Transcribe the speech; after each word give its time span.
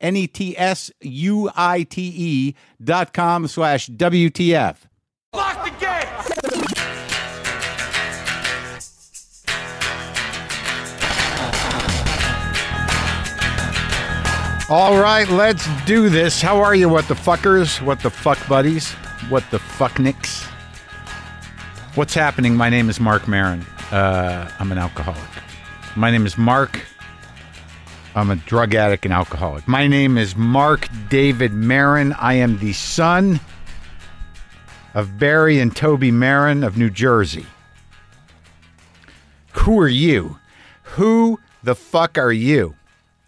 N 0.00 0.16
E 0.16 0.26
T 0.26 0.56
S 0.56 0.90
U 1.00 1.50
I 1.54 1.82
T 1.82 2.12
E 2.16 2.54
dot 2.82 3.12
com 3.12 3.46
slash 3.46 3.88
WTF. 3.88 4.76
Lock 5.34 5.64
the 5.64 5.70
gate! 5.78 6.06
All 14.72 15.00
right, 15.00 15.28
let's 15.28 15.66
do 15.84 16.08
this. 16.08 16.40
How 16.40 16.58
are 16.58 16.76
you, 16.76 16.88
what 16.88 17.08
the 17.08 17.14
fuckers? 17.14 17.82
What 17.82 18.00
the 18.00 18.10
fuck 18.10 18.38
buddies? 18.48 18.92
What 19.28 19.42
the 19.50 19.58
fucknicks? 19.58 20.44
What's 21.96 22.14
happening? 22.14 22.54
My 22.54 22.70
name 22.70 22.88
is 22.88 23.00
Marc 23.00 23.26
Maron. 23.26 23.62
Uh, 23.90 24.48
I'm 24.60 24.70
an 24.70 24.78
alcoholic. 24.78 25.18
My 25.96 26.12
name 26.12 26.24
is 26.24 26.38
Marc. 26.38 26.80
I'm 28.14 28.30
a 28.30 28.36
drug 28.36 28.74
addict 28.74 29.04
and 29.04 29.14
alcoholic. 29.14 29.68
My 29.68 29.86
name 29.86 30.18
is 30.18 30.34
Marc 30.34 30.88
David 31.08 31.52
Maron. 31.52 32.12
I 32.14 32.34
am 32.34 32.58
the 32.58 32.72
son 32.72 33.38
of 34.94 35.16
Barry 35.16 35.60
and 35.60 35.74
Toby 35.74 36.10
Maron 36.10 36.64
of 36.64 36.76
New 36.76 36.90
Jersey. 36.90 37.46
Who 39.52 39.78
are 39.78 39.88
you? 39.88 40.38
Who 40.82 41.38
the 41.62 41.76
fuck 41.76 42.18
are 42.18 42.32
you? 42.32 42.74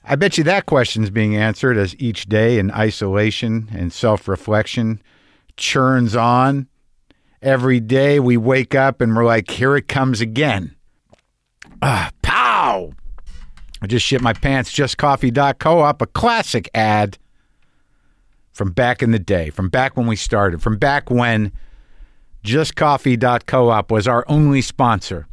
I 0.04 0.16
bet 0.16 0.36
you 0.36 0.42
that 0.44 0.66
question's 0.66 1.10
being 1.10 1.36
answered 1.36 1.76
as 1.76 1.94
each 2.00 2.26
day 2.26 2.58
in 2.58 2.72
isolation 2.72 3.68
and 3.72 3.92
self 3.92 4.26
reflection 4.26 5.00
churns 5.56 6.16
on. 6.16 6.66
Every 7.40 7.78
day 7.78 8.18
we 8.18 8.36
wake 8.36 8.74
up 8.74 9.00
and 9.00 9.14
we're 9.14 9.24
like, 9.24 9.48
here 9.48 9.76
it 9.76 9.86
comes 9.86 10.20
again. 10.20 10.74
Ah, 11.80 12.10
pow! 12.22 12.92
I 13.82 13.86
just 13.88 14.06
shit 14.06 14.22
my 14.22 14.32
pants. 14.32 14.72
JustCoffee.coop, 14.72 16.00
a 16.00 16.06
classic 16.06 16.70
ad 16.72 17.18
from 18.52 18.70
back 18.70 19.02
in 19.02 19.10
the 19.10 19.18
day, 19.18 19.50
from 19.50 19.68
back 19.68 19.96
when 19.96 20.06
we 20.06 20.14
started, 20.14 20.62
from 20.62 20.78
back 20.78 21.10
when 21.10 21.50
JustCoffee.coop 22.44 23.90
was 23.90 24.06
our 24.06 24.24
only 24.28 24.62
sponsor. 24.62 25.26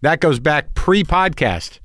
That 0.00 0.20
goes 0.20 0.40
back 0.40 0.74
pre 0.74 1.04
podcast 1.04 1.78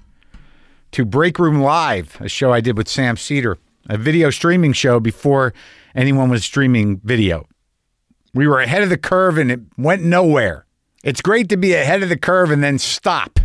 to 0.92 1.06
Break 1.06 1.38
Room 1.38 1.62
Live, 1.62 2.18
a 2.20 2.28
show 2.28 2.52
I 2.52 2.60
did 2.60 2.76
with 2.76 2.88
Sam 2.88 3.16
Seder, 3.16 3.60
a 3.88 3.98
video 3.98 4.32
streaming 4.32 4.74
show 4.74 5.00
before 5.00 5.54
anyone 5.94 6.30
was 6.30 6.44
streaming 6.44 7.00
video. 7.04 7.48
We 8.34 8.48
were 8.48 8.60
ahead 8.60 8.82
of 8.82 8.90
the 8.90 8.98
curve 8.98 9.38
and 9.38 9.52
it 9.52 9.60
went 9.78 10.04
nowhere. 10.04 10.66
It's 11.04 11.22
great 11.22 11.50
to 11.50 11.58
be 11.58 11.74
ahead 11.74 12.02
of 12.02 12.10
the 12.10 12.18
curve 12.18 12.50
and 12.50 12.64
then 12.64 12.80
stop. 12.80 13.40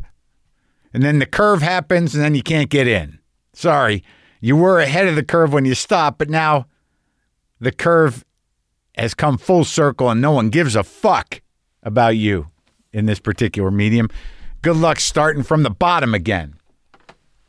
And 0.93 1.03
then 1.03 1.19
the 1.19 1.27
curve 1.27 1.63
happens 1.63 2.15
and 2.15 2.25
then 2.25 2.35
you 2.35 2.43
can't 2.43 2.71
get 2.71 2.87
in. 2.87 3.19
Sorry, 3.53 4.03
you 4.41 4.57
were 4.57 4.79
ahead 4.79 5.09
of 5.09 5.17
the 5.17 5.25
curve 5.25 5.53
when 5.53 5.65
you 5.65 5.75
stopped, 5.75 6.19
but 6.19 6.31
now 6.31 6.67
the 7.61 7.73
curve 7.73 8.25
has 8.97 9.15
come 9.15 9.39
full 9.39 9.65
circle 9.65 10.11
and 10.11 10.21
no 10.21 10.33
one 10.33 10.51
gives 10.51 10.77
a 10.77 10.83
fuck 10.83 11.41
about 11.83 12.17
you 12.17 12.49
in 12.93 13.07
this 13.07 13.21
particular 13.21 13.71
medium. 13.71 14.09
Good 14.63 14.77
luck 14.77 15.01
starting 15.01 15.43
from 15.43 15.63
the 15.63 15.71
bottom 15.71 16.15
again. 16.15 16.55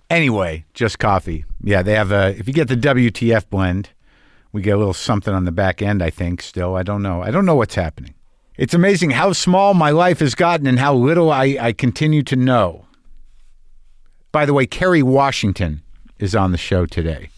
Anyway, 0.09 0.65
just 0.73 0.99
coffee. 0.99 1.45
Yeah, 1.61 1.81
they 1.81 1.93
have 1.93 2.11
a. 2.11 2.35
If 2.37 2.47
you 2.47 2.53
get 2.53 2.67
the 2.67 2.75
WTF 2.75 3.49
blend, 3.49 3.89
we 4.51 4.61
get 4.61 4.71
a 4.71 4.77
little 4.77 4.93
something 4.93 5.33
on 5.33 5.45
the 5.45 5.51
back 5.51 5.81
end. 5.81 6.01
I 6.01 6.09
think 6.09 6.41
still. 6.41 6.75
I 6.75 6.83
don't 6.83 7.03
know. 7.03 7.21
I 7.21 7.29
don't 7.29 7.45
know 7.45 7.55
what's 7.55 7.75
happening. 7.75 8.15
It's 8.57 8.73
amazing 8.73 9.11
how 9.11 9.33
small 9.33 9.73
my 9.73 9.91
life 9.91 10.19
has 10.19 10.35
gotten 10.35 10.67
and 10.67 10.79
how 10.79 10.93
little 10.93 11.31
I, 11.31 11.57
I 11.59 11.73
continue 11.73 12.23
to 12.23 12.35
know. 12.35 12.85
By 14.31 14.45
the 14.45 14.53
way, 14.53 14.65
Kerry 14.65 15.01
Washington 15.01 15.81
is 16.19 16.35
on 16.35 16.51
the 16.51 16.57
show 16.57 16.85
today. 16.85 17.29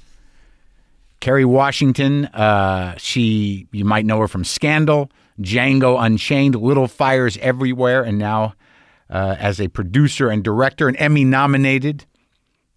Kerry 1.21 1.45
Washington, 1.45 2.25
uh, 2.25 2.95
she 2.97 3.67
you 3.71 3.85
might 3.85 4.05
know 4.05 4.19
her 4.19 4.27
from 4.27 4.43
Scandal, 4.43 5.11
Django 5.39 6.03
Unchained, 6.03 6.55
Little 6.55 6.87
Fires 6.87 7.37
Everywhere, 7.37 8.03
and 8.03 8.17
now 8.17 8.55
uh, 9.09 9.35
as 9.39 9.61
a 9.61 9.67
producer 9.67 10.29
and 10.29 10.43
director, 10.43 10.87
an 10.87 10.95
Emmy 10.95 11.23
nominated 11.23 12.05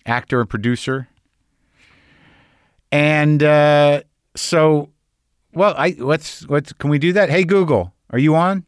actor 0.05 0.41
and 0.41 0.51
producer. 0.51 1.09
And 2.93 3.43
uh, 3.43 4.03
so, 4.37 4.91
well, 5.55 5.75
I 5.77 5.97
let's 5.99 6.47
let's 6.49 6.73
can 6.75 6.91
we 6.91 6.99
do 6.99 7.13
that? 7.15 7.31
Hey 7.31 7.45
Google, 7.45 7.95
are 8.11 8.19
you 8.19 8.37
on? 8.37 8.67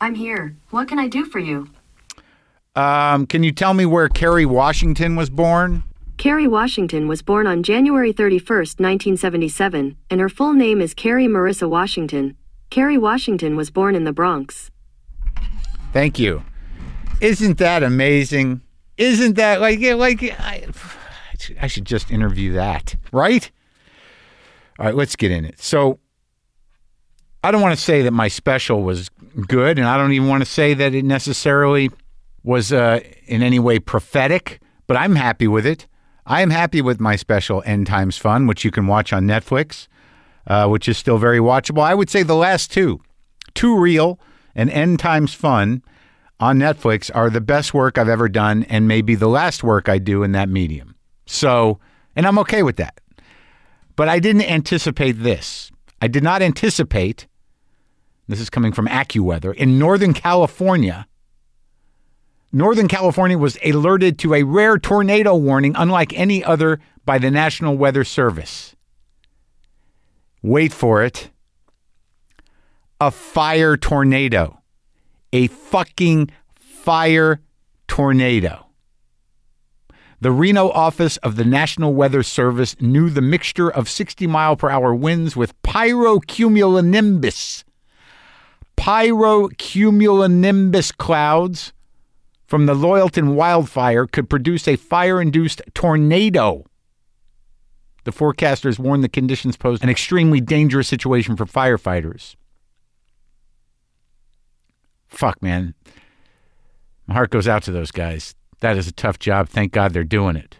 I'm 0.00 0.14
here. 0.14 0.56
What 0.70 0.86
can 0.88 0.98
I 0.98 1.08
do 1.08 1.24
for 1.24 1.40
you? 1.40 1.68
Um, 2.74 3.26
can 3.26 3.42
you 3.42 3.52
tell 3.52 3.74
me 3.74 3.86
where 3.86 4.08
Kerry 4.08 4.46
Washington 4.46 5.16
was 5.16 5.30
born? 5.30 5.84
Kerry 6.16 6.48
Washington 6.48 7.06
was 7.06 7.22
born 7.22 7.46
on 7.46 7.62
January 7.62 8.12
31st, 8.12 8.80
1977, 8.80 9.96
and 10.10 10.20
her 10.20 10.28
full 10.28 10.52
name 10.52 10.80
is 10.80 10.92
Kerry 10.92 11.26
Marisa 11.26 11.68
Washington. 11.68 12.36
Kerry 12.70 12.98
Washington 12.98 13.56
was 13.56 13.70
born 13.70 13.94
in 13.94 14.04
the 14.04 14.12
Bronx. 14.12 14.70
Thank 15.92 16.18
you. 16.18 16.42
Isn't 17.20 17.58
that 17.58 17.82
amazing? 17.82 18.62
Isn't 18.96 19.34
that 19.34 19.60
like 19.60 19.80
like 19.80 20.22
I, 20.40 20.66
I 21.60 21.66
should 21.68 21.84
just 21.84 22.10
interview 22.10 22.52
that, 22.54 22.96
right? 23.12 23.50
All 24.78 24.86
right, 24.86 24.94
let's 24.94 25.16
get 25.16 25.30
in 25.30 25.44
it. 25.44 25.60
So 25.60 25.98
I 27.42 27.50
don't 27.50 27.62
want 27.62 27.76
to 27.76 27.82
say 27.82 28.02
that 28.02 28.12
my 28.12 28.28
special 28.28 28.82
was 28.82 29.08
good, 29.46 29.78
and 29.78 29.86
I 29.86 29.96
don't 29.96 30.12
even 30.12 30.28
want 30.28 30.42
to 30.42 30.50
say 30.50 30.74
that 30.74 30.94
it 30.94 31.04
necessarily 31.04 31.90
was 32.42 32.72
uh, 32.72 33.00
in 33.26 33.42
any 33.42 33.58
way 33.58 33.78
prophetic, 33.78 34.60
but 34.86 34.96
I'm 34.96 35.16
happy 35.16 35.48
with 35.48 35.66
it. 35.66 35.86
I 36.26 36.42
am 36.42 36.50
happy 36.50 36.82
with 36.82 37.00
my 37.00 37.16
special 37.16 37.62
End 37.64 37.86
Times 37.86 38.16
Fun, 38.18 38.46
which 38.46 38.64
you 38.64 38.70
can 38.70 38.86
watch 38.86 39.12
on 39.12 39.24
Netflix, 39.24 39.88
uh, 40.46 40.68
which 40.68 40.88
is 40.88 40.98
still 40.98 41.18
very 41.18 41.38
watchable. 41.38 41.82
I 41.82 41.94
would 41.94 42.10
say 42.10 42.22
the 42.22 42.36
last 42.36 42.70
two, 42.70 43.00
Too 43.54 43.78
Real 43.78 44.20
and 44.54 44.70
End 44.70 44.98
Times 44.98 45.34
Fun 45.34 45.82
on 46.38 46.58
Netflix, 46.58 47.10
are 47.14 47.30
the 47.30 47.40
best 47.40 47.74
work 47.74 47.98
I've 47.98 48.08
ever 48.08 48.28
done 48.28 48.62
and 48.64 48.86
maybe 48.86 49.14
the 49.14 49.28
last 49.28 49.64
work 49.64 49.88
I 49.88 49.98
do 49.98 50.22
in 50.22 50.32
that 50.32 50.48
medium. 50.48 50.94
So, 51.26 51.80
and 52.14 52.26
I'm 52.26 52.38
okay 52.38 52.62
with 52.62 52.76
that. 52.76 53.00
But 53.96 54.08
I 54.08 54.20
didn't 54.20 54.42
anticipate 54.42 55.12
this. 55.12 55.72
I 56.00 56.06
did 56.06 56.22
not 56.22 56.42
anticipate, 56.42 57.26
this 58.28 58.38
is 58.38 58.48
coming 58.50 58.70
from 58.70 58.86
AccuWeather, 58.86 59.52
in 59.54 59.80
Northern 59.80 60.14
California. 60.14 61.07
Northern 62.50 62.88
California 62.88 63.36
was 63.36 63.58
alerted 63.64 64.18
to 64.20 64.32
a 64.34 64.42
rare 64.42 64.78
tornado 64.78 65.36
warning, 65.36 65.74
unlike 65.76 66.18
any 66.18 66.42
other 66.42 66.80
by 67.04 67.18
the 67.18 67.30
National 67.30 67.76
Weather 67.76 68.04
Service. 68.04 68.74
Wait 70.42 70.72
for 70.72 71.02
it. 71.02 71.30
A 73.00 73.10
fire 73.10 73.76
tornado. 73.76 74.62
A 75.32 75.48
fucking 75.48 76.30
fire 76.54 77.42
tornado. 77.86 78.66
The 80.20 80.32
Reno 80.32 80.70
office 80.70 81.16
of 81.18 81.36
the 81.36 81.44
National 81.44 81.94
Weather 81.94 82.24
Service 82.24 82.74
knew 82.80 83.10
the 83.10 83.20
mixture 83.20 83.70
of 83.70 83.90
60 83.90 84.26
mile 84.26 84.56
per 84.56 84.70
hour 84.70 84.94
winds 84.94 85.36
with 85.36 85.60
pyrocumulonimbus. 85.62 87.64
Pyrocumulonimbus 88.76 90.96
clouds 90.96 91.72
from 92.48 92.64
the 92.64 92.74
Loyalton 92.74 93.34
wildfire 93.34 94.06
could 94.06 94.30
produce 94.30 94.66
a 94.66 94.76
fire 94.76 95.20
induced 95.20 95.60
tornado. 95.74 96.64
The 98.04 98.10
forecasters 98.10 98.78
warned 98.78 99.04
the 99.04 99.08
conditions 99.08 99.58
posed 99.58 99.84
an 99.84 99.90
extremely 99.90 100.40
dangerous 100.40 100.88
situation 100.88 101.36
for 101.36 101.44
firefighters. 101.44 102.34
fuck, 105.06 105.42
man. 105.42 105.74
My 107.06 107.14
heart 107.14 107.30
goes 107.30 107.48
out 107.48 107.62
to 107.64 107.72
those 107.72 107.90
guys. 107.90 108.34
That 108.60 108.76
is 108.76 108.88
a 108.88 108.92
tough 108.92 109.18
job. 109.18 109.48
Thank 109.48 109.72
God 109.72 109.92
they're 109.92 110.04
doing 110.04 110.36
it. 110.36 110.58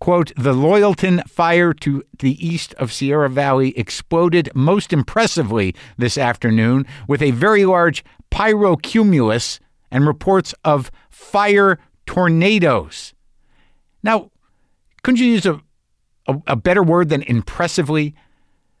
Quote, 0.00 0.32
the 0.36 0.54
Loyalton 0.54 1.26
fire 1.28 1.72
to 1.74 2.02
the 2.18 2.46
east 2.46 2.74
of 2.74 2.92
Sierra 2.92 3.28
Valley 3.28 3.76
exploded 3.78 4.50
most 4.54 4.92
impressively 4.92 5.74
this 5.96 6.16
afternoon 6.18 6.86
with 7.06 7.22
a 7.22 7.30
very 7.32 7.64
large 7.64 8.04
pyrocumulus 8.30 9.60
and 9.92 10.06
reports 10.06 10.54
of 10.64 10.90
fire 11.10 11.78
tornadoes. 12.06 13.14
Now, 14.02 14.32
couldn't 15.04 15.20
you 15.20 15.26
use 15.26 15.46
a, 15.46 15.60
a, 16.26 16.36
a 16.48 16.56
better 16.56 16.82
word 16.82 17.10
than 17.10 17.22
impressively? 17.22 18.14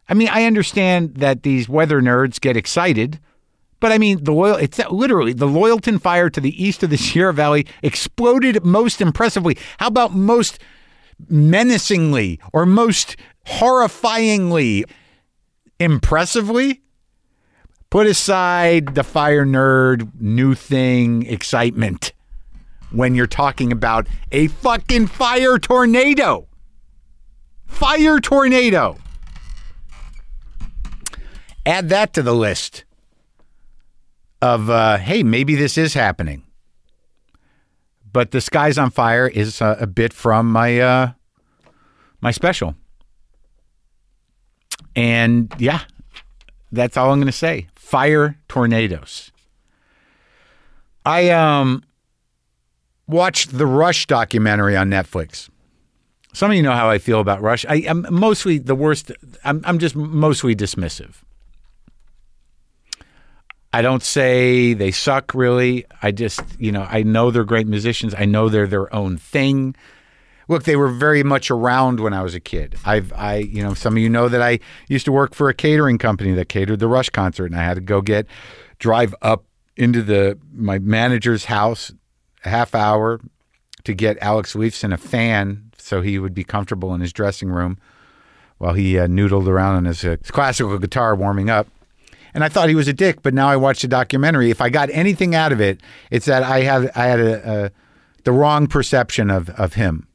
I 0.08 0.14
mean, 0.14 0.28
I 0.28 0.46
understand 0.46 1.16
that 1.16 1.44
these 1.44 1.68
weather 1.68 2.00
nerds 2.00 2.40
get 2.40 2.56
excited, 2.56 3.20
but 3.78 3.92
I 3.92 3.98
mean, 3.98 4.24
the 4.24 4.32
loyal, 4.32 4.56
it's 4.56 4.78
literally 4.90 5.32
the 5.32 5.46
Loyalton 5.46 6.00
fire 6.00 6.30
to 6.30 6.40
the 6.40 6.62
east 6.62 6.82
of 6.82 6.90
the 6.90 6.96
Sierra 6.98 7.34
Valley 7.34 7.66
exploded 7.82 8.64
most 8.64 9.00
impressively. 9.00 9.58
How 9.78 9.88
about 9.88 10.14
most 10.14 10.58
menacingly 11.28 12.40
or 12.52 12.64
most 12.64 13.16
horrifyingly 13.46 14.84
impressively? 15.78 16.82
Put 17.92 18.06
aside 18.06 18.94
the 18.94 19.04
fire 19.04 19.44
nerd, 19.44 20.18
new 20.18 20.54
thing, 20.54 21.26
excitement 21.26 22.14
when 22.90 23.14
you're 23.14 23.26
talking 23.26 23.70
about 23.70 24.06
a 24.30 24.46
fucking 24.46 25.08
fire 25.08 25.58
tornado. 25.58 26.48
Fire 27.66 28.18
tornado. 28.18 28.96
Add 31.66 31.90
that 31.90 32.14
to 32.14 32.22
the 32.22 32.34
list 32.34 32.84
of, 34.40 34.70
uh, 34.70 34.96
hey, 34.96 35.22
maybe 35.22 35.54
this 35.54 35.76
is 35.76 35.92
happening. 35.92 36.44
But 38.10 38.30
the 38.30 38.40
skies 38.40 38.78
on 38.78 38.88
fire 38.88 39.28
is 39.28 39.60
a, 39.60 39.76
a 39.80 39.86
bit 39.86 40.14
from 40.14 40.50
my 40.50 40.80
uh, 40.80 41.12
my 42.22 42.30
special, 42.30 42.74
and 44.96 45.52
yeah, 45.58 45.80
that's 46.70 46.96
all 46.96 47.10
I'm 47.10 47.18
going 47.18 47.26
to 47.26 47.32
say. 47.32 47.66
Fire 47.82 48.38
tornadoes. 48.48 49.32
I 51.04 51.30
um 51.30 51.82
watched 53.08 53.58
the 53.58 53.66
Rush 53.66 54.06
documentary 54.06 54.76
on 54.76 54.88
Netflix. 54.88 55.50
Some 56.32 56.52
of 56.52 56.56
you 56.56 56.62
know 56.62 56.72
how 56.72 56.88
I 56.88 56.98
feel 56.98 57.20
about 57.20 57.42
Rush. 57.42 57.66
I, 57.68 57.78
am 57.78 58.06
mostly 58.08 58.58
the 58.58 58.76
worst. 58.76 59.10
I'm, 59.44 59.60
I'm 59.64 59.78
just 59.78 59.96
mostly 59.96 60.54
dismissive. 60.54 61.16
I 63.74 63.82
don't 63.82 64.02
say 64.02 64.72
they 64.74 64.92
suck 64.92 65.34
really. 65.34 65.84
I 66.00 66.12
just, 66.12 66.40
you 66.58 66.70
know, 66.72 66.86
I 66.88 67.02
know 67.02 67.30
they're 67.30 67.44
great 67.44 67.66
musicians. 67.66 68.14
I 68.16 68.26
know 68.26 68.48
they're 68.48 68.68
their 68.68 68.94
own 68.94 69.18
thing. 69.18 69.74
Look, 70.48 70.64
they 70.64 70.76
were 70.76 70.88
very 70.88 71.22
much 71.22 71.50
around 71.50 72.00
when 72.00 72.12
I 72.12 72.22
was 72.22 72.34
a 72.34 72.40
kid. 72.40 72.76
I've, 72.84 73.12
I, 73.14 73.36
you 73.36 73.62
know, 73.62 73.74
some 73.74 73.94
of 73.94 73.98
you 73.98 74.08
know 74.08 74.28
that 74.28 74.42
I 74.42 74.58
used 74.88 75.04
to 75.06 75.12
work 75.12 75.34
for 75.34 75.48
a 75.48 75.54
catering 75.54 75.98
company 75.98 76.32
that 76.32 76.48
catered 76.48 76.80
the 76.80 76.88
Rush 76.88 77.10
concert, 77.10 77.46
and 77.46 77.56
I 77.56 77.64
had 77.64 77.74
to 77.74 77.80
go 77.80 78.00
get, 78.00 78.26
drive 78.78 79.14
up 79.22 79.44
into 79.76 80.02
the 80.02 80.38
my 80.52 80.78
manager's 80.78 81.46
house, 81.46 81.92
a 82.44 82.48
half 82.48 82.74
hour, 82.74 83.20
to 83.84 83.94
get 83.94 84.18
Alex 84.20 84.54
Lifeson 84.54 84.92
a 84.92 84.96
fan 84.96 85.70
so 85.78 86.00
he 86.00 86.18
would 86.18 86.34
be 86.34 86.44
comfortable 86.44 86.94
in 86.94 87.00
his 87.00 87.12
dressing 87.12 87.48
room 87.48 87.78
while 88.58 88.74
he 88.74 88.98
uh, 88.98 89.06
noodled 89.06 89.48
around 89.48 89.74
on 89.74 89.84
his, 89.86 90.04
uh, 90.04 90.16
classical 90.28 90.78
guitar 90.78 91.16
warming 91.16 91.50
up 91.50 91.66
and 92.34 92.44
I 92.44 92.48
thought 92.48 92.68
he 92.68 92.74
was 92.74 92.88
a 92.88 92.92
dick. 92.92 93.22
But 93.22 93.34
now 93.34 93.48
I 93.48 93.56
watched 93.56 93.82
the 93.82 93.88
documentary. 93.88 94.50
If 94.50 94.60
I 94.60 94.70
got 94.70 94.88
anything 94.90 95.34
out 95.34 95.52
of 95.52 95.60
it, 95.60 95.80
it's 96.10 96.26
that 96.26 96.42
I 96.42 96.60
have 96.60 96.90
I 96.94 97.04
had 97.06 97.20
a, 97.20 97.64
a 97.64 97.70
the 98.24 98.32
wrong 98.32 98.66
perception 98.66 99.30
of 99.30 99.50
of 99.50 99.74
him 99.74 100.06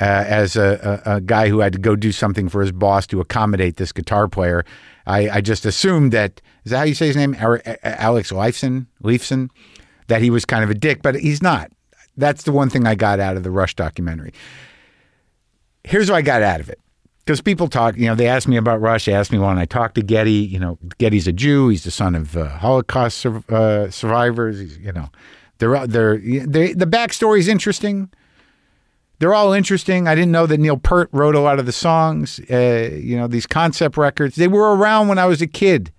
uh, 0.00 0.24
as 0.26 0.56
a, 0.56 1.02
a, 1.04 1.16
a, 1.16 1.20
guy 1.20 1.48
who 1.48 1.58
had 1.58 1.72
to 1.72 1.78
go 1.78 1.96
do 1.96 2.12
something 2.12 2.48
for 2.48 2.60
his 2.60 2.70
boss 2.70 3.06
to 3.08 3.20
accommodate 3.20 3.76
this 3.76 3.90
guitar 3.92 4.28
player. 4.28 4.64
I, 5.06 5.30
I 5.30 5.40
just 5.40 5.66
assumed 5.66 6.12
that 6.12 6.40
is 6.64 6.70
that 6.70 6.78
how 6.78 6.84
you 6.84 6.94
say 6.94 7.06
his 7.06 7.16
name, 7.16 7.34
Alex 7.38 8.30
Leifson, 8.30 8.86
Leifson, 9.02 9.48
that 10.06 10.22
he 10.22 10.30
was 10.30 10.44
kind 10.44 10.62
of 10.62 10.70
a 10.70 10.74
dick, 10.74 11.02
but 11.02 11.16
he's 11.16 11.42
not. 11.42 11.72
That's 12.16 12.44
the 12.44 12.52
one 12.52 12.68
thing 12.68 12.86
I 12.86 12.94
got 12.94 13.20
out 13.20 13.36
of 13.36 13.42
the 13.42 13.50
Rush 13.50 13.74
documentary. 13.74 14.32
Here's 15.84 16.10
what 16.10 16.16
I 16.16 16.22
got 16.22 16.42
out 16.42 16.60
of 16.60 16.68
it 16.68 16.80
because 17.24 17.40
people 17.40 17.68
talk, 17.68 17.96
you 17.96 18.06
know, 18.06 18.14
they 18.14 18.26
ask 18.26 18.48
me 18.48 18.56
about 18.56 18.80
Rush. 18.80 19.04
They 19.04 19.12
ask 19.12 19.30
me 19.30 19.38
when 19.38 19.58
I 19.58 19.64
talk 19.64 19.94
to 19.94 20.02
Geddy. 20.02 20.32
You 20.32 20.58
know, 20.58 20.78
Geddy's 20.98 21.28
a 21.28 21.32
Jew. 21.32 21.68
He's 21.68 21.84
the 21.84 21.90
son 21.90 22.14
of 22.14 22.36
uh, 22.36 22.48
Holocaust 22.48 23.24
uh, 23.26 23.90
survivors. 23.90 24.60
He's, 24.60 24.78
you 24.78 24.92
know, 24.92 25.10
they're 25.58 25.86
they're 25.86 26.18
they, 26.18 26.72
the 26.72 26.86
backstory 26.86 27.38
is 27.38 27.48
interesting. 27.48 28.10
They're 29.18 29.34
all 29.34 29.52
interesting. 29.52 30.06
I 30.06 30.14
didn't 30.14 30.30
know 30.30 30.46
that 30.46 30.58
Neil 30.58 30.76
Peart 30.76 31.08
wrote 31.12 31.34
a 31.34 31.40
lot 31.40 31.58
of 31.58 31.66
the 31.66 31.72
songs. 31.72 32.40
Uh, 32.50 32.90
you 32.92 33.16
know, 33.16 33.26
these 33.26 33.46
concept 33.46 33.96
records. 33.96 34.36
They 34.36 34.48
were 34.48 34.76
around 34.76 35.08
when 35.08 35.18
I 35.18 35.26
was 35.26 35.42
a 35.42 35.46
kid. 35.46 35.92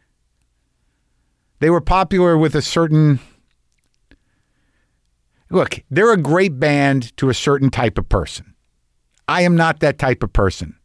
They 1.59 1.69
were 1.69 1.81
popular 1.81 2.37
with 2.37 2.55
a 2.55 2.61
certain. 2.61 3.19
Look, 5.49 5.83
they're 5.89 6.13
a 6.13 6.17
great 6.17 6.59
band 6.59 7.15
to 7.17 7.29
a 7.29 7.33
certain 7.33 7.69
type 7.69 7.97
of 7.97 8.07
person. 8.07 8.53
I 9.27 9.41
am 9.41 9.55
not 9.55 9.79
that 9.81 9.99
type 9.99 10.23
of 10.23 10.31
person. 10.31 10.75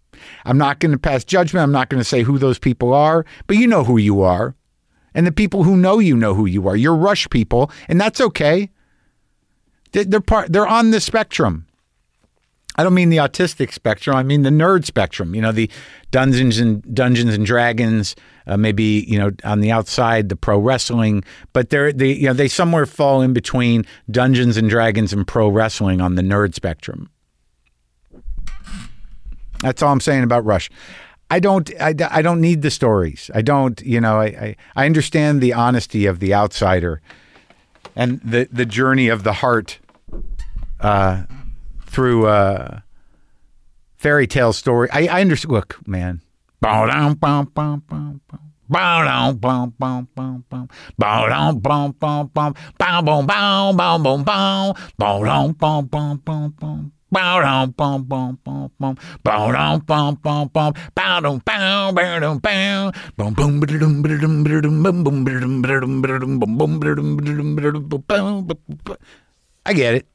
I'm 0.45 0.59
not 0.59 0.81
going 0.81 0.93
to 0.93 0.99
pass 0.99 1.25
judgment. 1.25 1.63
I'm 1.63 1.73
not 1.73 1.89
going 1.89 2.01
to 2.01 2.05
say 2.05 2.23
who 2.23 2.39
those 2.39 2.59
people 2.59 2.93
are, 2.93 3.25
but 3.47 3.57
you 3.57 3.67
know 3.67 3.85
who 3.85 3.99
you 3.99 4.23
are. 4.23 4.55
And 5.15 5.27
the 5.27 5.33
people 5.33 5.63
who 5.63 5.77
know 5.77 5.99
you 5.99 6.17
know 6.17 6.35
who 6.35 6.47
you 6.47 6.67
are. 6.67 6.75
You're 6.75 6.97
rush 6.97 7.29
people, 7.31 7.71
and 7.89 8.01
that's 8.01 8.21
okay. 8.21 8.71
They're 9.93 10.21
part 10.21 10.53
they're 10.53 10.67
on 10.67 10.91
the 10.91 11.01
spectrum. 11.01 11.67
I 12.77 12.83
don't 12.83 12.95
mean 12.95 13.11
the 13.11 13.19
autistic 13.19 13.73
spectrum. 13.73 14.17
I 14.17 14.23
mean 14.23 14.43
the 14.43 14.51
nerd 14.51 14.85
spectrum. 14.85 15.35
You 15.35 15.43
know, 15.43 15.53
the 15.53 15.71
Dungeons 16.11 16.59
and 16.59 16.83
Dungeons 16.95 17.35
and 17.35 17.47
Dragons, 17.47 18.17
uh, 18.47 18.57
maybe 18.57 19.05
you 19.09 19.19
know 19.19 19.33
on 19.45 19.61
the 19.61 19.71
outside 19.71 20.29
the 20.29 20.37
pro 20.37 20.59
wrestling, 20.59 21.25
but 21.53 21.71
they're 21.71 21.93
they 21.93 22.13
you 22.13 22.27
know 22.27 22.33
they 22.33 22.49
somewhere 22.49 22.87
fall 22.87 23.23
in 23.23 23.33
between 23.33 23.85
Dungeons 24.11 24.57
and 24.57 24.69
Dragons 24.69 25.13
and 25.13 25.27
pro 25.27 25.49
wrestling 25.49 26.01
on 26.01 26.15
the 26.15 26.23
nerd 26.23 26.55
spectrum. 26.55 27.11
That's 29.61 29.83
all 29.83 29.93
I'm 29.93 30.01
saying 30.01 30.25
about 30.25 30.45
Rush. 30.45 30.71
I 31.31 31.41
don't 31.41 31.71
I, 31.81 31.95
I 32.11 32.23
don't 32.23 32.41
need 32.41 32.63
the 32.63 32.71
stories. 32.71 33.31
I 33.35 33.43
don't, 33.43 33.81
you 33.81 34.01
know, 34.01 34.21
I, 34.21 34.27
I, 34.27 34.57
I 34.77 34.87
understand 34.87 35.41
the 35.41 35.53
honesty 35.53 36.07
of 36.07 36.21
the 36.21 36.35
outsider 36.35 37.01
and 37.97 38.21
the 38.23 38.49
the 38.53 38.67
journey 38.67 39.09
of 39.09 39.23
the 39.23 39.35
heart 39.35 39.79
uh, 40.81 41.23
through 41.95 42.27
uh, 42.27 42.81
fairy 43.97 44.27
tale 44.27 44.53
story. 44.53 44.89
I, 44.93 45.07
I 45.07 45.21
understand 45.21 45.53
look, 45.53 45.79
man. 45.87 46.21
I 69.67 69.73
get 69.73 69.95
it. 69.95 70.07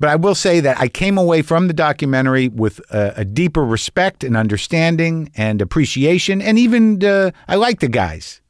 But 0.00 0.08
I 0.08 0.16
will 0.16 0.34
say 0.34 0.60
that 0.60 0.80
I 0.80 0.88
came 0.88 1.18
away 1.18 1.42
from 1.42 1.68
the 1.68 1.74
documentary 1.74 2.48
with 2.48 2.80
a, 2.90 3.12
a 3.18 3.24
deeper 3.24 3.62
respect 3.62 4.24
and 4.24 4.34
understanding 4.34 5.30
and 5.36 5.60
appreciation, 5.60 6.40
and 6.40 6.58
even 6.58 7.04
uh, 7.04 7.32
I 7.46 7.56
like 7.56 7.80
the 7.80 7.88
guys 7.88 8.40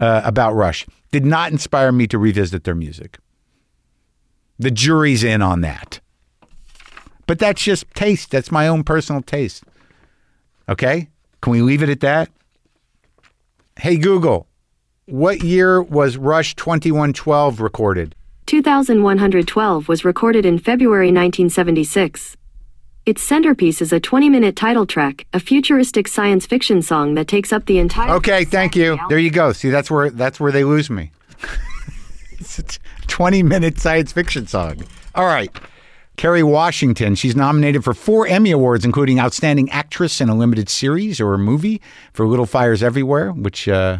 uh, 0.00 0.22
about 0.24 0.54
Rush. 0.54 0.84
Did 1.12 1.24
not 1.24 1.52
inspire 1.52 1.92
me 1.92 2.08
to 2.08 2.18
revisit 2.18 2.64
their 2.64 2.74
music. 2.74 3.18
The 4.58 4.72
jury's 4.72 5.22
in 5.22 5.40
on 5.40 5.60
that. 5.60 6.00
But 7.28 7.38
that's 7.38 7.62
just 7.62 7.88
taste. 7.94 8.32
That's 8.32 8.50
my 8.50 8.66
own 8.66 8.82
personal 8.82 9.22
taste. 9.22 9.62
Okay? 10.68 11.08
Can 11.42 11.52
we 11.52 11.62
leave 11.62 11.82
it 11.82 11.88
at 11.88 12.00
that? 12.00 12.28
Hey, 13.78 13.98
Google, 13.98 14.48
what 15.06 15.44
year 15.44 15.80
was 15.80 16.16
Rush 16.16 16.56
2112 16.56 17.60
recorded? 17.60 18.15
2112 18.46 19.88
was 19.88 20.04
recorded 20.04 20.46
in 20.46 20.56
February 20.56 21.08
1976. 21.08 22.36
Its 23.04 23.20
centerpiece 23.20 23.82
is 23.82 23.92
a 23.92 23.98
20 23.98 24.28
minute 24.28 24.54
title 24.54 24.86
track, 24.86 25.26
a 25.32 25.40
futuristic 25.40 26.06
science 26.06 26.46
fiction 26.46 26.80
song 26.80 27.14
that 27.14 27.26
takes 27.26 27.52
up 27.52 27.66
the 27.66 27.78
entire. 27.78 28.14
Okay, 28.14 28.44
thank 28.44 28.76
you. 28.76 28.98
There 29.08 29.18
you 29.18 29.30
go. 29.30 29.52
See, 29.52 29.70
that's 29.70 29.90
where 29.90 30.10
that's 30.10 30.38
where 30.38 30.52
they 30.52 30.62
lose 30.62 30.90
me. 30.90 31.10
it's 32.32 32.58
a 32.60 32.64
20 33.08 33.42
minute 33.42 33.78
science 33.78 34.12
fiction 34.12 34.46
song. 34.46 34.84
All 35.16 35.26
right. 35.26 35.50
Kerry 36.16 36.44
Washington, 36.44 37.16
she's 37.16 37.34
nominated 37.34 37.82
for 37.82 37.94
four 37.94 38.28
Emmy 38.28 38.52
Awards, 38.52 38.84
including 38.84 39.18
Outstanding 39.20 39.68
Actress 39.70 40.20
in 40.20 40.28
a 40.28 40.34
Limited 40.34 40.68
Series 40.68 41.20
or 41.20 41.34
a 41.34 41.38
Movie 41.38 41.82
for 42.12 42.26
Little 42.26 42.46
Fires 42.46 42.82
Everywhere, 42.82 43.32
which 43.32 43.68
uh, 43.68 43.98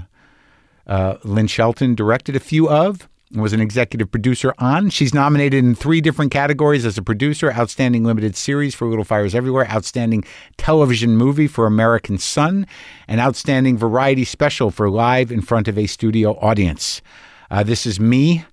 uh, 0.87 1.17
Lynn 1.25 1.49
Shelton 1.49 1.95
directed 1.95 2.35
a 2.37 2.41
few 2.41 2.71
of 2.71 3.09
was 3.33 3.53
an 3.53 3.61
executive 3.61 4.11
producer 4.11 4.55
on. 4.59 4.91
She's 4.91 5.13
nominated 5.13 5.65
in 5.65 5.75
three 5.75 6.01
different 6.01 6.31
categories 6.31 6.87
as 6.87 6.97
a 6.97 7.03
producer 7.03 7.53
Outstanding 7.53 8.05
Limited 8.05 8.37
Series 8.37 8.75
for 8.75 8.87
Little 8.87 9.05
Fires 9.05 9.35
Everywhere, 9.35 9.69
Outstanding 9.69 10.25
Television 10.57 11.17
Movie 11.17 11.49
for 11.49 11.67
American 11.67 12.19
Son, 12.19 12.67
and 13.09 13.21
Outstanding 13.21 13.77
Variety 13.77 14.25
Special 14.25 14.71
for 14.71 14.89
Live 14.89 15.33
in 15.33 15.43
Front 15.43 15.69
of 15.69 15.77
a 15.77 15.87
Studio 15.87 16.39
Audience. 16.41 17.03
Uh, 17.51 17.63
this 17.63 17.87
is 17.87 17.99
me 17.99 18.45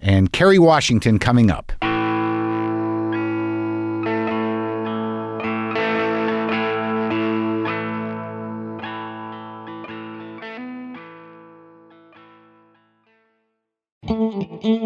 and 0.00 0.32
Kerry 0.32 0.58
Washington 0.58 1.18
coming 1.18 1.50
up. 1.50 1.72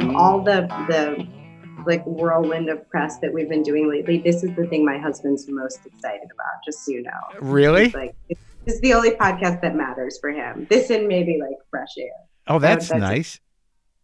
Of 0.00 0.14
all 0.16 0.42
the 0.42 0.66
the 0.88 1.26
like 1.86 2.02
whirlwind 2.06 2.70
of 2.70 2.88
press 2.88 3.18
that 3.18 3.32
we've 3.32 3.48
been 3.48 3.62
doing 3.62 3.90
lately, 3.90 4.18
this 4.18 4.42
is 4.42 4.54
the 4.56 4.66
thing 4.68 4.84
my 4.86 4.96
husband's 4.98 5.46
most 5.48 5.80
excited 5.84 6.24
about. 6.24 6.64
Just 6.64 6.84
so 6.84 6.92
you 6.92 7.02
know, 7.02 7.10
Really? 7.40 7.84
He's 7.84 7.94
like 7.94 8.14
it's, 8.30 8.40
it's 8.66 8.80
the 8.80 8.94
only 8.94 9.10
podcast 9.10 9.60
that 9.60 9.76
matters 9.76 10.18
for 10.18 10.30
him. 10.30 10.66
This 10.70 10.88
and 10.90 11.06
maybe 11.06 11.38
like 11.40 11.56
fresh 11.70 11.90
air. 11.98 12.08
Oh, 12.46 12.58
that's 12.58 12.88
that's- 12.88 13.00
nice. 13.02 13.40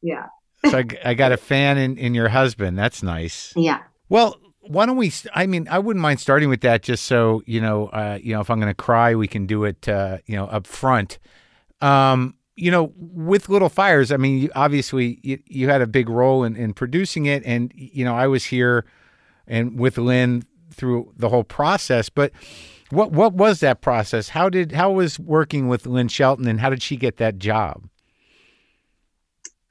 Yeah, 0.02 0.26
So 0.64 0.78
I, 0.78 0.85
I 1.04 1.14
got 1.14 1.30
a 1.33 1.37
fan 1.37 1.76
in, 1.76 1.99
in 1.99 2.14
your 2.14 2.28
husband. 2.30 2.78
That's 2.78 3.02
nice. 3.02 3.52
yeah. 3.54 3.80
Well, 4.09 4.40
why 4.71 4.87
don't 4.87 4.97
we? 4.97 5.12
I 5.35 5.47
mean, 5.47 5.67
I 5.69 5.79
wouldn't 5.79 6.00
mind 6.00 6.21
starting 6.21 6.49
with 6.49 6.61
that, 6.61 6.83
just 6.83 7.07
so 7.07 7.43
you 7.47 7.61
know. 7.61 7.89
Uh, 7.89 8.19
you 8.23 8.35
know, 8.35 8.41
if 8.41 8.50
I'm 8.50 8.61
going 8.61 8.71
to 8.71 8.75
cry, 8.75 9.15
we 9.15 9.27
can 9.27 9.47
do 9.47 9.65
it. 9.65 9.89
Uh, 9.89 10.19
you 10.27 10.37
know, 10.37 10.47
up 10.47 10.67
front. 10.67 11.19
Um, 11.81 12.35
you 12.57 12.71
know, 12.71 12.93
with 12.97 13.49
Little 13.49 13.69
Fires. 13.69 14.12
I 14.12 14.17
mean, 14.17 14.39
you, 14.39 14.50
obviously, 14.55 15.19
you, 15.23 15.39
you 15.47 15.69
had 15.69 15.81
a 15.81 15.87
big 15.87 16.09
role 16.09 16.45
in, 16.45 16.57
in 16.57 16.75
producing 16.75 17.27
it, 17.27 17.43
and 17.45 17.73
you 17.75 18.05
know, 18.05 18.15
I 18.15 18.27
was 18.27 18.45
here 18.45 18.85
and 19.47 19.79
with 19.79 19.99
Lynn 19.99 20.45
through 20.73 21.12
the 21.17 21.29
whole 21.29 21.45
process. 21.45 22.09
But 22.09 22.33
what 22.91 23.12
what 23.12 23.35
was 23.35 23.61
that 23.61 23.81
process? 23.81 24.29
How 24.31 24.49
did 24.49 24.73
how 24.73 24.93
was 24.93 25.19
working 25.19 25.69
with 25.69 25.87
Lynn 25.87 26.09
Shelton, 26.09 26.47
and 26.47 26.61
how 26.61 26.71
did 26.71 26.83
she 26.83 26.97
get 26.97 27.17
that 27.17 27.39
job? 27.39 27.89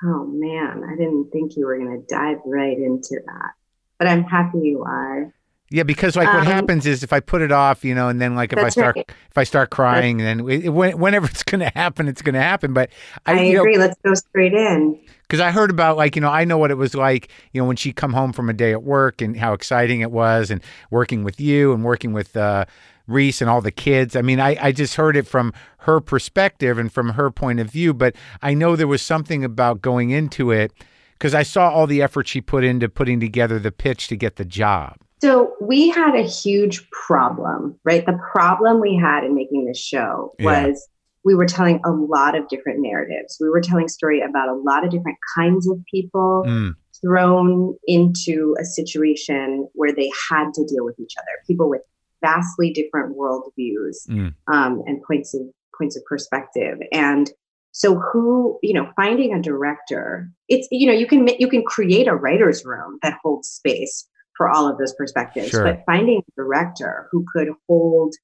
Oh 0.04 0.26
man, 0.26 0.84
I 0.84 0.96
didn't 0.98 1.32
think 1.32 1.56
you 1.56 1.66
were 1.66 1.78
going 1.78 2.02
to 2.02 2.06
dive 2.14 2.38
right 2.46 2.78
into 2.78 3.20
that, 3.26 3.52
but 4.00 4.08
I'm 4.08 4.24
happy 4.24 4.60
you 4.60 4.84
are. 4.84 5.34
Yeah, 5.72 5.84
because 5.84 6.16
like 6.16 6.28
what 6.28 6.48
Um, 6.48 6.48
happens 6.48 6.88
is 6.88 7.04
if 7.04 7.14
I 7.14 7.20
put 7.20 7.44
it 7.44 7.52
off, 7.52 7.86
you 7.86 7.94
know, 7.94 8.10
and 8.10 8.20
then 8.20 8.36
like 8.36 8.54
if 8.54 8.58
I 8.60 8.70
start 8.70 8.96
right. 8.96 9.12
if 9.30 9.38
I 9.38 9.44
start 9.44 9.70
crying, 9.70 10.18
then 10.18 10.50
it, 10.50 10.70
whenever 10.70 11.28
it's 11.30 11.44
going 11.44 11.60
to 11.60 11.72
happen, 11.76 12.08
it's 12.08 12.24
going 12.24 12.34
to 12.34 12.42
happen. 12.42 12.74
But 12.74 12.90
I, 13.28 13.34
I, 13.34 13.42
you 13.44 13.54
know, 13.54 13.62
agree. 13.62 13.78
Let's 13.78 14.00
go 14.04 14.16
straight 14.16 14.54
in. 14.54 15.00
because 15.24 15.40
I 15.40 15.52
heard 15.52 15.70
about 15.70 15.96
like 15.96 16.16
you 16.16 16.22
know 16.24 16.30
I 16.32 16.44
know 16.44 16.58
what 16.58 16.72
it 16.72 16.78
was 16.78 16.96
like, 16.96 17.30
you 17.54 17.62
know, 17.62 17.68
when 17.68 17.76
she 17.76 17.94
come 17.94 18.14
home 18.14 18.34
from 18.34 18.50
a 18.50 18.54
day 18.54 18.72
at 18.72 18.82
work 18.82 19.22
and 19.22 19.38
how 19.38 19.54
exciting 19.54 20.02
it 20.02 20.10
was, 20.12 20.50
and 20.50 20.62
working 20.90 21.24
with 21.24 21.40
you 21.40 21.72
and 21.72 21.84
working 21.84 22.14
with 22.14 22.36
uh, 22.36 22.66
Reese 23.08 23.40
and 23.40 23.50
all 23.50 23.62
the 23.62 23.72
kids. 23.72 24.16
I 24.16 24.24
mean, 24.24 24.40
I 24.40 24.58
I 24.60 24.72
just 24.72 24.96
heard 24.96 25.16
it 25.16 25.28
from 25.28 25.54
her 25.80 26.00
perspective 26.00 26.80
and 26.80 26.92
from 26.92 27.10
her 27.10 27.30
point 27.30 27.60
of 27.60 27.70
view, 27.70 27.94
but 27.94 28.16
I 28.42 28.56
know 28.56 28.76
there 28.76 28.88
was 28.88 29.04
something 29.04 29.44
about 29.46 29.84
going 29.84 30.10
into 30.10 30.50
it 30.50 30.74
because 31.20 31.36
I 31.36 31.44
saw 31.44 31.70
all 31.70 31.86
the 31.86 32.02
effort 32.02 32.28
she 32.28 32.40
put 32.42 32.64
into 32.64 32.88
putting 32.88 33.20
together 33.20 33.60
the 33.60 33.72
pitch 33.72 34.08
to 34.08 34.16
get 34.16 34.38
the 34.38 34.46
job. 34.46 34.96
So 35.22 35.54
we 35.60 35.90
had 35.90 36.16
a 36.16 36.22
huge 36.24 36.90
problem, 36.92 37.78
right? 37.84 38.06
The 38.06 38.18
problem 38.32 38.80
we 38.80 38.96
had 38.96 39.26
in 39.26 39.36
making 39.36 39.66
this 39.66 39.78
show 39.78 40.34
Yeah. 40.40 40.66
was 40.68 40.88
we 41.26 41.36
were 41.36 41.46
telling 41.46 41.82
a 41.86 41.92
lot 41.92 42.36
of 42.38 42.48
different 42.48 42.80
narratives. 42.80 43.38
We 43.42 43.50
were 43.50 43.60
telling 43.60 43.90
story 43.90 44.22
about 44.22 44.48
a 44.48 44.54
lot 44.54 44.86
of 44.86 44.92
different 44.92 45.18
kinds 45.36 45.68
of 45.70 45.78
people 45.92 46.46
Mm, 46.48 46.76
thrown 47.02 47.76
into 47.86 48.56
a 48.60 48.64
situation 48.64 49.68
where 49.74 49.94
they 49.94 50.10
had 50.30 50.54
to 50.54 50.66
deal 50.66 50.86
with 50.86 50.98
each 51.00 51.16
other. 51.18 51.28
People 51.46 51.70
with 51.70 51.82
vastly 52.22 52.72
different 52.72 53.18
worldviews 53.18 54.08
Mm. 54.10 54.34
um, 54.48 54.82
and 54.86 55.02
points 55.04 55.34
of 55.34 55.42
points 55.78 55.96
of 55.98 56.04
perspective. 56.06 56.78
And 56.94 57.30
so, 57.72 57.96
who 57.96 58.60
you 58.64 58.74
know, 58.74 58.90
finding 58.96 59.34
a 59.34 59.42
director, 59.42 60.30
it's 60.48 60.68
you 60.72 60.88
know, 60.88 60.94
you 60.94 61.08
can 61.08 61.28
you 61.40 61.48
can 61.48 61.64
create 61.64 62.08
a 62.08 62.16
writers' 62.16 62.66
room 62.66 63.00
that 63.04 63.18
holds 63.24 63.48
space 63.48 64.08
for 64.36 64.50
all 64.50 64.68
of 64.68 64.78
those 64.78 64.94
perspectives, 64.94 65.50
Sure. 65.50 65.64
but 65.64 65.84
finding 65.86 66.20
a 66.20 66.42
director 66.42 67.08
who 67.12 67.26
could 67.34 67.50
hold 67.68 68.16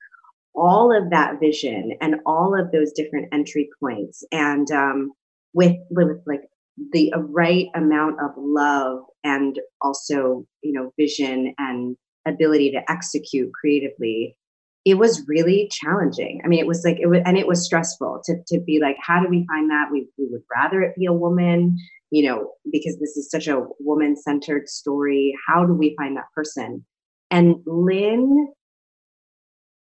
all 0.56 0.96
of 0.96 1.10
that 1.10 1.40
vision 1.40 1.92
and 2.02 2.16
all 2.26 2.58
of 2.58 2.72
those 2.72 2.94
different 2.94 3.28
entry 3.34 3.70
points 3.80 4.24
and 4.32 4.72
um, 4.72 5.12
with 5.54 5.76
with 5.90 6.18
like 6.26 6.44
the 6.92 7.12
right 7.16 7.68
amount 7.76 8.20
of 8.22 8.32
love 8.38 9.04
and 9.24 9.60
also 9.82 10.46
you 10.62 10.72
know 10.72 10.94
vision 10.98 11.54
and 11.58 11.98
ability 12.26 12.72
to 12.72 12.92
execute 12.92 13.52
creatively 13.54 14.36
it 14.86 15.00
was 15.00 15.26
really 15.28 15.68
challenging. 15.72 16.42
I 16.46 16.48
mean 16.48 16.60
it 16.60 16.68
was 16.68 16.84
like 16.86 17.00
it 17.00 17.08
was 17.08 17.20
and 17.26 17.38
it 17.38 17.48
was 17.48 17.66
stressful 17.66 18.22
to, 18.26 18.36
to 18.48 18.60
be 18.62 18.80
like 18.80 18.96
how 19.02 19.22
do 19.22 19.28
we 19.28 19.46
find 19.48 19.70
that? 19.72 19.90
We, 19.92 20.08
we 20.18 20.28
would 20.30 20.44
rather 20.56 20.82
it 20.82 20.96
be 20.96 21.06
a 21.06 21.14
woman 21.14 21.78
you 22.12 22.26
know 22.26 22.52
because 22.72 22.98
this 23.00 23.18
is 23.18 23.30
such 23.30 23.48
a 23.48 23.66
woman 23.80 24.16
centered 24.16 24.70
story. 24.70 25.36
How 25.48 25.66
do 25.66 25.74
we 25.74 25.96
find 25.98 26.16
that 26.16 26.32
person? 26.34 26.86
And 27.32 27.56
lynn 27.66 28.54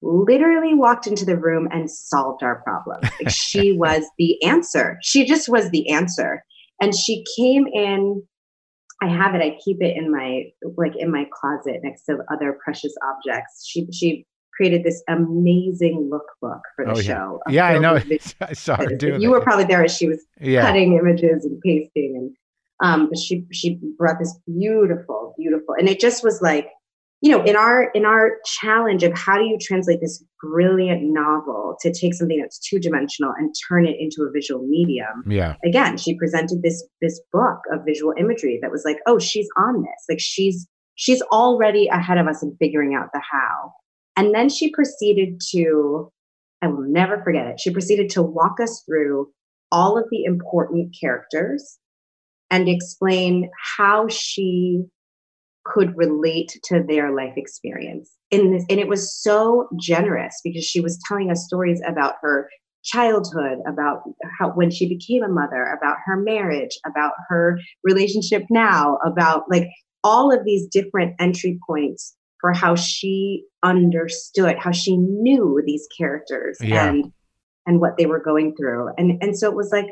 literally 0.02 0.74
walked 0.74 1.06
into 1.06 1.24
the 1.24 1.36
room 1.36 1.68
and 1.70 1.90
solved 1.90 2.42
our 2.42 2.62
problem. 2.62 3.00
Like 3.20 3.30
she 3.30 3.72
was 3.72 4.04
the 4.18 4.42
answer. 4.42 4.98
She 5.02 5.26
just 5.26 5.48
was 5.48 5.70
the 5.70 5.90
answer. 5.90 6.42
And 6.80 6.94
she 6.96 7.24
came 7.36 7.66
in 7.68 8.22
i 9.02 9.08
have 9.08 9.34
it 9.34 9.40
i 9.40 9.56
keep 9.64 9.78
it 9.80 9.96
in 9.96 10.12
my 10.12 10.42
like 10.76 10.92
in 10.94 11.10
my 11.10 11.26
closet 11.32 11.80
next 11.82 12.04
to 12.04 12.18
other 12.32 12.58
precious 12.64 12.94
objects. 13.02 13.66
She 13.66 13.86
she 13.92 14.26
created 14.60 14.84
this 14.84 15.02
amazing 15.08 16.10
lookbook 16.12 16.60
for 16.76 16.84
the 16.84 16.92
Oh, 16.92 16.96
yeah. 16.96 17.02
show 17.02 17.40
Yeah, 17.48 17.64
I 17.66 17.78
know. 17.78 17.98
I 18.42 18.52
saw 18.52 18.76
her 18.76 18.94
doing 18.94 19.20
you 19.22 19.28
it. 19.30 19.32
were 19.32 19.40
probably 19.40 19.64
there 19.64 19.82
as 19.82 19.96
she 19.96 20.06
was 20.06 20.22
yeah. 20.40 20.62
cutting 20.62 20.92
images 20.98 21.44
and 21.46 21.58
pasting 21.64 22.12
and 22.16 22.30
um 22.86 23.08
but 23.08 23.18
she 23.18 23.46
she 23.52 23.78
brought 23.98 24.18
this 24.18 24.38
beautiful 24.46 25.34
beautiful 25.38 25.74
and 25.78 25.88
it 25.88 25.98
just 26.00 26.22
was 26.22 26.40
like 26.42 26.68
you 27.22 27.30
know 27.30 27.42
in 27.44 27.56
our 27.56 27.90
in 27.94 28.04
our 28.04 28.32
challenge 28.44 29.02
of 29.02 29.12
how 29.14 29.36
do 29.38 29.44
you 29.44 29.56
translate 29.60 30.00
this 30.00 30.22
brilliant 30.42 31.02
novel 31.02 31.76
to 31.80 31.92
take 31.92 32.14
something 32.14 32.38
that's 32.40 32.58
two 32.58 32.78
dimensional 32.78 33.32
and 33.38 33.54
turn 33.68 33.86
it 33.86 33.96
into 33.98 34.22
a 34.22 34.30
visual 34.30 34.66
medium 34.66 35.22
Yeah. 35.26 35.54
again 35.64 35.96
she 35.98 36.14
presented 36.16 36.62
this 36.62 36.82
this 37.02 37.20
book 37.32 37.60
of 37.72 37.80
visual 37.86 38.12
imagery 38.18 38.58
that 38.62 38.70
was 38.70 38.82
like 38.84 38.98
oh 39.06 39.18
she's 39.18 39.48
on 39.58 39.82
this 39.82 40.00
like 40.08 40.20
she's 40.20 40.66
she's 40.94 41.22
already 41.32 41.88
ahead 41.88 42.18
of 42.18 42.26
us 42.26 42.42
in 42.42 42.56
figuring 42.58 42.94
out 42.94 43.08
the 43.12 43.20
how 43.30 43.72
and 44.16 44.34
then 44.34 44.48
she 44.48 44.70
proceeded 44.70 45.40
to 45.50 46.10
i 46.62 46.66
will 46.66 46.86
never 46.86 47.22
forget 47.22 47.46
it. 47.46 47.60
She 47.60 47.72
proceeded 47.72 48.10
to 48.10 48.22
walk 48.22 48.60
us 48.60 48.82
through 48.86 49.30
all 49.72 49.96
of 49.96 50.04
the 50.10 50.24
important 50.24 50.94
characters 51.00 51.78
and 52.50 52.68
explain 52.68 53.50
how 53.78 54.08
she 54.08 54.84
could 55.64 55.96
relate 55.96 56.58
to 56.64 56.82
their 56.82 57.14
life 57.14 57.34
experience. 57.36 58.10
In 58.30 58.52
this 58.52 58.64
and 58.68 58.80
it 58.80 58.88
was 58.88 59.14
so 59.14 59.68
generous 59.78 60.40
because 60.42 60.64
she 60.64 60.80
was 60.80 61.00
telling 61.06 61.30
us 61.30 61.44
stories 61.44 61.80
about 61.86 62.14
her 62.22 62.48
childhood 62.82 63.58
about 63.68 64.02
how 64.38 64.50
when 64.50 64.70
she 64.70 64.88
became 64.88 65.22
a 65.22 65.28
mother 65.28 65.64
about 65.64 65.98
her 66.06 66.16
marriage 66.16 66.78
about 66.86 67.12
her 67.28 67.58
relationship 67.84 68.42
now 68.48 68.98
about 69.04 69.44
like 69.50 69.68
all 70.02 70.32
of 70.32 70.44
these 70.46 70.66
different 70.68 71.14
entry 71.18 71.58
points 71.66 72.16
for 72.40 72.52
how 72.52 72.74
she 72.74 73.44
understood 73.62 74.56
how 74.58 74.70
she 74.72 74.96
knew 74.96 75.62
these 75.66 75.86
characters 75.96 76.58
Yeah. 76.60 76.88
and 76.88 77.12
and 77.66 77.80
what 77.80 77.96
they 77.98 78.06
were 78.06 78.20
going 78.20 78.54
through 78.56 78.90
and 78.98 79.22
and 79.22 79.36
so 79.38 79.48
it 79.48 79.54
was 79.54 79.70
like 79.72 79.86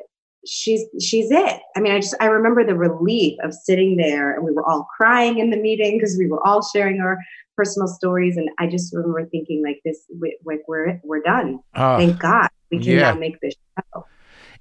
she's 0.46 0.82
she's 1.00 1.30
it 1.30 1.60
i 1.76 1.80
mean 1.80 1.92
i 1.92 1.98
just 1.98 2.14
i 2.20 2.26
remember 2.26 2.64
the 2.64 2.74
relief 2.76 3.36
of 3.42 3.52
sitting 3.52 3.96
there 3.96 4.34
and 4.34 4.44
we 4.44 4.52
were 4.52 4.64
all 4.68 4.86
crying 4.96 5.38
in 5.38 5.50
the 5.50 5.56
meeting 5.56 5.98
because 5.98 6.16
we 6.18 6.26
were 6.28 6.44
all 6.46 6.62
sharing 6.62 7.00
our 7.00 7.18
personal 7.56 7.86
stories 7.88 8.36
and 8.36 8.48
i 8.58 8.66
just 8.66 8.94
remember 8.94 9.26
thinking 9.26 9.62
like 9.64 9.80
this 9.84 10.04
we, 10.20 10.38
like 10.46 10.60
we're 10.68 11.00
we're 11.04 11.20
done 11.22 11.58
Oh. 11.74 11.98
thank 11.98 12.18
god 12.20 12.48
we 12.70 12.78
can 12.78 12.92
yeah. 12.92 13.12
now 13.12 13.14
make 13.18 13.38
this 13.40 13.54
show 13.92 14.06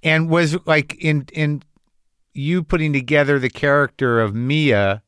And 0.04 0.30
was 0.30 0.58
like 0.66 0.96
in 0.96 1.26
in 1.32 1.64
you 2.34 2.64
putting 2.64 2.92
together 2.94 3.40
the 3.40 3.50
character 3.50 4.20
of 4.22 4.36
Mia. 4.36 5.02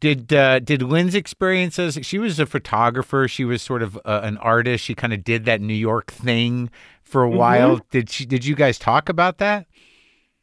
Did 0.00 0.32
uh, 0.32 0.58
did 0.60 0.82
Lynn's 0.82 1.14
experiences? 1.14 1.98
She 2.02 2.18
was 2.18 2.40
a 2.40 2.46
photographer. 2.46 3.28
She 3.28 3.44
was 3.44 3.60
sort 3.62 3.82
of 3.82 3.96
uh, 4.04 4.20
an 4.22 4.38
artist. 4.38 4.82
She 4.84 4.94
kind 4.94 5.12
of 5.12 5.22
did 5.22 5.44
that 5.44 5.60
New 5.60 5.74
York 5.74 6.10
thing 6.10 6.70
for 7.02 7.24
a 7.24 7.28
Mhm. 7.30 7.36
while. 7.36 7.80
Did 7.90 8.08
she? 8.10 8.24
Did 8.24 8.44
you 8.44 8.54
guys 8.54 8.78
talk 8.78 9.08
about 9.08 9.38
that? 9.38 9.66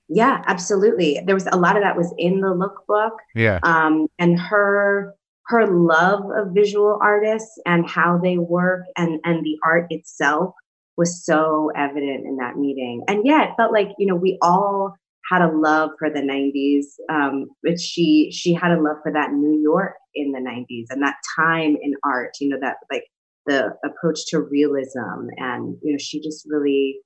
yeah 0.10 0.42
absolutely 0.48 1.20
there 1.26 1.36
was 1.36 1.48
a 1.52 1.58
lot 1.58 1.76
of 1.76 1.84
that 1.84 1.98
was 1.98 2.14
in 2.18 2.40
the 2.40 2.48
lookbook 2.48 3.12
Yeah. 3.36 3.60
um, 3.64 4.08
and 4.18 4.40
her 4.40 5.14
her 5.48 5.68
love 5.68 6.24
of 6.34 6.54
visual 6.54 6.98
artists 7.02 7.60
and 7.66 7.86
how 7.90 8.18
they 8.18 8.38
work 8.38 8.84
and 8.96 9.20
and 9.26 9.44
the 9.44 9.58
art 9.66 9.88
itself 9.90 10.54
was 10.96 11.26
so 11.26 11.72
evident 11.76 12.26
in 12.26 12.38
that 12.38 12.56
meeting 12.56 13.04
and 13.10 13.26
yeah 13.26 13.44
it 13.50 13.56
felt 13.58 13.74
like 13.74 13.90
you 13.98 14.08
know 14.08 14.16
we 14.16 14.38
all 14.42 14.96
had 15.31 15.41
a 15.41 15.51
love 15.51 15.91
for 16.00 16.10
the 16.10 16.22
90s 16.22 16.86
um, 17.13 17.48
but 17.63 17.79
she 17.79 18.31
she 18.31 18.53
had 18.53 18.72
a 18.72 18.81
love 18.81 18.98
for 19.03 19.12
that 19.12 19.31
new 19.31 19.60
york 19.60 19.93
in 20.15 20.31
the 20.31 20.39
90s 20.39 20.86
and 20.89 21.01
that 21.01 21.15
time 21.36 21.77
in 21.81 21.93
art 22.03 22.31
you 22.39 22.50
know 22.50 22.57
that 22.60 22.77
like 22.91 23.03
the 23.46 23.74
approach 23.86 24.25
to 24.27 24.41
realism 24.41 25.27
and 25.38 25.77
you 25.81 25.91
know 25.91 25.98
she 25.98 26.22
just 26.22 26.46
really 26.50 27.00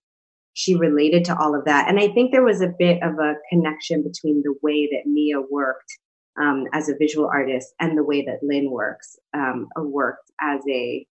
she 0.54 0.76
related 0.76 1.24
to 1.26 1.38
all 1.38 1.56
of 1.56 1.66
that. 1.66 1.88
And 1.88 2.00
I 2.00 2.10
think 2.10 2.32
there 2.32 2.44
was 2.44 2.62
a 2.62 2.74
bit 2.78 3.02
of 3.02 3.20
a 3.20 3.36
connection 3.50 4.04
between 4.04 4.42
the 4.44 4.56
way 4.62 4.88
that 4.92 5.10
Mia 5.10 5.42
worked 5.50 5.98
um, 6.42 6.66
as 6.74 6.90
a 6.90 6.96
visual 6.98 7.28
artist 7.28 7.74
and 7.80 7.98
the 7.98 8.04
way 8.04 8.24
that 8.24 8.44
Lynn 8.44 8.72
works 8.72 9.18
um, 9.34 9.68
or 9.76 9.88
worked 9.88 10.32
as 10.42 10.62
a 10.70 11.06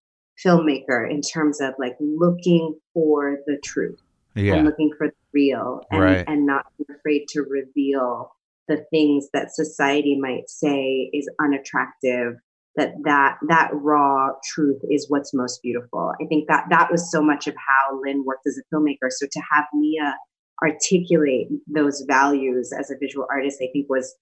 filmmaker 0.43 1.09
in 1.09 1.21
terms 1.21 1.59
of 1.61 1.73
like 1.79 1.95
looking 1.99 2.75
for 2.93 3.39
the 3.45 3.57
truth 3.63 3.99
yeah. 4.35 4.55
and 4.55 4.65
looking 4.65 4.91
for 4.97 5.09
real 5.33 5.81
and, 5.91 6.01
Right. 6.01 6.23
and 6.27 6.45
not 6.45 6.65
afraid 6.89 7.25
to 7.29 7.41
reveal 7.41 8.31
the 8.67 8.85
things 8.91 9.27
that 9.33 9.53
society 9.53 10.17
might 10.19 10.47
say 10.49 11.09
is 11.13 11.29
unattractive 11.41 12.35
that 12.75 12.93
that 13.03 13.37
that 13.47 13.71
raw 13.73 14.29
truth 14.53 14.79
is 14.91 15.07
what's 15.09 15.33
most 15.33 15.59
beautiful 15.63 16.13
i 16.21 16.25
think 16.27 16.47
that 16.47 16.65
that 16.69 16.91
was 16.91 17.11
so 17.11 17.19
much 17.21 17.47
of 17.47 17.55
how 17.55 17.99
lynn 18.03 18.23
worked 18.25 18.45
as 18.47 18.57
a 18.59 18.75
filmmaker 18.75 19.09
so 19.09 19.25
to 19.31 19.41
have 19.51 19.65
mia 19.73 20.15
articulate 20.63 21.47
those 21.67 22.03
values 22.07 22.71
as 22.77 22.91
a 22.91 22.95
visual 22.99 23.25
artist 23.31 23.57
i 23.61 23.67
think 23.73 23.87
was 23.89 24.15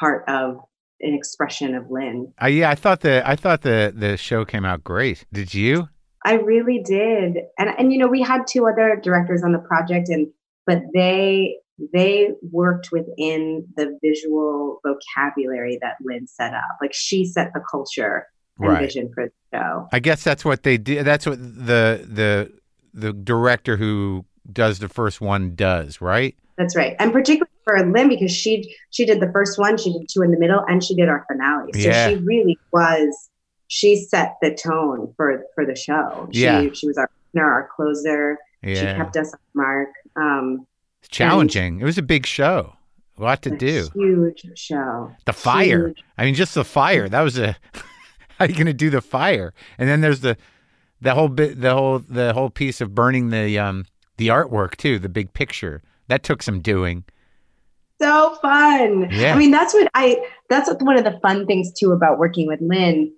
part 0.00 0.24
of 0.28 0.56
an 1.00 1.14
expression 1.14 1.74
of 1.74 1.84
lynn 1.90 2.32
Uh, 2.42 2.46
yeah. 2.46 2.70
I 2.70 2.74
thought 2.74 3.00
the 3.00 3.22
I 3.28 3.36
thought 3.36 3.62
the 3.62 3.92
the 3.96 4.16
show 4.16 4.44
came 4.44 4.64
out 4.64 4.82
great. 4.84 5.24
Did 5.32 5.52
you? 5.52 5.88
I 6.24 6.34
really 6.34 6.80
did. 6.84 7.38
And 7.58 7.70
and 7.76 7.92
you 7.92 7.98
know, 7.98 8.06
we 8.06 8.22
had 8.22 8.46
two 8.46 8.66
other 8.68 9.00
directors 9.02 9.42
on 9.42 9.50
the 9.52 9.58
project 9.58 10.08
and 10.08 10.28
but 10.66 10.82
they 10.94 11.56
they 11.92 12.30
worked 12.50 12.90
within 12.92 13.66
the 13.76 13.98
visual 14.02 14.80
vocabulary 14.86 15.78
that 15.82 15.94
Lynn 16.02 16.26
set 16.26 16.52
up. 16.54 16.76
Like 16.80 16.92
she 16.92 17.24
set 17.24 17.52
the 17.54 17.62
culture 17.70 18.26
and 18.58 18.68
Right. 18.68 18.82
vision 18.82 19.10
for 19.14 19.26
the 19.26 19.58
show. 19.58 19.88
I 19.92 19.98
guess 19.98 20.22
that's 20.22 20.44
what 20.44 20.62
they 20.62 20.76
did. 20.76 21.04
That's 21.06 21.26
what 21.26 21.38
the 21.40 22.06
the 22.08 22.52
the 22.94 23.12
director 23.12 23.76
who 23.78 24.24
does 24.52 24.78
the 24.80 24.88
first 24.88 25.20
one 25.20 25.54
does, 25.54 26.00
right? 26.00 26.36
That's 26.58 26.76
right. 26.76 26.94
And 26.98 27.12
particularly 27.12 27.48
for 27.64 27.78
Lynn 27.90 28.08
because 28.10 28.30
she 28.30 28.74
she 28.90 29.04
did 29.06 29.20
the 29.20 29.32
first 29.32 29.58
one, 29.58 29.78
she 29.78 29.92
did 29.92 30.06
two 30.12 30.22
in 30.22 30.30
the 30.30 30.38
middle, 30.38 30.62
and 30.68 30.84
she 30.84 30.94
did 30.94 31.08
our 31.08 31.24
finale. 31.30 31.72
So 31.72 31.78
Yeah. 31.88 32.08
she 32.08 32.16
really 32.16 32.58
was 32.72 33.30
she 33.68 33.96
set 33.96 34.34
the 34.42 34.54
tone 34.54 35.14
for 35.16 35.44
for 35.54 35.64
the 35.64 35.74
show. 35.74 36.28
She 36.32 36.42
Yeah. 36.42 36.68
she 36.74 36.86
was 36.86 36.98
our 36.98 37.08
partner, 37.34 37.50
our 37.50 37.68
closer. 37.74 38.38
She 38.64 38.74
kept 38.74 39.16
us 39.16 39.32
on 39.32 39.40
mark. 39.54 39.88
Um 40.16 40.66
It's 41.00 41.08
challenging. 41.08 41.80
It 41.80 41.84
was 41.84 41.98
a 41.98 42.02
big 42.02 42.26
show. 42.26 42.74
A 43.18 43.22
lot 43.22 43.42
to 43.42 43.52
a 43.52 43.56
do. 43.56 43.88
Huge 43.94 44.46
show. 44.54 45.12
The 45.26 45.32
fire. 45.32 45.88
Huge. 45.88 46.02
I 46.16 46.24
mean, 46.24 46.34
just 46.34 46.54
the 46.54 46.64
fire. 46.64 47.08
That 47.08 47.20
was 47.20 47.38
a. 47.38 47.56
How 48.38 48.46
are 48.46 48.48
you 48.48 48.54
going 48.54 48.66
to 48.66 48.72
do 48.72 48.90
the 48.90 49.02
fire? 49.02 49.52
And 49.78 49.88
then 49.88 50.00
there's 50.00 50.20
the, 50.20 50.36
the 51.00 51.14
whole 51.14 51.28
bit, 51.28 51.60
the 51.60 51.74
whole 51.74 51.98
the 52.00 52.32
whole 52.32 52.50
piece 52.50 52.80
of 52.80 52.94
burning 52.94 53.28
the 53.28 53.58
um 53.58 53.84
the 54.16 54.28
artwork 54.28 54.76
too, 54.76 54.98
the 54.98 55.08
big 55.08 55.32
picture. 55.32 55.82
That 56.08 56.22
took 56.22 56.42
some 56.42 56.60
doing. 56.60 57.04
So 58.00 58.36
fun. 58.42 59.08
Yeah. 59.10 59.34
I 59.34 59.38
mean, 59.38 59.50
that's 59.50 59.74
what 59.74 59.88
I, 59.94 60.26
that's 60.48 60.68
what 60.68 60.82
one 60.82 60.96
of 60.98 61.04
the 61.04 61.20
fun 61.20 61.46
things 61.46 61.72
too 61.72 61.92
about 61.92 62.18
working 62.18 62.48
with 62.48 62.60
Lynn. 62.60 63.12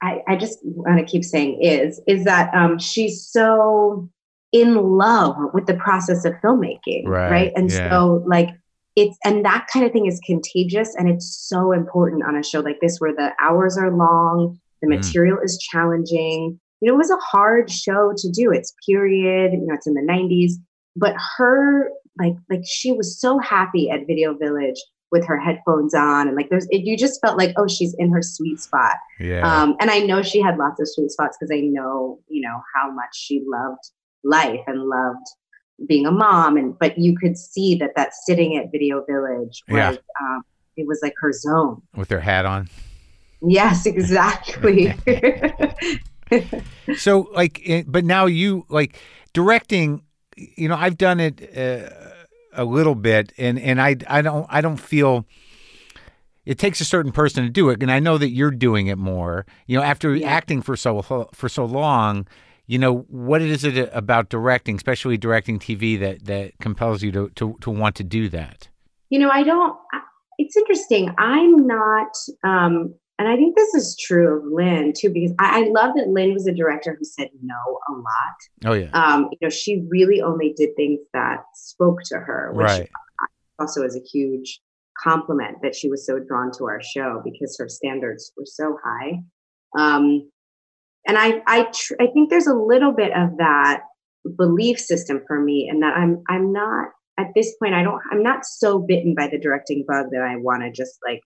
I, 0.00 0.22
I 0.26 0.36
just 0.36 0.58
want 0.62 0.98
to 0.98 1.04
keep 1.04 1.24
saying 1.24 1.60
is, 1.60 2.00
is 2.06 2.24
that 2.24 2.52
um, 2.54 2.78
she's 2.78 3.24
so 3.24 4.08
in 4.52 4.74
love 4.76 5.36
with 5.54 5.66
the 5.66 5.74
process 5.74 6.24
of 6.24 6.34
filmmaking. 6.44 7.06
Right, 7.06 7.52
And 7.56 7.70
yeah. 7.70 7.90
so 7.90 8.22
like 8.26 8.50
it's, 8.96 9.16
and 9.24 9.44
that 9.44 9.66
kind 9.72 9.86
of 9.86 9.92
thing 9.92 10.06
is 10.06 10.20
contagious 10.26 10.94
and 10.96 11.08
it's 11.08 11.34
so 11.48 11.72
important 11.72 12.22
on 12.24 12.36
a 12.36 12.42
show 12.42 12.60
like 12.60 12.78
this 12.82 12.98
where 12.98 13.14
the 13.14 13.32
hours 13.40 13.78
are 13.78 13.90
long, 13.90 14.58
the 14.82 14.86
Mm. 14.88 14.96
material 14.96 15.38
is 15.42 15.56
challenging. 15.58 16.60
You 16.80 16.88
know, 16.88 16.94
it 16.94 16.98
was 16.98 17.10
a 17.10 17.16
hard 17.16 17.70
show 17.70 18.12
to 18.16 18.30
do. 18.30 18.50
It's 18.52 18.74
period, 18.86 19.52
you 19.52 19.64
know, 19.66 19.74
it's 19.74 19.86
in 19.86 19.94
the 19.94 20.02
90s 20.02 20.52
but 20.94 21.14
her 21.38 21.90
like 22.18 22.34
like 22.50 22.60
she 22.66 22.92
was 22.92 23.18
so 23.18 23.38
happy 23.38 23.88
at 23.88 24.06
video 24.06 24.34
village 24.34 24.76
with 25.10 25.24
her 25.26 25.38
headphones 25.40 25.94
on 25.94 26.28
and 26.28 26.36
like 26.36 26.50
there's 26.50 26.66
it, 26.70 26.82
you 26.84 26.98
just 26.98 27.18
felt 27.22 27.38
like 27.38 27.54
oh 27.56 27.66
she's 27.66 27.94
in 27.98 28.12
her 28.12 28.20
sweet 28.20 28.58
spot 28.60 28.96
Yeah. 29.18 29.40
um 29.62 29.74
and 29.80 29.90
i 29.90 30.00
know 30.00 30.20
she 30.20 30.42
had 30.42 30.58
lots 30.58 30.78
of 30.82 30.86
sweet 30.90 31.10
spots 31.10 31.38
because 31.40 31.50
i 31.50 31.60
know 31.60 32.18
you 32.28 32.42
know 32.42 32.60
how 32.74 32.90
much 32.90 33.08
she 33.14 33.42
loved 33.50 33.78
life 34.24 34.60
and 34.66 34.82
loved 34.84 35.26
being 35.88 36.06
a 36.06 36.12
mom 36.12 36.56
and 36.56 36.78
but 36.78 36.96
you 36.98 37.16
could 37.18 37.36
see 37.36 37.74
that 37.76 37.90
that 37.96 38.12
sitting 38.14 38.56
at 38.56 38.66
video 38.70 39.04
village 39.04 39.62
was 39.68 39.78
Yeah. 39.78 39.88
um 40.20 40.42
it 40.76 40.86
was 40.86 41.00
like 41.02 41.14
her 41.20 41.32
zone 41.32 41.82
With 41.96 42.10
her 42.10 42.20
hat 42.20 42.46
on. 42.46 42.68
yes 43.40 43.84
exactly 43.92 44.94
so 46.96 47.28
like 47.34 47.84
but 47.86 48.04
now 48.04 48.26
you 48.26 48.64
like 48.68 48.98
directing 49.32 50.02
you 50.36 50.68
know 50.68 50.76
i've 50.76 50.96
done 50.96 51.20
it 51.20 51.56
uh, 51.56 51.88
a 52.54 52.64
little 52.64 52.94
bit 52.94 53.32
and 53.38 53.58
and 53.58 53.80
i 53.80 53.96
i 54.08 54.22
don't 54.22 54.46
i 54.48 54.60
don't 54.60 54.78
feel 54.78 55.26
it 56.44 56.58
takes 56.58 56.80
a 56.80 56.84
certain 56.84 57.12
person 57.12 57.44
to 57.44 57.50
do 57.50 57.68
it 57.70 57.82
and 57.82 57.90
i 57.90 57.98
know 57.98 58.16
that 58.18 58.30
you're 58.30 58.50
doing 58.50 58.86
it 58.86 58.98
more 58.98 59.44
you 59.66 59.76
know 59.76 59.82
after 59.84 60.14
Yeah. 60.14 60.28
acting 60.30 60.62
for 60.62 60.76
so 60.76 61.02
for 61.32 61.48
so 61.48 61.64
long 61.64 62.26
you 62.72 62.78
know 62.78 63.00
what 63.08 63.42
is 63.42 63.64
it 63.64 63.90
about 63.92 64.30
directing 64.30 64.76
especially 64.76 65.18
directing 65.18 65.58
tv 65.58 66.00
that 66.00 66.24
that 66.24 66.52
compels 66.58 67.02
you 67.02 67.12
to 67.12 67.28
to, 67.34 67.54
to 67.60 67.70
want 67.70 67.94
to 67.96 68.02
do 68.02 68.30
that? 68.30 68.68
You 69.10 69.18
know 69.18 69.28
i 69.28 69.42
don't 69.42 69.76
it's 70.38 70.56
interesting. 70.56 71.14
I'm 71.18 71.66
not 71.66 72.12
um 72.44 72.94
and 73.18 73.28
i 73.28 73.36
think 73.36 73.56
this 73.56 73.74
is 73.74 73.94
true 74.00 74.38
of 74.38 74.44
lynn 74.50 74.94
too 74.96 75.10
because 75.10 75.32
i, 75.38 75.60
I 75.60 75.68
love 75.68 75.94
that 75.96 76.08
lynn 76.08 76.32
was 76.32 76.46
a 76.46 76.54
director 76.54 76.96
who 76.98 77.04
said 77.04 77.28
no 77.42 77.60
a 77.90 77.92
lot. 77.92 78.38
Oh 78.64 78.72
yeah. 78.72 78.90
Um 78.92 79.28
you 79.30 79.38
know 79.42 79.50
she 79.50 79.84
really 79.90 80.22
only 80.22 80.54
did 80.56 80.70
things 80.74 81.00
that 81.12 81.40
spoke 81.54 81.98
to 82.06 82.20
her 82.20 82.52
which 82.54 82.64
right. 82.64 82.90
also 83.58 83.82
is 83.82 83.94
a 83.94 84.00
huge 84.00 84.60
compliment 84.98 85.58
that 85.62 85.74
she 85.74 85.90
was 85.90 86.06
so 86.06 86.18
drawn 86.18 86.50
to 86.56 86.64
our 86.64 86.80
show 86.82 87.20
because 87.22 87.54
her 87.58 87.68
standards 87.68 88.32
were 88.34 88.46
so 88.46 88.78
high. 88.82 89.20
Um 89.78 90.30
and 91.06 91.18
i 91.18 91.42
i 91.46 91.64
tr- 91.74 91.94
i 92.00 92.06
think 92.08 92.30
there's 92.30 92.46
a 92.46 92.54
little 92.54 92.92
bit 92.92 93.12
of 93.16 93.36
that 93.38 93.82
belief 94.36 94.78
system 94.78 95.20
for 95.26 95.40
me 95.40 95.68
and 95.70 95.82
that 95.82 95.96
i'm 95.96 96.22
i'm 96.28 96.52
not 96.52 96.88
at 97.18 97.26
this 97.34 97.54
point 97.60 97.74
i 97.74 97.82
don't 97.82 98.00
i'm 98.10 98.22
not 98.22 98.44
so 98.44 98.78
bitten 98.78 99.14
by 99.14 99.26
the 99.26 99.38
directing 99.38 99.84
bug 99.86 100.06
that 100.12 100.22
i 100.22 100.36
want 100.36 100.62
to 100.62 100.70
just 100.70 100.98
like 101.06 101.20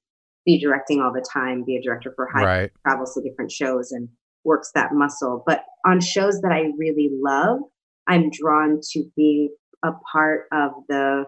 be 0.44 0.58
directing 0.58 1.00
all 1.00 1.12
the 1.12 1.24
time 1.32 1.64
be 1.64 1.76
a 1.76 1.82
director 1.82 2.12
for 2.16 2.28
high 2.32 2.44
right 2.44 2.72
travels 2.86 3.14
to 3.14 3.22
different 3.22 3.50
shows 3.50 3.92
and 3.92 4.08
works 4.46 4.70
that 4.74 4.94
muscle. 4.94 5.42
But 5.46 5.64
on 5.84 6.00
shows 6.00 6.40
that 6.40 6.52
I 6.52 6.70
really 6.78 7.10
love, 7.12 7.58
I'm 8.06 8.30
drawn 8.30 8.80
to 8.92 9.04
being 9.16 9.54
a 9.84 9.90
part 10.12 10.46
of 10.52 10.70
the 10.88 11.24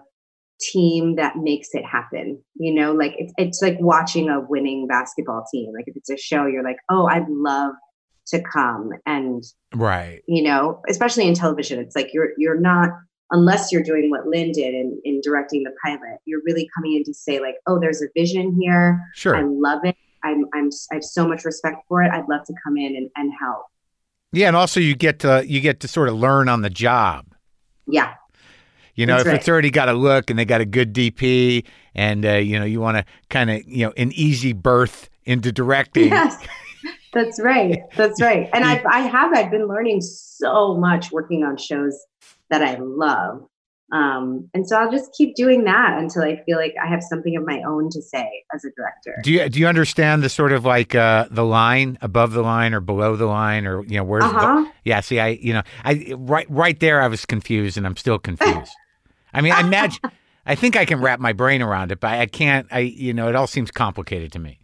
team 0.60 1.16
that 1.16 1.36
makes 1.36 1.68
it 1.72 1.84
happen. 1.84 2.42
You 2.54 2.74
know, 2.74 2.92
like 2.92 3.14
it's 3.18 3.32
it's 3.36 3.60
like 3.60 3.76
watching 3.80 4.30
a 4.30 4.40
winning 4.40 4.86
basketball 4.86 5.44
team. 5.52 5.72
Like 5.74 5.84
if 5.86 5.96
it's 5.96 6.10
a 6.10 6.16
show, 6.16 6.46
you're 6.46 6.64
like, 6.64 6.78
oh, 6.88 7.06
I'd 7.06 7.28
love 7.28 7.74
to 8.28 8.42
come 8.42 8.90
and 9.06 9.44
Right. 9.74 10.22
you 10.26 10.42
know, 10.42 10.82
especially 10.88 11.26
in 11.26 11.34
television, 11.34 11.78
it's 11.78 11.96
like 11.96 12.12
you're 12.12 12.30
you're 12.38 12.58
not 12.58 12.90
unless 13.30 13.70
you're 13.70 13.82
doing 13.82 14.08
what 14.10 14.26
Lynn 14.26 14.52
did 14.52 14.74
in, 14.74 14.98
in 15.04 15.20
directing 15.20 15.62
the 15.62 15.72
pilot, 15.84 16.18
you're 16.24 16.40
really 16.46 16.68
coming 16.74 16.94
in 16.94 17.04
to 17.04 17.12
say 17.12 17.40
like, 17.40 17.56
oh, 17.66 17.78
there's 17.78 18.00
a 18.00 18.06
vision 18.16 18.58
here. 18.58 19.00
Sure 19.14 19.36
i 19.36 19.42
love 19.42 19.84
it. 19.84 19.96
I'm 20.24 20.46
I'm 20.54 20.70
I 20.90 20.96
have 20.96 21.04
so 21.04 21.28
much 21.28 21.44
respect 21.44 21.78
for 21.88 22.02
it. 22.02 22.10
I'd 22.10 22.28
love 22.28 22.44
to 22.46 22.54
come 22.64 22.76
in 22.76 22.96
and, 22.96 23.10
and 23.16 23.32
help. 23.40 23.66
Yeah, 24.32 24.48
and 24.48 24.56
also 24.56 24.80
you 24.80 24.94
get 24.94 25.20
to 25.20 25.44
you 25.46 25.60
get 25.60 25.80
to 25.80 25.88
sort 25.88 26.08
of 26.08 26.16
learn 26.16 26.48
on 26.48 26.62
the 26.62 26.70
job. 26.70 27.26
Yeah. 27.86 28.14
You 28.94 29.06
know, 29.06 29.14
That's 29.14 29.22
if 29.22 29.26
right. 29.28 29.36
it's 29.36 29.48
already 29.48 29.70
got 29.70 29.88
a 29.88 29.92
look 29.92 30.28
and 30.28 30.36
they 30.36 30.44
got 30.44 30.60
a 30.60 30.66
good 30.66 30.92
DP, 30.92 31.64
and 31.94 32.26
uh, 32.26 32.32
you 32.32 32.58
know 32.58 32.64
you 32.64 32.80
want 32.80 32.98
to 32.98 33.04
kind 33.30 33.48
of 33.48 33.62
you 33.64 33.86
know 33.86 33.92
an 33.96 34.12
easy 34.12 34.52
berth 34.52 35.08
into 35.24 35.52
directing. 35.52 36.08
Yes. 36.08 36.36
That's 37.12 37.40
right. 37.40 37.78
That's 37.96 38.20
right. 38.20 38.48
And 38.52 38.64
I've 38.64 38.84
I 38.86 39.00
have 39.00 39.32
I've 39.34 39.50
been 39.50 39.66
learning 39.68 40.00
so 40.00 40.76
much 40.76 41.10
working 41.12 41.44
on 41.44 41.56
shows 41.56 41.98
that 42.50 42.62
I 42.62 42.76
love. 42.80 43.46
Um, 43.90 44.50
and 44.52 44.68
so 44.68 44.76
I'll 44.76 44.90
just 44.92 45.10
keep 45.16 45.34
doing 45.34 45.64
that 45.64 45.96
until 45.98 46.22
I 46.22 46.42
feel 46.44 46.58
like 46.58 46.74
I 46.82 46.86
have 46.88 47.02
something 47.02 47.34
of 47.36 47.46
my 47.46 47.62
own 47.66 47.88
to 47.90 48.02
say 48.02 48.28
as 48.54 48.62
a 48.62 48.68
director. 48.76 49.18
Do 49.22 49.32
you 49.32 49.48
do 49.48 49.58
you 49.60 49.66
understand 49.66 50.22
the 50.22 50.28
sort 50.28 50.52
of 50.52 50.66
like 50.66 50.94
uh, 50.94 51.26
the 51.30 51.44
line 51.44 51.96
above 52.02 52.32
the 52.32 52.42
line 52.42 52.74
or 52.74 52.80
below 52.80 53.16
the 53.16 53.24
line 53.24 53.66
or 53.66 53.82
you 53.86 53.96
know 53.96 54.04
where's 54.04 54.24
the- 54.24 54.28
Uh-huh. 54.36 54.70
yeah? 54.84 55.00
See, 55.00 55.18
I 55.18 55.28
you 55.28 55.54
know 55.54 55.62
I 55.84 56.12
right 56.18 56.46
right 56.50 56.78
there 56.78 57.00
I 57.00 57.08
was 57.08 57.24
confused 57.24 57.78
and 57.78 57.86
I'm 57.86 57.96
still 57.96 58.18
confused. 58.18 58.72
I 59.32 59.40
mean, 59.40 59.52
I 59.52 59.60
imagine 59.60 60.00
I 60.44 60.54
think 60.54 60.76
I 60.76 60.84
can 60.84 61.00
wrap 61.00 61.18
my 61.18 61.32
brain 61.32 61.62
around 61.62 61.90
it, 61.92 62.00
but 62.00 62.10
I 62.10 62.26
can't. 62.26 62.66
I 62.70 62.80
you 62.80 63.14
know 63.14 63.28
it 63.30 63.34
all 63.36 63.46
seems 63.46 63.70
complicated 63.70 64.32
to 64.32 64.38
me. 64.38 64.58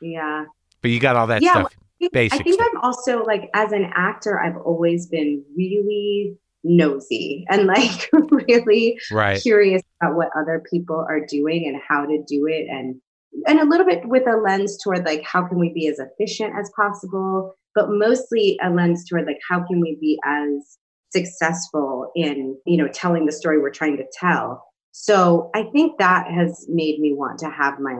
Yeah. 0.00 0.44
But 0.86 0.92
you 0.92 1.00
got 1.00 1.16
all 1.16 1.26
that 1.26 1.42
Yeah, 1.42 1.50
stuff. 1.50 1.72
I 1.74 1.98
think, 1.98 2.12
basic 2.12 2.40
I 2.40 2.44
think 2.44 2.54
stuff. 2.60 2.68
I'm 2.72 2.80
also 2.80 3.24
like 3.24 3.50
as 3.54 3.72
an 3.72 3.90
actor, 3.96 4.38
I've 4.38 4.56
always 4.58 5.08
been 5.08 5.42
really 5.56 6.36
nosy 6.62 7.44
and 7.48 7.66
like 7.66 8.08
really 8.30 9.00
Right. 9.10 9.42
curious 9.42 9.82
about 10.00 10.14
what 10.14 10.28
other 10.38 10.62
people 10.70 11.04
are 11.08 11.26
doing 11.26 11.66
and 11.66 11.82
how 11.88 12.06
to 12.06 12.22
do 12.28 12.46
it 12.46 12.68
and 12.70 13.00
and 13.48 13.58
a 13.58 13.64
little 13.64 13.84
bit 13.84 14.06
with 14.06 14.28
a 14.28 14.36
lens 14.36 14.78
toward 14.80 15.04
like 15.04 15.24
how 15.24 15.44
can 15.44 15.58
we 15.58 15.72
be 15.72 15.88
as 15.88 15.98
efficient 15.98 16.54
as 16.56 16.70
possible 16.76 17.52
but 17.74 17.88
mostly 17.90 18.56
a 18.62 18.70
lens 18.70 19.04
toward 19.08 19.26
like 19.26 19.40
how 19.48 19.64
can 19.66 19.80
we 19.80 19.98
be 20.00 20.20
as 20.24 20.78
successful 21.10 22.12
in 22.14 22.56
you 22.64 22.76
know 22.76 22.88
telling 22.88 23.26
the 23.26 23.32
story 23.32 23.58
we're 23.58 23.70
trying 23.70 23.96
to 23.96 24.06
tell 24.12 24.64
so 24.92 25.50
i 25.54 25.64
think 25.72 25.98
that 25.98 26.26
has 26.30 26.64
made 26.68 27.00
me 27.00 27.12
want 27.12 27.38
to 27.40 27.50
have 27.50 27.78
my 27.80 27.94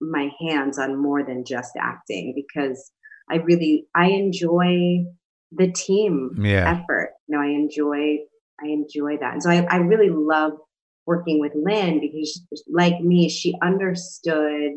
my 0.00 0.30
hands 0.40 0.78
on 0.78 1.00
more 1.00 1.22
than 1.24 1.44
just 1.44 1.72
acting 1.78 2.32
because 2.34 2.90
i 3.30 3.36
really 3.36 3.86
i 3.94 4.06
enjoy 4.06 5.04
the 5.52 5.70
team 5.72 6.30
Yeah. 6.42 6.80
effort. 6.80 7.10
You 7.26 7.36
know, 7.36 7.42
I 7.42 7.48
enjoy 7.48 8.18
I 8.62 8.66
enjoy 8.68 9.16
that. 9.20 9.32
And 9.32 9.42
so 9.42 9.50
I, 9.50 9.66
I 9.70 9.76
really 9.76 10.10
love 10.10 10.52
working 11.06 11.40
with 11.40 11.52
Lynn 11.54 12.00
because 12.00 12.44
like 12.68 13.00
me, 13.00 13.28
she 13.28 13.54
understood 13.62 14.72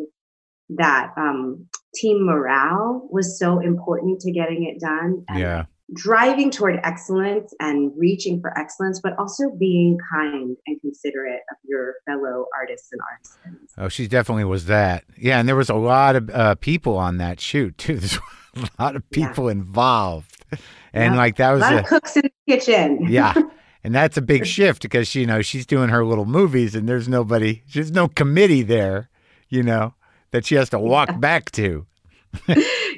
that 0.69 1.11
um, 1.17 1.67
team 1.95 2.25
morale 2.25 3.07
was 3.11 3.37
so 3.37 3.59
important 3.59 4.21
to 4.21 4.31
getting 4.31 4.63
it 4.63 4.79
done. 4.79 5.25
and 5.27 5.39
Yeah. 5.39 5.65
Driving 5.93 6.49
toward 6.49 6.79
excellence 6.83 7.53
and 7.59 7.91
reaching 7.97 8.39
for 8.39 8.57
excellence, 8.57 8.99
but 9.03 9.13
also 9.19 9.51
being 9.59 9.97
kind 10.11 10.55
and 10.65 10.79
considerate 10.81 11.41
of 11.51 11.57
your 11.65 11.95
fellow 12.05 12.45
artists 12.57 12.89
and 12.91 13.01
artisans. 13.11 13.69
Oh, 13.77 13.89
she 13.89 14.07
definitely 14.07 14.45
was 14.45 14.65
that. 14.67 15.03
Yeah, 15.17 15.39
and 15.39 15.47
there 15.47 15.57
was 15.57 15.69
a 15.69 15.75
lot 15.75 16.15
of 16.15 16.29
uh, 16.29 16.55
people 16.55 16.97
on 16.97 17.17
that 17.17 17.39
shoot 17.41 17.77
too. 17.77 17.97
There's 17.99 18.17
a 18.55 18.69
lot 18.81 18.95
of 18.95 19.03
Yeah. 19.11 19.27
people 19.27 19.49
involved, 19.49 20.45
and 20.93 21.13
Yeah. 21.13 21.17
like 21.17 21.35
that 21.35 21.49
A 21.49 21.53
was 21.53 21.61
lot 21.61 21.73
a, 21.73 21.79
of 21.79 21.85
cooks 21.85 22.15
in 22.15 22.23
the 22.23 22.31
kitchen. 22.55 23.05
yeah, 23.09 23.33
and 23.83 23.93
that's 23.93 24.15
a 24.15 24.21
big 24.21 24.45
shift 24.45 24.83
because 24.83 25.13
you 25.15 25.27
know 25.27 25.41
she's 25.41 25.65
doing 25.65 25.89
her 25.89 26.05
little 26.05 26.25
movies, 26.25 26.75
and 26.75 26.87
there's 26.87 27.09
nobody, 27.09 27.61
there's 27.73 27.91
no 27.91 28.07
committee 28.07 28.61
there, 28.63 29.09
you 29.49 29.61
know, 29.63 29.95
that 30.31 30.45
she 30.45 30.55
has 30.55 30.69
to 30.69 30.79
walk 30.79 31.19
back 31.19 31.51
to. 31.51 31.85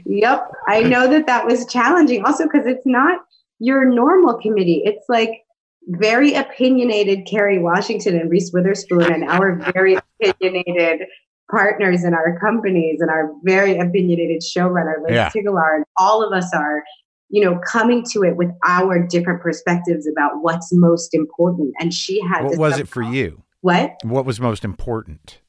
Yep. 0.05 0.51
I 0.67 0.81
know 0.83 1.07
that 1.09 1.27
that 1.27 1.45
was 1.45 1.65
challenging 1.65 2.23
also 2.25 2.45
because 2.45 2.65
it's 2.65 2.85
not 2.85 3.21
your 3.59 3.85
normal 3.85 4.35
committee. 4.35 4.81
It's 4.85 5.05
like 5.09 5.41
very 5.87 6.33
opinionated 6.33 7.27
Kerry 7.27 7.59
Washington 7.59 8.19
and 8.19 8.29
Reese 8.29 8.51
Witherspoon 8.53 9.11
and 9.11 9.23
our 9.29 9.55
very 9.73 9.97
opinionated 10.23 11.07
partners 11.49 12.03
in 12.03 12.13
our 12.13 12.39
companies 12.39 13.01
and 13.01 13.09
our 13.09 13.31
very 13.43 13.77
opinionated 13.77 14.41
showrunner, 14.41 15.01
Liz 15.03 15.11
Yeah. 15.13 15.29
Tigelaar. 15.29 15.75
And 15.75 15.85
all 15.97 16.23
of 16.23 16.33
us 16.33 16.51
are, 16.53 16.83
you 17.29 17.43
know, 17.43 17.59
coming 17.67 18.03
to 18.11 18.23
it 18.23 18.35
with 18.35 18.49
our 18.65 19.05
different 19.05 19.41
perspectives 19.41 20.07
about 20.07 20.41
what's 20.41 20.69
most 20.73 21.13
important. 21.13 21.73
And 21.79 21.93
she 21.93 22.19
had 22.21 22.43
What 22.45 22.57
was 22.57 22.79
it 22.79 22.87
for 22.87 23.03
you? 23.03 23.43
What? 23.61 23.95
What 24.03 24.25
was 24.25 24.39
most 24.39 24.63
important? 24.63 25.39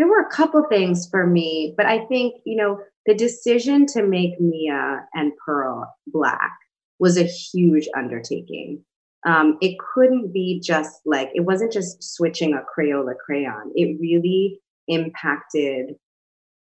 there 0.00 0.08
were 0.08 0.20
a 0.20 0.30
couple 0.30 0.64
things 0.70 1.06
for 1.10 1.26
me, 1.26 1.74
but 1.76 1.84
I 1.84 2.06
think, 2.06 2.36
you 2.46 2.56
know, 2.56 2.80
the 3.10 3.14
decision 3.16 3.86
to 3.86 4.04
make 4.04 4.40
Mia 4.40 5.04
and 5.14 5.32
Pearl 5.44 5.92
black 6.06 6.52
was 7.00 7.18
a 7.18 7.24
huge 7.24 7.88
undertaking. 7.96 8.84
Um, 9.26 9.58
it 9.60 9.76
couldn't 9.80 10.32
be 10.32 10.60
just 10.60 11.00
like, 11.04 11.28
it 11.34 11.40
wasn't 11.40 11.72
just 11.72 12.00
switching 12.14 12.54
a 12.54 12.58
Crayola 12.58 13.14
crayon. 13.26 13.72
It 13.74 13.98
really 14.00 14.60
impacted 14.86 15.96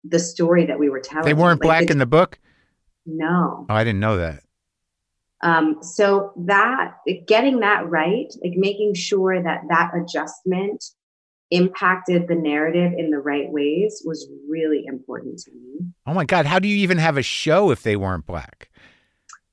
the 0.04 0.18
story 0.18 0.64
that 0.64 0.78
we 0.78 0.88
were 0.88 1.00
telling. 1.00 1.26
They 1.26 1.34
weren't 1.34 1.60
Like, 1.60 1.66
black 1.66 1.86
the- 1.86 1.92
in 1.92 1.98
the 1.98 2.06
book. 2.06 2.38
No. 3.04 3.66
Oh, 3.68 3.74
I 3.74 3.84
didn't 3.84 4.00
know 4.00 4.16
that. 4.16 4.42
Um, 5.42 5.82
so 5.82 6.32
that 6.46 6.94
getting 7.26 7.60
that 7.60 7.90
right, 7.90 8.32
like 8.42 8.54
making 8.56 8.94
sure 8.94 9.40
that 9.42 9.60
that 9.68 9.90
adjustment 9.94 10.82
impacted 11.50 12.28
the 12.28 12.34
narrative 12.34 12.92
in 12.98 13.10
the 13.10 13.18
right 13.18 13.50
ways 13.50 14.02
was 14.04 14.28
really 14.48 14.84
important 14.86 15.38
to 15.38 15.50
me 15.52 15.86
Oh 16.06 16.12
my 16.14 16.24
God, 16.24 16.46
how 16.46 16.58
do 16.58 16.68
you 16.68 16.76
even 16.76 16.98
have 16.98 17.16
a 17.16 17.22
show 17.22 17.70
if 17.70 17.82
they 17.82 17.96
weren't 17.96 18.26
black? 18.26 18.70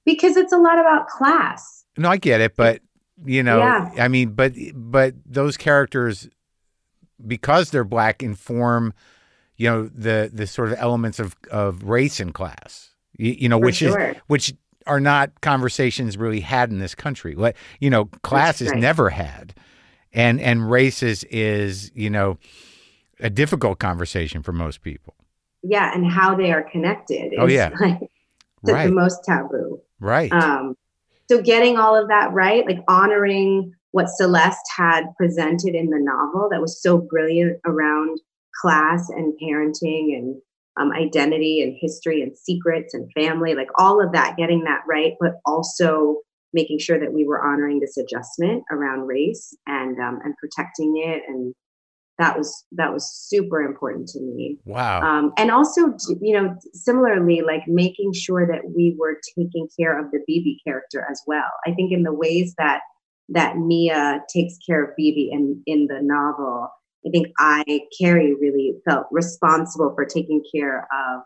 because 0.05 0.38
it's 0.38 0.53
a 0.53 0.58
lot 0.58 0.79
about 0.79 1.08
class. 1.08 1.84
No, 1.97 2.10
I 2.10 2.17
get 2.17 2.39
it, 2.41 2.55
but 2.55 2.81
you 3.25 3.41
know, 3.43 3.58
Yeah. 3.58 3.91
I 3.97 4.08
mean, 4.08 4.29
but 4.29 4.53
but 4.73 5.15
those 5.25 5.58
characters, 5.58 6.29
because 7.25 7.71
they're 7.71 7.84
black, 7.84 8.21
inform, 8.21 8.93
you 9.58 9.69
know, 9.69 9.88
the 9.88 10.29
the 10.31 10.47
sort 10.47 10.71
of 10.71 10.77
elements 10.77 11.19
of 11.19 11.36
of 11.51 11.84
race 11.84 12.19
and 12.19 12.34
class. 12.34 12.91
You, 13.17 13.31
you 13.31 13.49
know, 13.49 13.58
For 13.58 13.65
which 13.65 13.81
is 13.81 13.95
which 14.27 14.53
are 14.86 14.99
not 14.99 15.41
conversations 15.41 16.17
really 16.17 16.41
had 16.41 16.69
in 16.69 16.79
this 16.79 16.93
country. 16.93 17.36
What 17.36 17.55
you 17.79 17.89
know, 17.89 18.05
class 18.05 18.62
is 18.62 18.69
right. 18.69 18.79
never 18.79 19.10
had, 19.10 19.55
and 20.15 20.41
and 20.41 20.71
race 20.71 21.04
is 21.04 21.23
is 21.25 21.91
you 21.93 22.10
know 22.10 22.39
a 23.19 23.30
difficult 23.30 23.80
conversation 23.80 24.41
for 24.41 24.51
most 24.51 24.82
people. 24.82 25.13
Yeah, 25.62 25.93
and 25.93 26.10
how 26.10 26.36
they 26.36 26.51
are 26.51 26.63
connected. 26.63 27.34
Oh, 27.38 27.47
yeah. 27.47 27.71
like, 27.80 27.99
the, 28.63 28.73
Right, 28.73 28.88
the 28.88 28.93
most 28.93 29.23
taboo. 29.23 29.80
right. 29.99 30.32
Um, 30.32 30.75
so 31.30 31.41
getting 31.41 31.78
all 31.78 31.95
of 31.95 32.08
that 32.10 32.32
right, 32.34 32.65
like 32.65 32.80
honoring 32.88 33.73
what 33.91 34.10
Celeste 34.10 34.65
had 34.75 35.06
presented 35.17 35.73
in 35.75 35.89
the 35.89 35.99
novel 35.99 36.49
that 36.51 36.62
was 36.62 36.82
so 36.82 36.97
brilliant 36.97 37.60
around 37.65 38.19
class 38.62 39.10
and 39.10 39.34
parenting 39.41 40.17
and 40.17 40.36
um, 40.78 40.91
identity 40.91 41.62
and 41.62 41.75
history 41.80 42.21
and 42.21 42.36
secrets 42.38 42.93
and 42.93 43.12
family, 43.13 43.56
like 43.56 43.69
all 43.75 44.04
of 44.04 44.12
that, 44.12 44.38
getting 44.38 44.63
that 44.65 44.82
right, 44.88 45.13
but 45.19 45.39
also 45.45 46.17
making 46.55 46.79
sure 46.79 46.99
that 46.99 47.13
we 47.13 47.25
were 47.25 47.45
honoring 47.45 47.79
this 47.79 47.97
adjustment 47.97 48.63
around 48.71 49.01
race 49.01 49.55
and 49.67 49.99
um, 49.99 50.19
and 50.23 50.35
protecting 50.37 50.97
it, 50.97 51.21
and 51.27 51.53
that 52.17 52.37
was 52.37 52.65
that 52.71 52.93
was 52.93 53.05
super 53.05 53.61
important 53.61 54.07
to 54.07 54.21
me 54.21 54.57
wow. 54.65 55.01
um, 55.01 55.33
and 55.37 55.51
also 55.51 55.93
you 56.21 56.33
know 56.33 56.55
similarly 56.73 57.41
like 57.45 57.63
making 57.67 58.13
sure 58.13 58.47
that 58.47 58.61
we 58.75 58.95
were 58.97 59.19
taking 59.37 59.67
care 59.77 59.99
of 59.99 60.11
the 60.11 60.19
Bebe 60.25 60.59
character 60.65 61.05
as 61.09 61.21
well 61.27 61.49
i 61.65 61.71
think 61.73 61.91
in 61.91 62.03
the 62.03 62.13
ways 62.13 62.53
that 62.57 62.79
that 63.29 63.57
mia 63.57 64.21
takes 64.33 64.57
care 64.65 64.83
of 64.83 64.95
Bebe 64.95 65.29
in 65.31 65.61
in 65.65 65.87
the 65.87 65.99
novel 66.01 66.69
i 67.05 67.09
think 67.09 67.27
i 67.37 67.63
carrie 67.99 68.33
really 68.39 68.75
felt 68.87 69.07
responsible 69.11 69.93
for 69.93 70.05
taking 70.05 70.41
care 70.53 70.87
of 70.93 71.21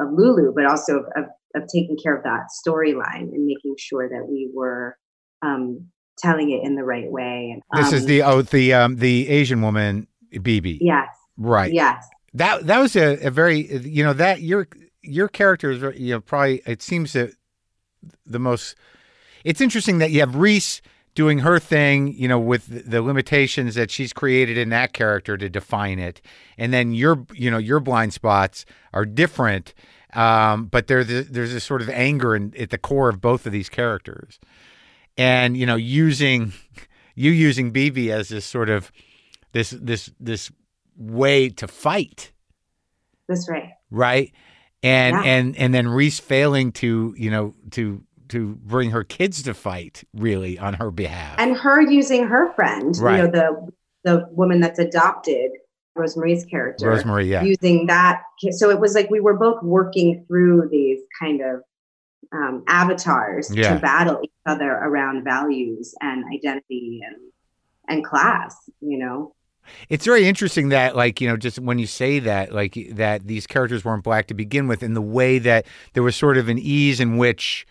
of 0.00 0.12
lulu 0.12 0.52
but 0.54 0.66
also 0.66 0.98
of, 0.98 1.04
of, 1.16 1.24
of 1.54 1.62
taking 1.72 1.96
care 2.02 2.16
of 2.16 2.24
that 2.24 2.46
storyline 2.66 3.32
and 3.32 3.46
making 3.46 3.74
sure 3.78 4.08
that 4.08 4.26
we 4.28 4.50
were 4.52 4.96
um, 5.42 5.86
telling 6.18 6.50
it 6.50 6.64
in 6.64 6.74
the 6.76 6.84
right 6.84 7.10
way 7.10 7.50
and 7.52 7.62
this 7.80 7.92
is 7.92 8.02
um, 8.02 8.06
the 8.06 8.22
oh 8.22 8.42
the 8.42 8.72
um 8.72 8.96
the 8.96 9.28
Asian 9.28 9.62
woman 9.62 10.06
Bebe. 10.42 10.78
yes 10.80 11.08
Right. 11.36 11.72
yes 11.72 12.06
That 12.34 12.66
that 12.66 12.78
was 12.78 12.94
a, 12.96 13.26
a 13.26 13.30
very 13.30 13.66
you 13.78 14.04
know 14.04 14.12
that 14.12 14.40
your 14.40 14.68
your 15.02 15.28
character 15.28 15.70
is 15.70 15.98
you 15.98 16.14
know 16.14 16.20
probably 16.20 16.62
it 16.66 16.82
seems 16.82 17.12
that 17.14 17.32
the 18.24 18.38
most 18.38 18.76
it's 19.44 19.60
interesting 19.60 19.98
that 19.98 20.10
you 20.10 20.20
have 20.20 20.36
Reese 20.36 20.80
doing 21.14 21.40
her 21.40 21.58
thing, 21.58 22.12
you 22.14 22.26
know, 22.26 22.38
with 22.38 22.90
the 22.90 23.00
limitations 23.00 23.76
that 23.76 23.90
she's 23.90 24.12
created 24.12 24.58
in 24.58 24.70
that 24.70 24.92
character 24.92 25.36
to 25.36 25.48
define 25.48 25.98
it, 25.98 26.20
and 26.58 26.72
then 26.72 26.92
your, 26.92 27.24
you 27.32 27.50
know, 27.50 27.58
your 27.58 27.80
blind 27.80 28.12
spots 28.12 28.66
are 28.92 29.04
different, 29.04 29.74
um, 30.14 30.66
but 30.66 30.86
there's 30.86 31.10
a, 31.10 31.22
there's 31.24 31.52
a 31.52 31.60
sort 31.60 31.82
of 31.82 31.88
anger 31.90 32.34
in, 32.36 32.52
at 32.58 32.70
the 32.70 32.78
core 32.78 33.08
of 33.08 33.20
both 33.20 33.46
of 33.46 33.52
these 33.52 33.68
characters, 33.68 34.38
and 35.16 35.56
you 35.56 35.66
know, 35.66 35.76
using 35.76 36.52
you 37.14 37.30
using 37.30 37.70
Bebe 37.70 38.10
as 38.12 38.28
this 38.28 38.44
sort 38.44 38.68
of 38.70 38.90
this 39.52 39.70
this 39.70 40.10
this 40.20 40.50
way 40.96 41.48
to 41.48 41.66
fight, 41.68 42.32
That's 43.28 43.48
right. 43.48 43.70
right? 43.90 44.32
And 44.82 45.16
Yeah. 45.16 45.22
and 45.22 45.56
and 45.56 45.74
then 45.74 45.88
Reese 45.88 46.20
failing 46.20 46.72
to 46.72 47.14
you 47.16 47.30
know 47.30 47.54
to 47.72 48.02
to 48.28 48.54
bring 48.56 48.90
her 48.90 49.04
kids 49.04 49.42
to 49.42 49.54
fight 49.54 50.04
really 50.14 50.58
on 50.58 50.74
her 50.74 50.90
behalf. 50.90 51.36
And 51.38 51.56
her 51.56 51.80
using 51.82 52.26
her 52.26 52.52
friend, 52.54 52.96
Right. 52.98 53.16
you 53.16 53.22
know, 53.24 53.30
the 53.30 53.72
the 54.04 54.28
woman 54.32 54.60
that's 54.60 54.78
adopted, 54.78 55.50
Rosemarie's 55.96 56.44
character. 56.44 56.90
Rosemarie, 56.90 57.28
yeah, 57.28 57.42
using 57.42 57.86
that. 57.86 58.22
So 58.50 58.70
it 58.70 58.80
was 58.80 58.94
like 58.94 59.10
we 59.10 59.20
were 59.20 59.36
both 59.36 59.62
working 59.62 60.24
through 60.26 60.68
these 60.70 61.00
kind 61.20 61.40
of 61.40 61.60
um, 62.32 62.64
avatars 62.66 63.54
Yeah. 63.54 63.74
to 63.74 63.80
battle 63.80 64.20
each 64.24 64.30
other 64.46 64.70
around 64.72 65.24
values 65.24 65.94
and 66.00 66.24
identity 66.34 67.00
and 67.06 67.16
and 67.88 68.04
class. 68.04 68.56
You 68.80 68.98
know, 68.98 69.34
it's 69.88 70.04
very 70.04 70.26
interesting 70.26 70.70
that 70.70 70.96
like 70.96 71.20
you 71.20 71.28
know 71.28 71.36
just 71.36 71.58
when 71.60 71.78
you 71.78 71.86
say 71.86 72.18
that 72.18 72.52
like 72.52 72.76
that 72.92 73.26
these 73.26 73.46
characters 73.46 73.84
weren't 73.84 74.02
black 74.04 74.26
to 74.28 74.34
begin 74.34 74.66
with, 74.66 74.82
in 74.82 74.94
the 74.94 75.02
way 75.02 75.38
that 75.38 75.66
there 75.92 76.02
was 76.02 76.16
sort 76.16 76.36
of 76.36 76.48
an 76.48 76.58
ease 76.58 76.98
in 76.98 77.16
which 77.18 77.66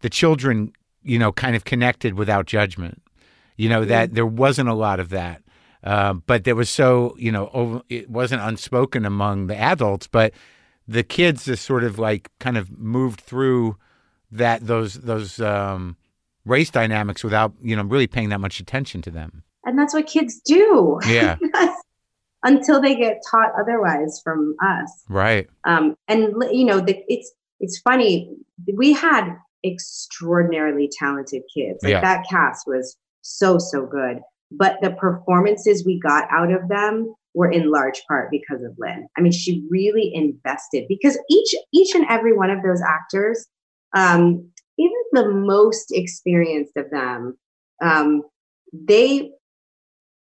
the 0.00 0.08
children 0.08 0.72
you 1.02 1.18
know 1.18 1.32
kind 1.32 1.54
of 1.54 1.64
connected 1.64 2.14
without 2.14 2.46
judgment. 2.46 3.02
You 3.56 3.68
know 3.68 3.84
that 3.84 4.14
there 4.14 4.26
wasn't 4.26 4.68
a 4.68 4.74
lot 4.74 5.00
of 5.00 5.10
that. 5.10 5.42
Um, 5.88 6.22
but 6.26 6.44
there 6.44 6.54
was 6.56 6.68
so 6.68 7.14
you 7.18 7.32
know 7.32 7.48
over, 7.54 7.82
it 7.88 8.10
wasn't 8.10 8.42
unspoken 8.42 9.04
among 9.06 9.46
the 9.46 9.56
adults, 9.56 10.06
but 10.06 10.32
the 10.86 11.02
kids 11.02 11.44
just 11.46 11.64
sort 11.64 11.84
of 11.84 11.98
like 11.98 12.30
kind 12.40 12.56
of 12.58 12.70
moved 12.78 13.20
through 13.20 13.76
that 14.30 14.66
those 14.66 14.94
those 14.94 15.40
um, 15.40 15.96
race 16.44 16.70
dynamics 16.70 17.22
without 17.24 17.52
you 17.62 17.74
know 17.76 17.84
really 17.84 18.06
paying 18.06 18.28
that 18.30 18.40
much 18.40 18.60
attention 18.60 19.00
to 19.02 19.10
them. 19.10 19.42
and 19.64 19.78
that's 19.78 19.94
what 19.94 20.06
kids 20.06 20.40
do. 20.44 20.98
Yeah, 21.06 21.36
Until 22.42 22.80
they 22.80 22.94
get 22.94 23.20
taught 23.30 23.50
otherwise 23.60 24.20
from 24.22 24.54
us. 24.62 24.90
right. 25.08 25.48
um, 25.64 25.94
and 26.06 26.20
you 26.52 26.64
know 26.64 26.80
the, 26.80 26.94
it's 27.08 27.32
it's 27.60 27.78
funny 27.80 28.30
we 28.76 28.92
had 28.92 29.34
extraordinarily 29.64 30.88
talented 30.98 31.42
kids 31.54 31.82
like 31.82 31.90
Yeah. 31.90 32.00
that 32.00 32.26
cast 32.30 32.66
was 32.66 32.96
so 33.22 33.58
so 33.58 33.86
good 33.86 34.20
but 34.50 34.78
the 34.82 34.90
performances 34.92 35.84
we 35.84 36.00
got 36.00 36.28
out 36.30 36.52
of 36.52 36.68
them 36.68 37.14
were 37.34 37.50
in 37.50 37.70
large 37.70 38.02
part 38.08 38.30
because 38.30 38.62
of 38.62 38.72
lynn. 38.78 39.06
I 39.16 39.20
mean 39.20 39.32
she 39.32 39.66
really 39.70 40.10
invested 40.14 40.86
because 40.88 41.18
each 41.30 41.54
each 41.72 41.94
and 41.94 42.06
every 42.08 42.36
one 42.36 42.50
of 42.50 42.62
those 42.62 42.82
actors 42.82 43.46
um, 43.94 44.50
even 44.78 44.96
the 45.12 45.28
most 45.30 45.92
experienced 45.92 46.76
of 46.76 46.90
them 46.90 47.36
um, 47.82 48.22
they 48.72 49.30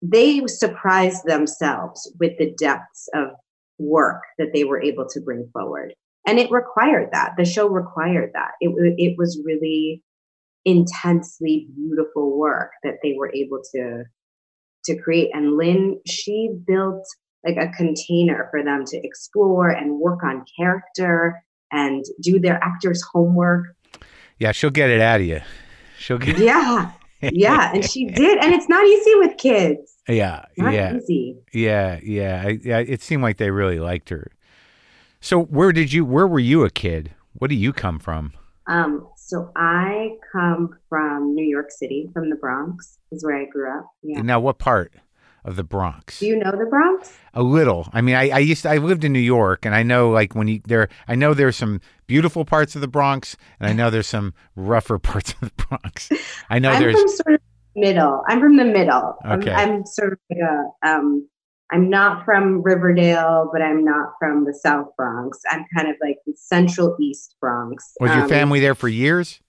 they 0.02 0.46
surprised 0.48 1.26
themselves 1.26 2.12
with 2.20 2.38
the 2.38 2.54
depths 2.60 3.10
of 3.14 3.30
work 3.80 4.24
that 4.38 4.54
they 4.54 4.64
were 4.64 4.82
able 4.82 5.08
to 5.10 5.22
bring 5.22 5.50
forward. 5.54 5.94
And 6.26 6.40
it 6.40 6.52
required 6.52 7.10
that. 7.14 7.34
The 7.38 7.46
show 7.46 7.68
required 7.68 8.32
that. 8.34 8.52
It, 8.60 8.70
it 8.98 9.16
was 9.18 9.42
really 9.46 10.04
intensely 10.68 11.68
beautiful 11.76 12.38
work 12.38 12.72
that 12.84 12.96
they 13.02 13.16
were 13.18 13.34
able 13.34 13.62
to 13.74 14.04
to 14.86 15.02
create 15.02 15.30
and 15.34 15.56
lynn 15.56 15.98
she 16.06 16.50
built 16.68 17.04
like 17.46 17.58
a 17.58 17.70
container 17.70 18.48
for 18.52 18.64
them 18.64 18.84
to 18.86 18.98
explore 19.04 19.70
and 19.70 20.00
work 20.00 20.24
on 20.24 20.44
character 20.60 21.42
and 21.72 22.04
do 22.22 22.40
their 22.40 22.62
actors 22.62 23.02
homework 23.14 23.66
Yeah, 24.40 24.52
she'll 24.52 24.70
get 24.70 24.90
it 24.90 25.02
out 25.02 25.22
of 25.22 25.26
you. 25.26 25.42
She'll 25.98 26.18
get 26.18 26.38
yeah 26.38 26.92
yeah 27.22 27.72
and 27.74 27.90
she 27.90 28.06
did 28.06 28.38
and 28.44 28.54
it's 28.54 28.70
not 28.70 28.86
easy 28.86 29.16
with 29.16 29.38
kids 29.38 29.96
yeah, 30.10 30.46
not 30.58 30.74
yeah, 30.74 30.96
easy 30.96 31.36
yeah, 31.54 32.00
yeah. 32.04 32.44
I, 32.46 32.60
yeah. 32.64 32.80
It 32.80 33.02
seemed 33.02 33.24
like 33.24 33.38
they 33.38 33.52
really 33.52 33.80
liked 33.80 34.10
her. 34.10 34.32
So 35.20 35.42
where 35.44 35.72
did 35.72 35.92
you? 35.92 36.06
Where 36.06 36.28
were 36.28 36.40
you 36.40 36.64
a 36.64 36.70
kid? 36.70 37.14
What 37.34 37.50
do 37.50 37.56
you 37.56 37.74
come 37.74 38.00
from? 38.00 38.34
Um, 38.68 39.08
so 39.28 39.52
I 39.58 40.12
come 40.32 40.78
from 40.88 41.36
New 41.36 41.44
York 41.44 41.70
City, 41.70 42.10
from 42.14 42.30
the 42.30 42.38
Bronx, 42.38 42.98
is 43.12 43.26
where 43.26 43.36
I 43.36 43.44
grew 43.44 43.70
up. 43.78 43.86
Yeah. 44.02 44.22
Now, 44.22 44.40
what 44.40 44.58
part 44.58 44.94
of 45.44 45.58
the 45.58 45.66
Bronx? 45.66 46.20
Do 46.20 46.28
you 46.28 46.38
know 46.38 46.52
the 46.52 46.66
Bronx? 46.66 47.14
a 47.34 47.44
little. 47.44 47.90
I 47.92 48.00
mean, 48.00 48.16
I, 48.16 48.30
I 48.30 48.40
used 48.40 48.62
to, 48.64 48.70
I 48.70 48.78
lived 48.78 49.04
in 49.04 49.12
New 49.12 49.20
York, 49.20 49.66
and 49.66 49.76
I 49.76 49.84
know 49.84 50.12
like 50.12 50.34
when 50.34 50.48
you 50.48 50.62
there. 50.66 50.88
I 51.10 51.16
know 51.16 51.34
there's 51.34 51.58
some 51.58 51.82
beautiful 52.08 52.46
parts 52.46 52.74
of 52.76 52.80
the 52.82 52.88
Bronx, 52.88 53.36
and 53.60 53.70
I 53.70 53.74
know 53.74 53.90
there's 53.90 54.08
some 54.08 54.34
rougher 54.56 54.98
parts 55.12 55.34
of 55.34 55.42
the 55.42 55.52
Bronx. 55.68 56.10
I 56.50 56.60
know 56.60 56.72
I'm 56.72 56.82
there's 56.82 56.96
from 56.96 57.10
sort 57.10 57.34
of 57.36 57.42
middle. 57.76 58.24
I'm 58.30 58.40
from 58.40 58.56
the 58.56 58.64
middle. 58.66 59.18
I'm- 59.26 59.42
Okay. 59.42 59.52
I'm, 59.52 59.86
sort 59.86 60.14
of 60.14 60.20
like 60.30 60.40
a. 60.40 60.88
Um, 60.90 61.28
I'm 61.72 61.90
not 61.90 62.24
from 62.24 62.62
Riverdale, 62.62 63.50
but 63.52 63.62
I'm 63.62 63.84
not 63.84 64.14
from 64.20 64.46
the 64.46 64.54
South 64.54 64.88
Bronx. 64.96 65.40
I'm 65.52 65.66
kind 65.76 65.90
of 65.90 65.96
like 66.02 66.18
the 66.26 66.34
Central 66.36 66.96
East 67.00 67.36
Bronx. 67.42 67.94
was 68.00 68.12
your 68.14 68.24
Um, 68.24 68.30
family 68.30 68.60
there 68.60 68.76
for 68.76 68.88
years? 68.88 69.42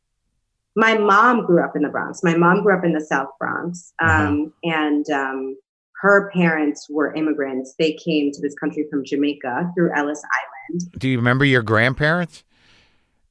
My 0.75 0.97
mom 0.99 1.47
grew 1.47 1.63
up 1.63 1.77
in 1.77 1.83
the 1.83 1.89
Bronx. 1.89 2.23
My 2.25 2.37
mom 2.37 2.63
grew 2.63 2.77
up 2.77 2.85
in 2.85 2.93
the 2.93 3.01
South 3.01 3.29
Bronx, 3.39 3.93
Uh-huh. 4.01 4.25
um, 4.29 4.53
and 4.65 5.09
um, 5.11 5.57
her 6.03 6.31
parents 6.33 6.89
were 6.91 7.15
immigrants. 7.15 7.75
They 7.79 7.93
came 7.95 8.33
to 8.33 8.41
this 8.41 8.55
country 8.55 8.87
from 8.91 9.05
Jamaica 9.05 9.73
through 9.77 9.93
Ellis 9.97 10.23
Island. 10.71 10.93
Do 10.99 11.09
you 11.09 11.19
remember 11.19 11.45
your 11.45 11.63
grandparents? 11.63 12.45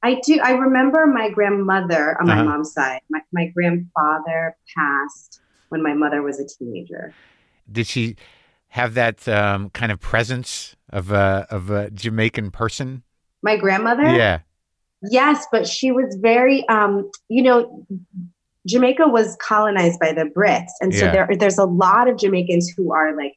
I 0.02 0.20
do. 0.24 0.38
I 0.42 0.52
remember 0.52 1.06
my 1.06 1.28
grandmother 1.30 2.16
on 2.20 2.26
my 2.26 2.34
Uh-huh. 2.34 2.44
mom's 2.44 2.72
side. 2.72 3.00
My, 3.10 3.20
my 3.32 3.46
grandfather 3.48 4.56
passed 4.76 5.40
when 5.70 5.82
my 5.82 5.92
mother 5.92 6.22
was 6.22 6.38
a 6.40 6.46
teenager. 6.46 7.12
Did 7.70 7.86
she 7.86 8.16
have 8.78 8.94
that 8.94 9.26
um, 9.28 9.70
kind 9.70 9.90
of 9.92 9.98
presence 10.00 10.76
of 10.90 11.10
a 11.10 11.46
of 11.50 11.70
a 11.70 11.90
Jamaican 11.90 12.50
person? 12.50 13.02
My 13.42 13.56
grandmother? 13.56 14.04
Yeah, 14.04 14.40
Yes, 15.02 15.46
but 15.52 15.66
she 15.66 15.92
was 15.92 16.16
very, 16.20 16.68
um, 16.68 17.08
you 17.28 17.42
know, 17.42 17.86
Jamaica 18.66 19.06
was 19.08 19.36
colonized 19.40 20.00
by 20.00 20.12
the 20.12 20.24
Brits, 20.36 20.72
and 20.80 20.92
so 20.94 21.04
Yeah. 21.06 21.12
there 21.12 21.28
there's 21.38 21.58
a 21.58 21.64
lot 21.64 22.08
of 22.08 22.18
Jamaicans 22.18 22.72
who 22.76 22.92
are 22.92 23.16
like, 23.16 23.34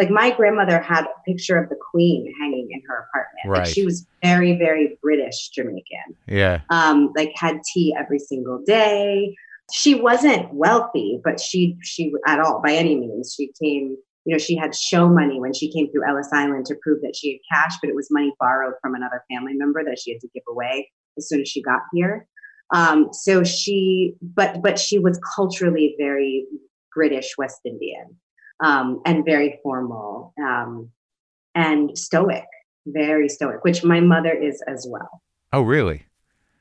like 0.00 0.10
my 0.10 0.30
grandmother 0.30 0.78
had 0.80 1.04
a 1.04 1.14
picture 1.26 1.56
of 1.62 1.68
the 1.70 1.76
Queen 1.90 2.32
hanging 2.40 2.68
in 2.70 2.82
her 2.88 3.06
apartment. 3.08 3.44
Like 3.46 3.64
Right. 3.64 3.66
she 3.74 3.84
was 3.84 4.06
very, 4.22 4.58
very 4.58 4.98
British 5.02 5.48
Jamaican. 5.54 6.08
yeah, 6.26 6.60
um, 6.68 7.12
like 7.16 7.32
had 7.34 7.60
tea 7.72 7.94
every 7.98 8.18
single 8.18 8.58
day. 8.66 9.34
She 9.72 9.94
wasn't 9.94 10.52
wealthy, 10.52 11.20
but 11.24 11.40
she 11.40 11.76
she 11.82 12.12
at 12.26 12.40
all 12.40 12.60
by 12.64 12.72
any 12.74 12.94
means. 12.96 13.34
She 13.36 13.50
came, 13.60 13.96
you 14.30 14.36
know, 14.36 14.38
she 14.38 14.54
had 14.54 14.76
show 14.76 15.08
money 15.08 15.40
when 15.40 15.52
she 15.52 15.72
came 15.72 15.90
through 15.90 16.08
Ellis 16.08 16.28
Island 16.32 16.64
to 16.66 16.76
prove 16.80 17.00
that 17.02 17.16
she 17.16 17.32
had 17.32 17.40
cash, 17.52 17.78
but 17.82 17.90
it 17.90 17.96
was 17.96 18.12
money 18.12 18.32
borrowed 18.38 18.74
from 18.80 18.94
another 18.94 19.24
family 19.28 19.54
member 19.54 19.82
that 19.84 19.98
she 19.98 20.12
had 20.12 20.20
to 20.20 20.28
give 20.32 20.44
away 20.48 20.88
as 21.18 21.28
soon 21.28 21.40
as 21.40 21.48
she 21.48 21.60
got 21.60 21.80
here. 21.92 22.28
Um, 22.72 23.08
so 23.12 23.42
she, 23.42 24.14
but 24.22 24.62
but 24.62 24.78
she 24.78 25.00
was 25.00 25.18
culturally 25.34 25.96
very 25.98 26.46
British 26.94 27.34
West 27.36 27.58
Indian 27.64 28.16
um, 28.60 29.02
and 29.04 29.24
very 29.24 29.58
formal 29.64 30.32
um, 30.40 30.90
and 31.56 31.98
stoic, 31.98 32.46
very 32.86 33.28
stoic, 33.28 33.64
which 33.64 33.82
my 33.82 33.98
mother 33.98 34.32
is 34.32 34.62
as 34.68 34.86
well 34.88 35.22
Oh, 35.52 35.62
really? 35.62 36.04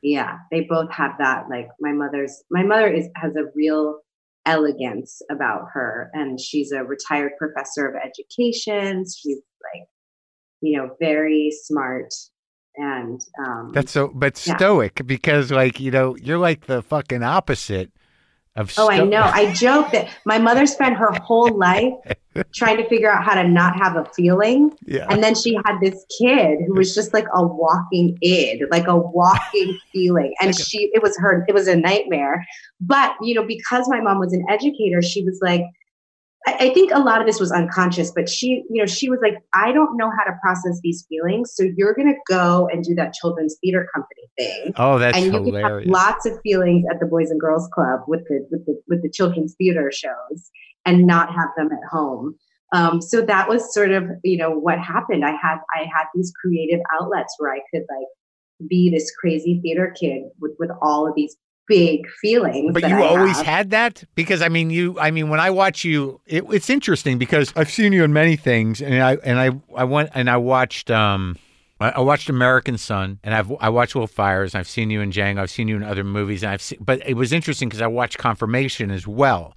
yeah 0.01 0.37
they 0.49 0.61
both 0.61 0.89
have 0.89 1.11
that 1.19 1.49
like 1.49 1.67
my 1.81 1.91
mother's 1.91 2.41
my 2.49 2.63
mother 2.63 2.87
is 2.87 3.09
has 3.15 3.35
a 3.35 3.43
real 3.53 3.99
elegance 4.45 5.21
about 5.29 5.65
her 5.73 6.09
and 6.13 6.39
she's 6.39 6.71
a 6.71 6.83
retired 6.83 7.31
professor 7.37 7.87
of 7.87 7.95
education 7.95 9.03
she's 9.03 9.37
like 9.63 9.87
you 10.61 10.77
know 10.77 10.89
very 10.99 11.51
smart 11.63 12.13
and 12.75 13.21
um 13.45 13.71
That's 13.73 13.91
so, 13.91 14.09
but 14.13 14.41
Yeah. 14.45 14.55
stoic 14.55 15.01
because, 15.05 15.51
like, 15.51 15.79
you 15.79 15.91
know, 15.91 16.15
you're 16.15 16.37
like 16.37 16.65
the 16.67 16.81
fucking 16.81 17.23
opposite 17.23 17.91
of. 18.55 18.73
oh 18.77 18.89
i 18.89 19.03
know. 19.03 19.21
I 19.21 19.53
joke 19.53 19.91
that 19.91 20.09
my 20.25 20.37
mother 20.37 20.65
spent 20.65 20.97
her 20.97 21.11
whole 21.23 21.57
life 21.57 21.93
trying 22.53 22.77
to 22.77 22.87
figure 22.87 23.11
out 23.11 23.23
how 23.23 23.35
to 23.35 23.47
not 23.47 23.75
have 23.77 23.95
a 23.95 24.05
feeling. 24.15 24.71
Yeah, 24.85 25.07
and 25.09 25.23
then 25.23 25.35
she 25.35 25.55
had 25.65 25.79
this 25.81 26.05
kid 26.19 26.59
who 26.67 26.75
was 26.75 26.93
just 26.93 27.13
like 27.13 27.25
a 27.33 27.45
walking 27.45 28.17
id 28.21 28.65
like 28.71 28.87
a 28.87 28.95
walking 28.97 29.77
feeling. 29.93 30.33
And 30.41 30.55
she 30.55 30.89
it 30.93 31.01
was 31.01 31.17
her 31.19 31.45
it 31.47 31.53
was 31.53 31.67
a 31.67 31.75
nightmare. 31.75 32.45
But 32.81 33.15
you 33.21 33.35
know 33.35 33.45
because 33.45 33.87
my 33.89 34.01
mom 34.01 34.19
was 34.19 34.33
an 34.33 34.45
educator 34.49 35.01
she 35.01 35.23
was 35.23 35.39
like 35.41 35.63
I, 36.47 36.55
I 36.59 36.73
think 36.73 36.91
a 36.93 36.99
lot 36.99 37.19
of 37.19 37.27
this 37.27 37.39
was 37.39 37.51
unconscious, 37.51 38.11
but 38.11 38.29
she, 38.29 38.63
you 38.69 38.81
know, 38.81 38.85
she 38.85 39.09
was 39.09 39.19
like, 39.21 39.35
I 39.53 39.71
don't 39.71 39.97
know 39.97 40.09
how 40.09 40.23
to 40.23 40.37
process 40.41 40.79
these 40.81 41.05
feelings. 41.09 41.53
So 41.53 41.63
you're 41.75 41.93
going 41.93 42.07
to 42.07 42.19
go 42.27 42.67
and 42.71 42.83
do 42.83 42.95
that 42.95 43.13
children's 43.13 43.57
theater 43.61 43.87
company 43.93 44.21
thing. 44.37 44.73
Oh, 44.77 44.97
that's 44.99 45.17
and 45.17 45.25
you 45.25 45.31
hilarious. 45.31 45.85
can 45.85 45.93
have 45.93 46.05
lots 46.05 46.25
of 46.25 46.39
feelings 46.41 46.85
at 46.89 46.99
the 46.99 47.05
Boys 47.05 47.29
and 47.29 47.39
Girls 47.39 47.67
Club 47.73 48.01
with 48.07 48.21
the, 48.29 48.47
with 48.51 48.65
the, 48.65 48.81
with 48.87 49.03
the 49.03 49.09
children's 49.09 49.55
theater 49.55 49.91
shows 49.91 50.49
and 50.85 51.05
not 51.05 51.33
have 51.33 51.49
them 51.57 51.69
at 51.71 51.87
home. 51.89 52.35
Um, 52.71 53.01
so 53.01 53.21
that 53.21 53.49
was 53.49 53.73
sort 53.73 53.91
of, 53.91 54.05
you 54.23 54.37
know, 54.37 54.51
what 54.51 54.79
happened. 54.79 55.25
I 55.25 55.31
had, 55.31 55.57
I 55.75 55.81
had 55.83 56.05
these 56.13 56.31
creative 56.39 56.79
outlets 56.93 57.35
where 57.39 57.51
I 57.51 57.59
could 57.73 57.83
like 57.89 58.07
be 58.69 58.89
this 58.89 59.11
crazy 59.19 59.59
theater 59.61 59.93
kid 59.99 60.23
with, 60.39 60.51
with 60.59 60.69
all 60.81 61.07
of 61.07 61.15
these 61.15 61.35
big 61.69 62.01
feelings. 62.21 62.73
But 62.73 62.89
you 62.89 62.95
I 62.97 63.07
always 63.07 63.37
have. 63.37 63.45
had 63.45 63.69
that 63.69 64.03
because 64.15 64.41
I 64.41 64.49
mean 64.49 64.69
you 64.71 64.99
I 64.99 65.11
mean 65.11 65.29
when 65.29 65.39
I 65.39 65.49
watch 65.51 65.85
you 65.85 66.19
it, 66.25 66.43
it's 66.51 66.69
interesting 66.69 67.17
because 67.17 67.53
I've 67.55 67.69
seen 67.71 67.93
you 67.93 68.03
in 68.03 68.11
many 68.11 68.35
things 68.35 68.81
and 68.81 68.95
I 69.01 69.13
and 69.23 69.39
I 69.39 69.51
I 69.81 69.85
went 69.85 70.09
and 70.13 70.29
I 70.29 70.35
watched 70.35 70.91
um 70.91 71.37
I 71.81 72.01
watched 72.01 72.27
American 72.27 72.77
Son 72.77 73.19
and 73.23 73.33
I've 73.33 73.49
I 73.61 73.69
watched 73.69 73.95
Little 73.95 74.07
Fires 74.07 74.53
I've 74.55 74.67
seen 74.67 74.89
you 74.89 74.99
in 74.99 75.11
Django 75.11 75.39
I've 75.39 75.49
seen 75.51 75.69
you 75.69 75.77
in 75.77 75.83
other 75.83 76.03
movies 76.03 76.43
and 76.43 76.51
I've 76.51 76.61
seen 76.61 76.79
but 76.81 77.01
it 77.07 77.13
was 77.13 77.31
interesting 77.31 77.69
because 77.69 77.81
I 77.81 77.87
watched 77.87 78.17
Confirmation 78.17 78.91
as 78.91 79.07
well 79.07 79.55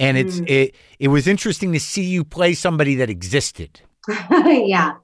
and 0.00 0.16
it's 0.16 0.40
Mm. 0.40 0.48
it 0.48 0.74
it 0.98 1.08
was 1.08 1.26
interesting 1.26 1.72
to 1.74 1.80
see 1.80 2.04
you 2.04 2.24
play 2.24 2.54
somebody 2.54 2.94
that 2.94 3.10
existed 3.10 3.82
yeah. 4.30 4.94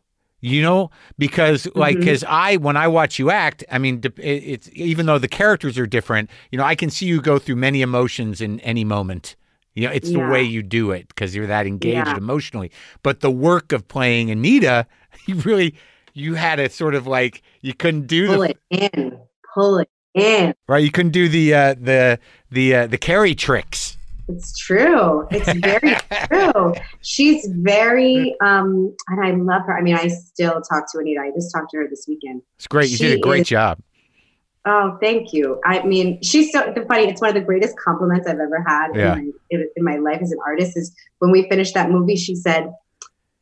You 0.47 0.61
know 0.61 0.91
because 1.17 1.67
like 1.75 1.97
because 1.99 2.23
i 2.29 2.57
when 2.59 2.77
i 2.77 2.87
watch 2.87 3.19
you 3.19 3.31
act 3.31 3.65
i 3.73 3.79
mean 3.79 4.03
it's 4.19 4.69
even 4.75 5.07
though 5.07 5.17
the 5.17 5.27
characters 5.41 5.79
are 5.79 5.87
different 5.87 6.29
you 6.51 6.59
know 6.59 6.65
i 6.65 6.75
can 6.75 6.91
see 6.91 7.07
you 7.07 7.23
go 7.23 7.39
through 7.39 7.57
many 7.57 7.81
emotions 7.81 8.43
in 8.43 8.61
any 8.61 8.85
moment 8.85 9.37
you 9.75 9.87
know 9.87 9.91
it's 9.91 10.11
the 10.11 10.19
way 10.19 10.43
you 10.43 10.63
do 10.63 10.91
it 10.91 11.09
because 11.09 11.35
you're 11.35 11.47
that 11.47 11.67
engaged 11.67 12.09
Yeah. 12.09 12.19
emotionally 12.19 12.71
but 13.03 13.21
the 13.21 13.31
work 13.31 13.73
of 13.73 13.89
playing 13.89 14.31
anita 14.31 14.87
you 15.27 15.37
really 15.37 15.77
you 16.13 16.35
had 16.35 16.61
a 16.61 16.69
sort 16.69 16.95
of 16.95 17.07
like 17.07 17.41
you 17.63 17.73
couldn't 17.73 18.07
do 18.07 18.27
Pull 18.27 18.41
the 18.41 18.51
it 18.51 18.59
in. 18.93 19.19
Pull 19.55 19.79
it 19.79 19.89
in. 20.13 20.55
right 20.69 20.85
you 20.85 20.91
couldn't 20.91 21.13
do 21.13 21.27
the 21.27 21.55
uh 21.55 21.75
the 21.81 22.19
the 22.51 22.75
uh, 22.75 22.87
the 22.87 22.99
Kerry 22.99 23.35
tricks 23.35 23.97
It's 24.29 24.57
true. 24.59 25.27
It's 25.31 25.53
very 25.61 25.97
true. 26.29 26.75
She's 27.03 27.47
very, 27.51 28.35
um, 28.43 28.95
and 29.09 29.25
I 29.25 29.33
love 29.33 29.63
her. 29.67 29.77
I 29.77 29.83
mean, 29.83 29.97
I 29.97 30.09
still 30.09 30.61
talk 30.63 30.91
to 30.93 30.99
Anita. 30.99 31.21
I 31.21 31.31
just 31.35 31.53
talked 31.53 31.71
to 31.73 31.79
her 31.79 31.87
this 31.89 32.07
weekend. 32.09 32.43
it's 32.57 32.67
great 32.67 32.89
you 32.91 32.97
She 32.97 33.05
did 33.09 33.19
a 33.19 33.21
great 33.21 33.43
is- 33.43 33.49
job 33.49 33.79
Oh, 34.67 34.97
thank 34.99 35.35
you. 35.35 35.61
I 35.67 35.83
mean, 35.85 36.23
she's 36.23 36.51
so 36.51 36.73
the 36.75 36.87
funny. 36.87 37.07
It's 37.07 37.21
one 37.21 37.29
of 37.29 37.35
the 37.35 37.43
greatest 37.43 37.77
compliments 37.77 38.27
I've 38.27 38.39
ever 38.39 38.65
had 38.67 38.93
Yeah. 38.95 39.13
in, 39.17 39.27
my, 39.27 39.33
in, 39.51 39.69
in 39.77 39.85
my 39.85 39.97
life 39.97 40.23
as 40.23 40.33
an 40.33 40.39
artist. 40.47 40.75
Is 40.75 40.97
when 41.19 41.31
we 41.31 41.47
finished 41.51 41.75
that 41.75 41.91
movie, 41.91 42.17
she 42.17 42.35
said, 42.35 42.71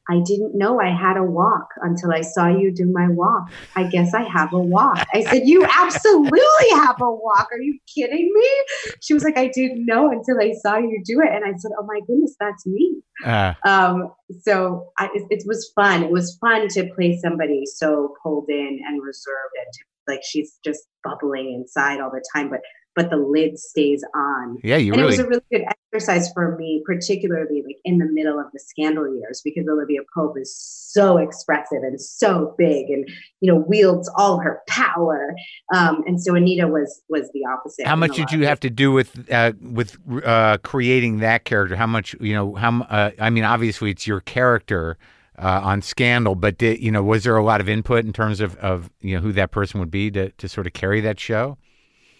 "I 0.09 0.21
didn't 0.25 0.57
know 0.57 0.81
I 0.81 0.91
had 0.91 1.17
a 1.17 1.25
walk 1.25 1.69
until 1.83 2.13
I 2.13 2.23
saw 2.23 2.49
you 2.49 2.73
do 2.73 2.91
my 2.93 3.09
walk. 3.09 3.51
I 3.77 3.85
guess 3.85 4.15
I 4.15 4.23
have 4.23 4.53
a 4.53 4.59
walk." 4.59 5.07
I 5.15 5.23
said, 5.23 5.43
"You 5.45 5.65
absolutely 5.65 6.71
have 6.75 7.01
a 7.01 7.11
walk. 7.11 7.49
Are 7.53 7.61
you 7.61 7.79
kidding 7.95 8.31
me?" 8.35 8.49
She 9.01 9.15
was 9.15 9.25
like, 9.25 9.37
"I 9.37 9.49
didn't 9.49 9.87
know 9.87 10.11
until 10.11 10.41
I 10.41 10.53
saw 10.63 10.77
you 10.79 11.01
do 11.05 11.21
it," 11.21 11.31
and 11.33 11.45
I 11.45 11.57
said, 11.57 11.73
"Oh 11.79 11.85
my 11.87 12.01
goodness, 12.07 12.37
that's 12.39 12.67
me." 12.67 13.03
uh, 13.25 13.55
um, 13.65 14.13
so 14.43 14.91
I, 14.99 15.09
it, 15.15 15.27
it 15.31 15.45
was 15.47 15.71
fun. 15.75 16.03
It 16.03 16.11
was 16.11 16.37
fun 16.41 16.69
to 16.69 16.89
play 16.95 17.19
somebody 17.23 17.65
so 17.67 18.15
pulled 18.23 18.49
in 18.49 18.81
and 18.87 19.03
reserved 19.03 19.55
and 19.57 19.73
to, 19.73 19.81
like 20.09 20.21
she's 20.25 20.59
just 20.65 20.81
bubbling 21.05 21.53
inside 21.55 22.01
all 22.01 22.11
the 22.11 22.25
time, 22.35 22.51
but 22.51 22.61
but 22.95 23.11
the 23.11 23.17
lid 23.17 23.59
stays 23.59 24.05
on. 24.15 24.59
yeah 24.63 24.77
you 24.77 24.93
and 24.93 25.03
it 25.03 25.05
was 25.05 25.19
a 25.19 25.27
really 25.27 25.43
good 25.51 25.65
exercise 25.93 26.31
for 26.33 26.57
me, 26.57 26.83
particularly 26.85 27.63
like 27.65 27.77
in 27.85 27.99
the 27.99 28.07
middle 28.07 28.39
of 28.39 28.47
the 28.53 28.59
scandal 28.59 29.15
years, 29.15 29.41
because 29.45 29.67
Olivia 29.69 30.01
Pope 30.15 30.37
is 30.39 30.55
so 30.57 31.19
expressive 31.19 31.83
and 31.83 32.01
so 32.01 32.55
big, 32.59 32.91
and 32.91 33.09
you 33.41 33.53
know 33.53 33.65
wields 33.69 34.11
all 34.17 34.39
her 34.41 34.61
power. 34.69 35.35
Um, 35.75 36.03
and 36.07 36.23
so 36.23 36.35
Anita 36.35 36.69
was 36.69 37.03
was 37.09 37.31
the 37.33 37.45
opposite. 37.45 37.87
How 37.87 37.97
much 37.97 38.17
did 38.17 38.33
you 38.33 38.47
have 38.47 38.61
to 38.61 38.71
do 38.71 38.93
with 38.93 39.31
uh, 39.31 39.53
with 39.61 39.97
uh, 40.25 40.59
creating 40.63 41.19
that 41.19 41.45
character? 41.45 41.77
How 41.77 41.87
much 41.87 42.15
you 42.21 42.35
know? 42.35 42.55
How 42.55 42.83
uh, 42.83 43.11
I 43.19 43.31
mean, 43.31 43.45
obviously 43.45 43.91
it's 43.91 44.07
your 44.07 44.21
character 44.21 44.99
uh, 45.39 45.61
on 45.63 45.83
Scandal, 45.83 46.35
but 46.35 46.59
did, 46.59 46.81
you 46.81 46.91
know, 46.91 47.03
was 47.03 47.25
there 47.25 47.37
a 47.37 47.45
lot 47.45 47.61
of 47.61 47.69
input 47.69 48.05
in 48.05 48.13
terms 48.13 48.41
of, 48.41 48.57
of 48.57 48.91
you 49.01 49.15
know 49.15 49.21
who 49.21 49.33
that 49.33 49.51
person 49.51 49.81
would 49.81 49.91
be 49.91 50.11
to, 50.11 50.31
to 50.31 50.49
sort 50.49 50.67
of 50.67 50.73
carry 50.73 51.01
that 51.01 51.19
show? 51.19 51.59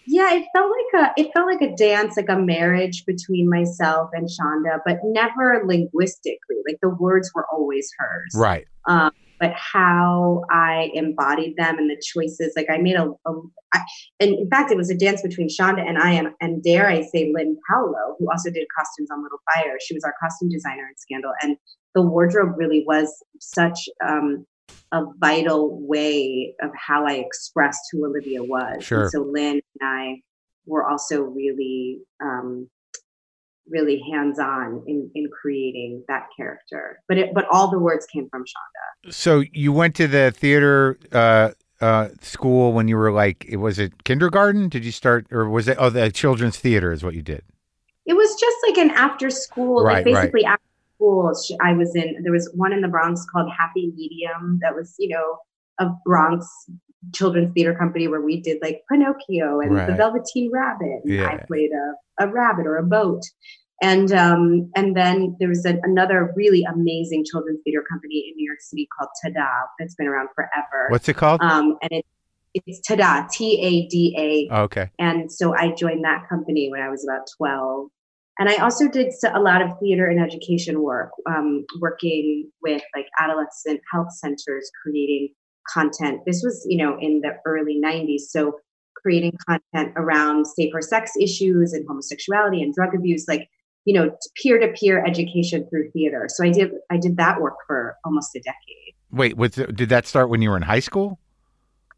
Yeah, 0.05 0.33
it 0.33 0.45
felt 0.55 0.71
like 0.71 1.03
a 1.03 1.21
it 1.21 1.31
felt 1.33 1.47
like 1.47 1.61
a 1.61 1.75
dance, 1.75 2.17
like 2.17 2.29
a 2.29 2.37
marriage 2.37 3.05
between 3.05 3.49
myself 3.49 4.09
and 4.13 4.27
Shonda, 4.27 4.79
but 4.85 4.99
never 5.03 5.63
linguistically. 5.65 6.57
Like 6.67 6.79
the 6.81 6.89
words 6.89 7.31
were 7.33 7.45
always 7.51 7.89
hers, 7.97 8.33
Right. 8.35 8.65
um, 8.87 9.11
but 9.39 9.53
how 9.53 10.43
I 10.49 10.91
embodied 10.93 11.55
them 11.57 11.77
and 11.77 11.89
the 11.89 12.01
choices. 12.01 12.53
Like 12.55 12.67
I 12.69 12.77
made 12.77 12.95
a, 12.95 13.11
a 13.25 13.41
I, 13.73 13.81
and 14.19 14.35
in 14.35 14.49
fact, 14.49 14.71
it 14.71 14.77
was 14.77 14.89
a 14.89 14.95
dance 14.95 15.21
between 15.21 15.49
Shonda 15.49 15.87
and 15.87 15.97
I, 15.97 16.11
and, 16.11 16.27
and 16.41 16.61
dare 16.63 16.87
I 16.87 17.01
say, 17.01 17.31
Lyn 17.33 17.57
Paolo, 17.69 18.15
who 18.19 18.29
also 18.29 18.51
did 18.51 18.67
costumes 18.77 19.09
on 19.11 19.23
Little 19.23 19.39
Fire. 19.53 19.77
She 19.85 19.93
was 19.95 20.03
our 20.03 20.13
costume 20.21 20.49
designer 20.49 20.87
in 20.87 20.95
Scandal, 20.97 21.33
and 21.41 21.57
the 21.95 22.01
wardrobe 22.01 22.53
really 22.57 22.83
was 22.87 23.11
such 23.39 23.89
um, 24.05 24.45
a 24.91 25.05
vital 25.17 25.79
way 25.87 26.53
of 26.61 26.71
how 26.75 27.05
I 27.05 27.13
expressed 27.13 27.81
who 27.91 28.05
Olivia 28.05 28.43
was. 28.43 28.83
Sure. 28.83 29.01
And 29.03 29.11
so 29.11 29.21
Lynn 29.21 29.61
and 29.79 29.81
I 29.81 30.21
were 30.65 30.87
also 30.87 31.21
really, 31.21 31.99
um, 32.21 32.69
really 33.69 34.03
hands-on 34.11 34.83
in 34.87 35.09
in 35.15 35.29
creating 35.41 36.03
that 36.09 36.27
character. 36.35 36.99
But 37.07 37.17
it, 37.17 37.33
but 37.33 37.45
all 37.49 37.71
the 37.71 37.79
words 37.79 38.05
came 38.05 38.27
from 38.29 38.43
Shonda. 38.43 39.13
So 39.13 39.43
you 39.53 39.71
went 39.71 39.95
to 39.95 40.07
the 40.07 40.31
theater 40.31 40.97
uh, 41.13 41.51
uh, 41.79 42.09
school 42.21 42.73
when 42.73 42.87
you 42.89 42.97
were 42.97 43.11
like, 43.11 43.45
it 43.47 43.57
was 43.57 43.79
it 43.79 44.03
kindergarten? 44.03 44.67
Did 44.69 44.83
you 44.83 44.91
start, 44.91 45.27
or 45.31 45.49
was 45.49 45.67
it? 45.69 45.77
Oh, 45.79 45.89
the 45.89 46.11
children's 46.11 46.57
theater 46.57 46.91
is 46.91 47.03
what 47.03 47.13
you 47.13 47.21
did. 47.21 47.43
It 48.05 48.13
was 48.13 48.35
just 48.37 48.57
like 48.67 48.77
an 48.77 48.91
after 48.91 49.29
school, 49.29 49.83
Right, 49.83 50.05
like 50.05 50.13
right. 50.13 50.21
basically 50.23 50.45
after 50.45 50.63
school. 51.03 51.33
sh- 51.33 51.57
I 51.61 51.73
was 51.73 51.95
in. 51.95 52.21
There 52.23 52.31
was 52.31 52.49
one 52.55 52.73
in 52.73 52.81
the 52.81 52.87
Bronx 52.87 53.25
called 53.31 53.49
Happy 53.55 53.91
Medium. 53.95 54.59
That 54.61 54.75
was 54.75 54.95
you 54.99 55.09
know 55.09 55.37
a 55.79 55.91
Bronx 56.05 56.47
children's 57.13 57.51
theater 57.53 57.75
company 57.75 58.07
where 58.07 58.21
we 58.21 58.41
did 58.41 58.59
like 58.61 58.81
Pinocchio 58.89 59.59
and 59.59 59.75
the 59.77 59.95
Velveteen 59.95 60.51
Rabbit. 60.51 61.01
And 61.03 61.41
I 61.41 61.43
played 61.45 61.71
a, 61.71 62.25
a 62.25 62.31
rabbit 62.31 62.65
or 62.65 62.77
a 62.77 62.83
boat. 62.83 63.21
And 63.81 64.13
um, 64.13 64.71
and 64.75 64.95
then 64.95 65.35
there 65.39 65.49
was 65.49 65.65
a, 65.65 65.77
another 65.83 66.31
really 66.37 66.63
amazing 66.63 67.25
children's 67.29 67.59
theater 67.65 67.83
company 67.91 68.29
in 68.29 68.35
New 68.37 68.45
York 68.45 68.61
City 68.61 68.87
called 68.97 69.09
Tada 69.25 69.49
that's 69.77 69.95
been 69.95 70.07
around 70.07 70.29
forever. 70.33 70.87
What's 70.89 71.09
it 71.09 71.17
called? 71.17 71.41
Um, 71.41 71.77
and 71.81 71.91
it, 71.91 72.05
it's 72.53 72.79
Tada, 72.87 73.29
T 73.29 73.59
A 73.61 73.87
D 73.89 74.15
A. 74.49 74.55
Okay. 74.55 74.89
And 74.99 75.29
so 75.29 75.53
I 75.53 75.73
joined 75.73 76.05
that 76.05 76.29
company 76.29 76.69
when 76.71 76.81
I 76.81 76.89
was 76.89 77.05
about 77.05 77.27
12. 77.37 77.89
And 78.39 78.49
I 78.49 78.55
also 78.55 78.87
did 78.87 79.13
a 79.31 79.39
lot 79.39 79.61
of 79.61 79.77
theater 79.79 80.07
and 80.07 80.19
education 80.19 80.81
work, 80.81 81.11
um, 81.27 81.65
working 81.79 82.49
with 82.63 82.81
like 82.95 83.05
adolescent 83.19 83.79
health 83.91 84.11
centers, 84.11 84.71
creating 84.81 85.29
content. 85.71 86.21
This 86.25 86.41
was, 86.43 86.65
you 86.67 86.77
know, 86.77 86.97
in 86.99 87.21
the 87.21 87.37
early 87.45 87.79
90s. 87.83 88.21
So 88.29 88.59
creating 88.95 89.37
content 89.47 89.93
around 89.97 90.47
safer 90.47 90.81
sex 90.81 91.11
issues 91.19 91.73
and 91.73 91.85
homosexuality 91.87 92.61
and 92.63 92.73
drug 92.73 92.95
abuse, 92.95 93.25
like, 93.27 93.49
you 93.85 93.93
know, 93.93 94.15
peer 94.41 94.59
to 94.59 94.73
peer 94.79 95.05
education 95.05 95.67
through 95.69 95.91
theater. 95.91 96.27
So 96.29 96.43
I 96.43 96.51
did, 96.51 96.71
I 96.89 96.97
did 96.97 97.17
that 97.17 97.39
work 97.39 97.55
for 97.67 97.97
almost 98.03 98.35
a 98.35 98.39
decade. 98.39 98.95
Wait, 99.11 99.37
was 99.37 99.51
did 99.51 99.89
that 99.89 100.07
start 100.07 100.29
when 100.29 100.41
you 100.41 100.49
were 100.49 100.57
in 100.57 100.63
high 100.63 100.79
school? 100.79 101.19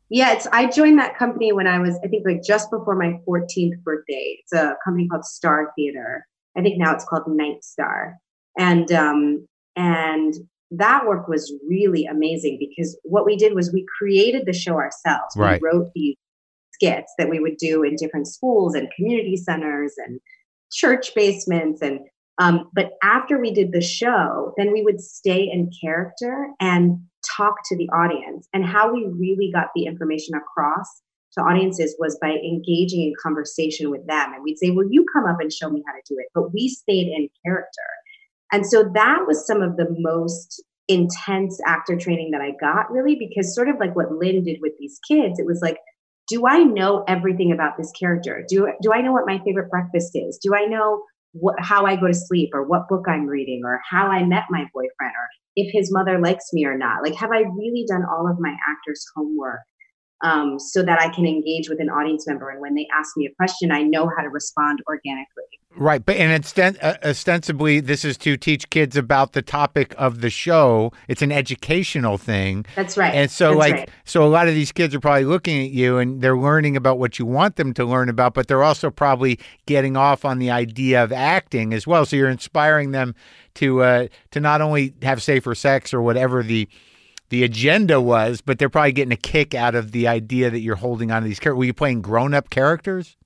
Yeah, 0.09 0.33
it's 0.33 0.47
I 0.47 0.69
joined 0.69 0.99
that 0.99 1.17
company 1.17 1.51
when 1.51 1.67
I 1.67 1.79
was 1.79 1.99
I 2.03 2.07
think 2.07 2.25
like 2.25 2.43
just 2.43 2.69
before 2.69 2.95
my 2.95 3.19
14th 3.27 3.81
birthday. 3.83 4.37
It's 4.41 4.53
a 4.53 4.77
company 4.83 5.07
called 5.07 5.25
Star 5.25 5.71
Theater. 5.75 6.27
I 6.57 6.61
think 6.61 6.77
now 6.77 6.93
it's 6.93 7.05
called 7.05 7.23
Night 7.27 7.63
Star. 7.63 8.17
And 8.57 8.91
um 8.91 9.47
and 9.75 10.35
that 10.71 11.05
work 11.05 11.27
was 11.27 11.53
really 11.67 12.05
amazing 12.05 12.57
because 12.59 12.97
what 13.03 13.25
we 13.25 13.35
did 13.35 13.53
was 13.53 13.71
we 13.71 13.85
created 13.97 14.45
the 14.45 14.53
show 14.53 14.75
ourselves. 14.75 15.35
Right. 15.35 15.61
We 15.61 15.67
wrote 15.67 15.91
these 15.93 16.15
skits 16.73 17.13
that 17.17 17.29
we 17.29 17.39
would 17.39 17.57
do 17.57 17.83
in 17.83 17.95
different 17.95 18.27
schools 18.27 18.75
and 18.75 18.91
community 18.95 19.37
centers 19.37 19.93
and 19.97 20.19
church 20.71 21.13
basements 21.15 21.81
and 21.81 21.99
um, 22.37 22.69
but 22.73 22.91
after 23.01 23.39
we 23.39 23.51
did 23.51 23.71
the 23.71 23.81
show 23.81 24.53
then 24.57 24.73
we 24.73 24.81
would 24.81 24.99
stay 24.99 25.49
in 25.49 25.71
character 25.81 26.49
and 26.59 26.99
talk 27.35 27.55
to 27.65 27.77
the 27.77 27.89
audience 27.89 28.47
and 28.53 28.65
how 28.65 28.93
we 28.93 29.05
really 29.17 29.51
got 29.53 29.67
the 29.75 29.85
information 29.85 30.35
across 30.35 31.01
to 31.33 31.41
audiences 31.41 31.95
was 31.99 32.17
by 32.21 32.29
engaging 32.29 33.01
in 33.01 33.13
conversation 33.21 33.89
with 33.89 34.05
them 34.07 34.33
and 34.33 34.43
we'd 34.43 34.57
say 34.57 34.69
well 34.69 34.87
you 34.89 35.05
come 35.13 35.25
up 35.25 35.37
and 35.39 35.51
show 35.51 35.69
me 35.69 35.83
how 35.85 35.93
to 35.93 36.01
do 36.07 36.15
it 36.17 36.27
but 36.33 36.53
we 36.53 36.67
stayed 36.67 37.07
in 37.07 37.27
character 37.45 37.89
and 38.51 38.65
so 38.65 38.89
that 38.93 39.25
was 39.27 39.45
some 39.45 39.61
of 39.61 39.75
the 39.75 39.87
most 39.99 40.63
intense 40.87 41.59
actor 41.65 41.97
training 41.97 42.31
that 42.31 42.41
i 42.41 42.51
got 42.59 42.89
really 42.91 43.15
because 43.15 43.53
sort 43.53 43.67
of 43.67 43.75
like 43.79 43.95
what 43.95 44.11
lynn 44.13 44.43
did 44.43 44.59
with 44.61 44.73
these 44.79 44.99
kids 45.07 45.39
it 45.39 45.45
was 45.45 45.59
like 45.61 45.77
do 46.27 46.47
I 46.47 46.63
know 46.63 47.03
everything 47.07 47.51
about 47.51 47.77
this 47.77 47.91
character? 47.91 48.43
Do 48.47 48.71
do 48.81 48.91
I 48.93 49.01
know 49.01 49.11
what 49.11 49.27
my 49.27 49.39
favorite 49.45 49.69
breakfast 49.69 50.11
is? 50.15 50.39
Do 50.41 50.55
I 50.55 50.65
know 50.65 51.03
what, 51.33 51.55
how 51.59 51.85
I 51.85 51.95
go 51.95 52.07
to 52.07 52.13
sleep 52.13 52.51
or 52.53 52.63
what 52.63 52.87
book 52.87 53.05
I'm 53.07 53.25
reading 53.27 53.61
or 53.65 53.81
how 53.89 54.07
I 54.07 54.23
met 54.23 54.45
my 54.49 54.65
boyfriend 54.73 55.13
or 55.13 55.27
if 55.55 55.71
his 55.71 55.91
mother 55.91 56.19
likes 56.19 56.51
me 56.53 56.65
or 56.65 56.77
not. 56.77 57.03
Like, 57.03 57.15
have 57.15 57.31
I 57.31 57.41
really 57.41 57.85
done 57.87 58.03
all 58.05 58.29
of 58.29 58.39
my 58.39 58.55
actor's 58.69 59.05
homework 59.15 59.61
um, 60.23 60.59
so 60.59 60.83
that 60.83 60.99
I 60.99 61.09
can 61.09 61.25
engage 61.25 61.69
with 61.69 61.79
an 61.79 61.89
audience 61.89 62.27
member? 62.27 62.49
And 62.49 62.61
when 62.61 62.75
they 62.75 62.87
ask 62.97 63.15
me 63.15 63.25
a 63.25 63.35
question, 63.35 63.71
I 63.71 63.83
know 63.83 64.09
how 64.15 64.23
to 64.23 64.29
respond 64.29 64.81
organically. 64.87 65.43
Right, 65.77 66.05
but 66.05 66.15
and 66.15 66.41
osten- 66.41 66.77
uh, 66.81 66.95
ostensibly, 67.03 67.81
this 67.81 68.05
is 68.05 68.17
to 68.19 68.37
teach 68.37 68.69
kids 68.69 68.95
about 68.95 69.33
the 69.33 69.41
topic 69.41 69.93
of 69.97 70.21
the 70.21 70.29
show. 70.29 70.93
It's 71.09 71.21
an 71.21 71.33
educational 71.33 72.17
thing. 72.17 72.65
That's 72.77 72.95
right. 72.95 73.13
And 73.13 73.29
so, 73.29 73.49
That's 73.49 73.59
like, 73.59 73.73
right. 73.73 73.89
so 74.05 74.23
a 74.23 74.29
lot 74.29 74.47
of 74.47 74.53
these 74.53 74.71
kids 74.71 74.95
are 74.95 75.01
probably 75.01 75.25
looking 75.25 75.65
at 75.65 75.71
you 75.71 75.97
and 75.97 76.21
they're 76.21 76.37
learning 76.37 76.77
about 76.77 76.97
what 76.97 77.19
you 77.19 77.25
want 77.25 77.57
them 77.57 77.73
to 77.73 77.83
learn 77.83 78.07
about, 78.07 78.33
but 78.33 78.47
they're 78.47 78.63
also 78.63 78.89
probably 78.89 79.37
getting 79.65 79.97
off 79.97 80.23
on 80.23 80.39
the 80.39 80.49
idea 80.49 81.03
of 81.03 81.11
acting 81.11 81.73
as 81.73 81.85
well. 81.85 82.05
So 82.05 82.15
you're 82.15 82.29
inspiring 82.29 82.91
them 82.91 83.13
to 83.55 83.83
uh, 83.83 84.07
to 84.31 84.39
not 84.39 84.61
only 84.61 84.93
have 85.01 85.21
safer 85.21 85.55
sex 85.55 85.93
or 85.93 86.01
whatever 86.01 86.43
the 86.43 86.67
the 87.29 87.43
agenda 87.43 87.99
was, 87.99 88.41
but 88.41 88.59
they're 88.59 88.69
probably 88.69 88.91
getting 88.91 89.11
a 89.11 89.17
kick 89.17 89.55
out 89.55 89.75
of 89.75 89.91
the 89.91 90.07
idea 90.07 90.49
that 90.49 90.59
you're 90.59 90.75
holding 90.75 91.11
on 91.11 91.23
to 91.23 91.27
these 91.27 91.39
characters. 91.39 91.57
Were 91.57 91.65
you 91.65 91.73
playing 91.73 92.01
grown 92.01 92.33
up 92.33 92.49
characters? 92.49 93.17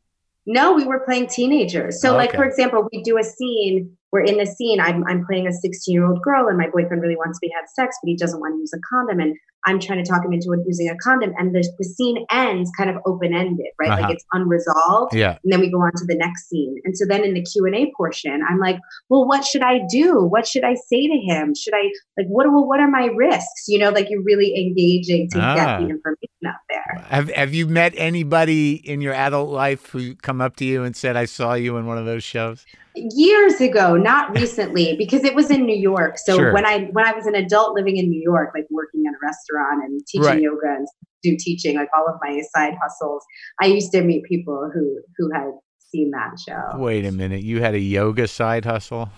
No, 0.45 0.73
we 0.73 0.85
were 0.85 1.01
playing 1.01 1.27
teenagers. 1.27 2.01
So, 2.01 2.15
like 2.15 2.31
for 2.33 2.43
example, 2.43 2.87
we 2.91 3.03
do 3.03 3.17
a 3.17 3.23
scene. 3.23 3.95
We're 4.11 4.23
in 4.23 4.37
the 4.37 4.45
scene. 4.45 4.79
I'm 4.79 5.03
I'm 5.07 5.25
playing 5.25 5.47
a 5.47 5.53
16 5.53 5.93
year 5.93 6.05
old 6.05 6.21
girl, 6.21 6.47
and 6.47 6.57
my 6.57 6.67
boyfriend 6.67 7.01
really 7.01 7.15
wants 7.15 7.39
me 7.41 7.49
to 7.49 7.55
have 7.55 7.65
sex, 7.73 7.95
but 8.01 8.07
he 8.07 8.15
doesn't 8.15 8.39
want 8.39 8.55
to 8.55 8.59
use 8.59 8.73
a 8.73 8.79
condom, 8.89 9.19
and 9.19 9.35
I'm 9.65 9.79
trying 9.79 10.03
to 10.03 10.09
talk 10.09 10.23
him 10.23 10.31
into 10.31 10.55
using 10.65 10.89
a 10.89 10.95
condom. 10.97 11.33
And 11.37 11.53
the 11.53 11.61
the 11.77 11.83
scene 11.83 12.25
ends 12.31 12.71
kind 12.77 12.89
of 12.89 12.97
open 13.05 13.33
ended, 13.33 13.67
right? 13.79 13.91
Uh-huh. 13.91 14.01
Like 14.01 14.13
it's 14.15 14.25
unresolved. 14.33 15.13
Yeah. 15.13 15.37
And 15.43 15.51
then 15.51 15.59
we 15.59 15.69
go 15.69 15.79
on 15.81 15.91
to 15.91 16.05
the 16.05 16.15
next 16.15 16.49
scene. 16.49 16.75
And 16.85 16.97
so 16.97 17.05
then 17.05 17.23
in 17.23 17.33
the 17.33 17.43
Q 17.43 17.65
and 17.65 17.75
A 17.75 17.91
portion, 17.95 18.41
I'm 18.49 18.59
like, 18.59 18.79
well, 19.09 19.27
what 19.27 19.45
should 19.45 19.61
I 19.61 19.81
do? 19.89 20.23
What 20.23 20.47
should 20.47 20.63
I 20.63 20.75
say 20.75 21.07
to 21.07 21.17
him? 21.17 21.53
Should 21.55 21.73
I 21.73 21.91
like 22.17 22.27
what? 22.29 22.47
Well, 22.51 22.67
what 22.67 22.79
are 22.79 22.89
my 22.89 23.07
risks? 23.15 23.65
You 23.67 23.79
know, 23.79 23.89
like 23.89 24.09
you're 24.09 24.23
really 24.23 24.55
engaging 24.55 25.29
to 25.31 25.39
Ah. 25.39 25.55
get 25.55 25.79
the 25.81 25.89
information 25.89 26.47
out 26.47 26.55
there. 26.69 27.03
Have 27.09 27.29
Have 27.31 27.53
you 27.53 27.67
met 27.67 27.93
anybody 27.97 28.75
in 28.75 29.01
your 29.01 29.13
adult 29.13 29.49
life 29.49 29.87
who 29.87 30.15
come 30.15 30.41
up 30.41 30.55
to 30.57 30.65
you 30.65 30.83
and 30.83 30.95
said, 30.95 31.15
"I 31.15 31.25
saw 31.25 31.53
you 31.53 31.77
in 31.77 31.85
one 31.85 31.97
of 31.97 32.05
those 32.05 32.23
shows"? 32.23 32.65
Years 32.95 33.61
ago 33.61 33.95
not 33.95 34.31
recently 34.31 34.95
because 34.97 35.23
it 35.23 35.35
was 35.35 35.51
in 35.51 35.65
new 35.65 35.77
york 35.77 36.17
so 36.17 36.35
Sure. 36.35 36.53
when 36.53 36.65
i 36.65 36.85
when 36.91 37.05
i 37.05 37.13
was 37.13 37.25
an 37.27 37.35
adult 37.35 37.75
living 37.75 37.97
in 37.97 38.09
new 38.09 38.21
york 38.21 38.49
like 38.55 38.65
working 38.71 39.03
in 39.05 39.13
a 39.13 39.17
restaurant 39.23 39.83
and 39.83 40.01
teaching 40.07 40.25
Right. 40.25 40.41
yoga 40.41 40.75
and 40.77 40.87
do 41.21 41.35
teaching 41.39 41.75
like 41.77 41.89
all 41.95 42.07
of 42.07 42.15
my 42.21 42.41
side 42.55 42.73
hustles 42.81 43.23
i 43.61 43.67
used 43.67 43.91
to 43.91 44.01
meet 44.01 44.23
people 44.23 44.71
who 44.73 44.99
who 45.17 45.31
had 45.33 45.51
seen 45.79 46.11
that 46.11 46.31
show 46.39 46.79
Wait 46.79 47.05
a 47.05 47.11
minute, 47.11 47.41
you 47.43 47.61
had 47.61 47.73
a 47.75 47.79
yoga 47.79 48.27
side 48.27 48.65
hustle? 48.65 49.09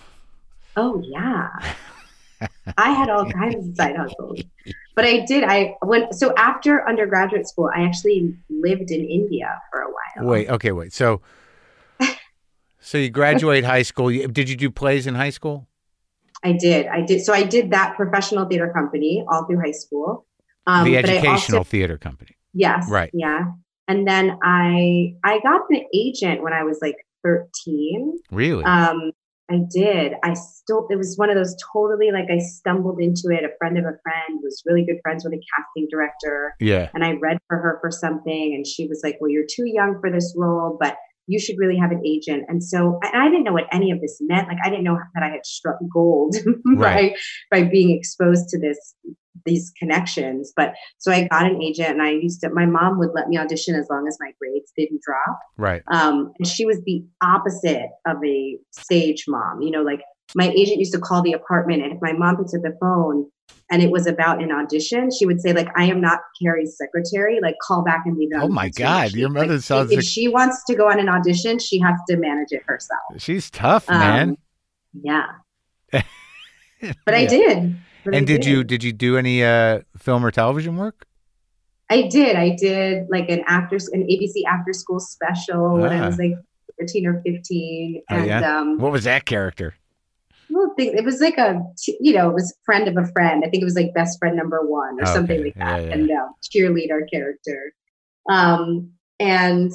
oh 0.76 1.03
yeah 1.09 1.47
i 2.78 2.91
had 2.91 3.09
all 3.09 3.26
kinds 3.32 3.67
of 3.67 3.76
side 3.76 3.95
hustles 3.95 4.41
but 4.95 5.05
i 5.05 5.26
did 5.26 5.43
i 5.43 5.76
went 5.82 6.13
so 6.13 6.34
after 6.38 6.88
undergraduate 6.88 7.47
school 7.47 7.69
i 7.76 7.82
actually 7.84 8.34
lived 8.49 8.89
in 8.91 9.03
india 9.05 9.59
for 9.72 9.82
a 9.82 9.86
while 9.88 10.30
Wait, 10.30 10.49
okay, 10.49 10.72
wait. 10.74 10.91
So, 10.93 11.22
so 12.82 12.98
you 12.98 13.10
graduate 13.10 13.64
high 13.64 13.84
school. 13.84 14.10
Did 14.10 14.50
you 14.50 14.56
do 14.58 14.70
plays 14.70 15.08
in 15.08 15.16
high 15.16 15.30
school? 15.30 15.68
I 16.44 16.54
did. 16.54 16.88
I 16.88 17.02
did. 17.02 17.24
So 17.24 17.34
I 17.34 17.44
did 17.44 17.72
that 17.72 17.96
professional 17.96 18.46
theater 18.48 18.72
company 18.74 19.24
all 19.32 19.46
through 19.46 19.62
high 19.62 19.72
school. 19.72 20.26
Um, 20.68 20.86
the 20.86 20.98
educational 20.98 21.60
also- 21.60 21.64
theater 21.64 21.98
company. 21.98 22.36
yes. 22.54 22.90
Right. 22.90 23.10
Yeah. 23.14 23.52
And 23.88 24.08
then 24.08 24.38
I 24.44 25.16
I 25.24 25.40
got 25.40 25.62
an 25.70 25.86
agent 25.94 26.44
when 26.44 26.54
I 26.54 26.64
was 26.64 26.80
like 26.82 26.98
13. 27.24 28.18
Really? 28.32 28.64
Um, 28.64 29.12
I 29.50 29.60
did. 29.70 30.14
I 30.24 30.34
still 30.34 30.88
it 30.90 30.96
was 30.96 31.18
one 31.18 31.30
of 31.30 31.36
those 31.36 31.56
totally 31.74 32.12
like 32.12 32.30
I 32.32 32.40
stumbled 32.40 33.02
into 33.02 33.30
it. 33.30 33.44
A 33.44 33.50
friend 33.58 33.78
of 33.78 33.84
a 33.84 33.98
friend 34.02 34.40
was 34.42 34.64
really 34.66 34.86
good 34.86 35.00
friends 35.04 35.24
with 35.26 35.34
a 35.34 35.42
casting 35.56 35.88
director. 35.92 36.56
yeah. 36.60 36.90
And 36.94 37.04
I 37.04 37.14
read 37.14 37.38
for 37.48 37.58
her 37.58 37.78
for 37.82 37.92
something 37.92 38.54
and 38.56 38.66
she 38.66 38.88
was 38.88 39.02
like, 39.04 39.18
Well, 39.20 39.30
you're 39.30 39.46
too 39.50 39.66
young 39.66 40.00
for 40.00 40.10
this 40.10 40.34
role, 40.38 40.78
but 40.80 40.96
you 41.32 41.40
should 41.40 41.56
really 41.58 41.78
have 41.78 41.92
an 41.92 42.04
agent. 42.06 42.44
And 42.50 42.62
so 42.62 43.00
I, 43.04 43.26
I 43.26 43.30
didn't 43.30 43.46
know 43.46 43.54
what 43.54 43.68
any 43.72 43.90
of 43.90 44.02
this 44.02 44.18
meant. 44.20 44.50
Like 44.50 44.58
I 44.64 44.70
didn't 44.70 44.84
know 44.84 45.00
that 45.14 45.24
I 45.24 45.30
had 45.30 45.46
struck 45.46 45.78
gold 45.92 46.36
Right. 46.66 47.14
by 47.50 47.62
by 47.62 47.68
being 47.70 47.98
exposed 47.98 48.50
to 48.50 48.60
this 48.60 48.96
these 49.46 49.72
connections. 49.80 50.52
But 50.56 50.74
so 50.98 51.12
I 51.12 51.28
got 51.30 51.50
an 51.50 51.62
agent 51.62 51.90
and 51.90 52.02
I 52.02 52.12
used 52.12 52.42
to 52.42 52.50
my 52.50 52.66
mom 52.66 53.00
would 53.00 53.12
let 53.16 53.30
me 53.30 53.38
audition 53.38 53.76
as 53.76 53.88
long 53.90 54.08
as 54.08 54.18
my 54.20 54.32
grades 54.40 54.72
didn't 54.78 55.02
drop. 55.02 55.40
Right. 55.58 55.82
Um, 55.92 56.34
and 56.38 56.48
she 56.48 56.66
was 56.66 56.82
the 56.86 57.04
opposite 57.24 57.90
of 58.06 58.18
a 58.26 58.58
stage 58.72 59.26
mom. 59.28 59.62
You 59.62 59.72
know, 59.72 59.84
like 59.84 60.02
my 60.36 60.50
agent 60.50 60.80
used 60.80 60.94
to 60.94 61.00
call 61.00 61.22
the 61.22 61.34
apartment, 61.34 61.82
and 61.82 61.94
if 61.94 62.02
my 62.02 62.14
mom 62.14 62.38
picked 62.38 62.54
up 62.54 62.62
the 62.62 62.78
phone 62.80 63.30
and 63.72 63.82
it 63.82 63.89
was 63.91 64.06
about 64.08 64.41
an 64.43 64.52
audition, 64.52 65.10
she 65.12 65.26
would 65.26 65.39
say, 65.41 65.54
like, 65.54 65.68
I 65.78 65.86
am 65.86 66.02
not 66.02 66.20
Kerry's 66.41 66.76
secretary. 66.78 67.39
Like, 67.41 67.56
call 67.66 67.84
back 67.84 68.04
and 68.06 68.18
leave 68.18 68.30
it. 68.34 68.38
Oh 68.41 68.47
my 68.49 68.70
God, 68.70 69.12
sheet." 69.12 69.18
your 69.20 69.30
mother 69.30 69.54
Like, 69.56 69.64
sounds 69.64 69.91
If 69.91 69.97
like- 69.97 70.06
she 70.06 70.28
wants 70.28 70.64
to 70.66 70.76
go 70.76 70.89
on 70.89 70.99
an 70.99 71.08
audition, 71.10 71.58
she 71.60 71.80
has 71.80 71.95
to 72.10 72.18
manage 72.18 72.52
it 72.52 72.64
herself. 72.68 73.02
She's 73.18 73.49
tough, 73.49 73.89
man. 73.89 74.30
Um, 74.30 74.38
yeah. 75.04 75.26
But 77.06 77.14
I 77.14 77.26
did. 77.26 77.76
But 78.04 78.16
I 78.16 78.18
And 78.18 78.26
did 78.28 78.43
you 78.45 78.64
did 78.64 78.84
you 78.84 78.91
do 78.91 79.16
any 79.18 79.43
uh, 79.43 79.82
film 79.97 80.26
or 80.26 80.32
television 80.32 80.78
work? 80.78 81.06
I 81.89 82.04
did. 82.08 82.36
I 82.36 82.56
did 82.56 83.08
like 83.12 83.30
an 83.30 83.43
after 83.47 83.76
an 83.76 84.08
ABC 84.10 84.43
after 84.49 84.74
school 84.74 84.99
special 84.99 85.74
when 85.78 85.91
Ah. 85.93 86.04
I 86.04 86.08
was 86.08 86.18
like 86.18 86.34
13 86.80 87.06
or 87.06 87.22
15. 87.24 88.02
Oh, 88.10 88.16
and 88.16 88.26
yeah? 88.26 88.60
um 88.60 88.78
What 88.80 88.91
was 88.91 89.04
that 89.04 89.26
character? 89.26 89.76
Well, 90.52 90.74
think 90.78 90.95
it 90.95 91.06
was 91.06 91.20
like 91.22 91.38
a 91.38 91.60
you 91.99 92.14
know, 92.14 92.30
it 92.30 92.34
was 92.34 92.54
friend 92.66 92.88
of 92.88 92.97
a 92.97 93.08
friend. 93.12 93.43
I 93.45 93.49
think 93.49 93.62
it 93.62 93.66
was 93.66 93.76
like 93.76 93.93
best 93.93 94.20
friend 94.20 94.36
number 94.36 94.60
one 94.66 95.02
or 95.02 95.06
something 95.06 95.43
like 95.43 95.56
that. 95.56 95.82
Yeah, 95.82 95.88
yeah. 95.88 95.93
And 95.93 96.12
uh, 96.12 96.28
cheerleader 96.54 97.02
character. 97.12 97.74
Um 98.30 98.91
and 99.20 99.72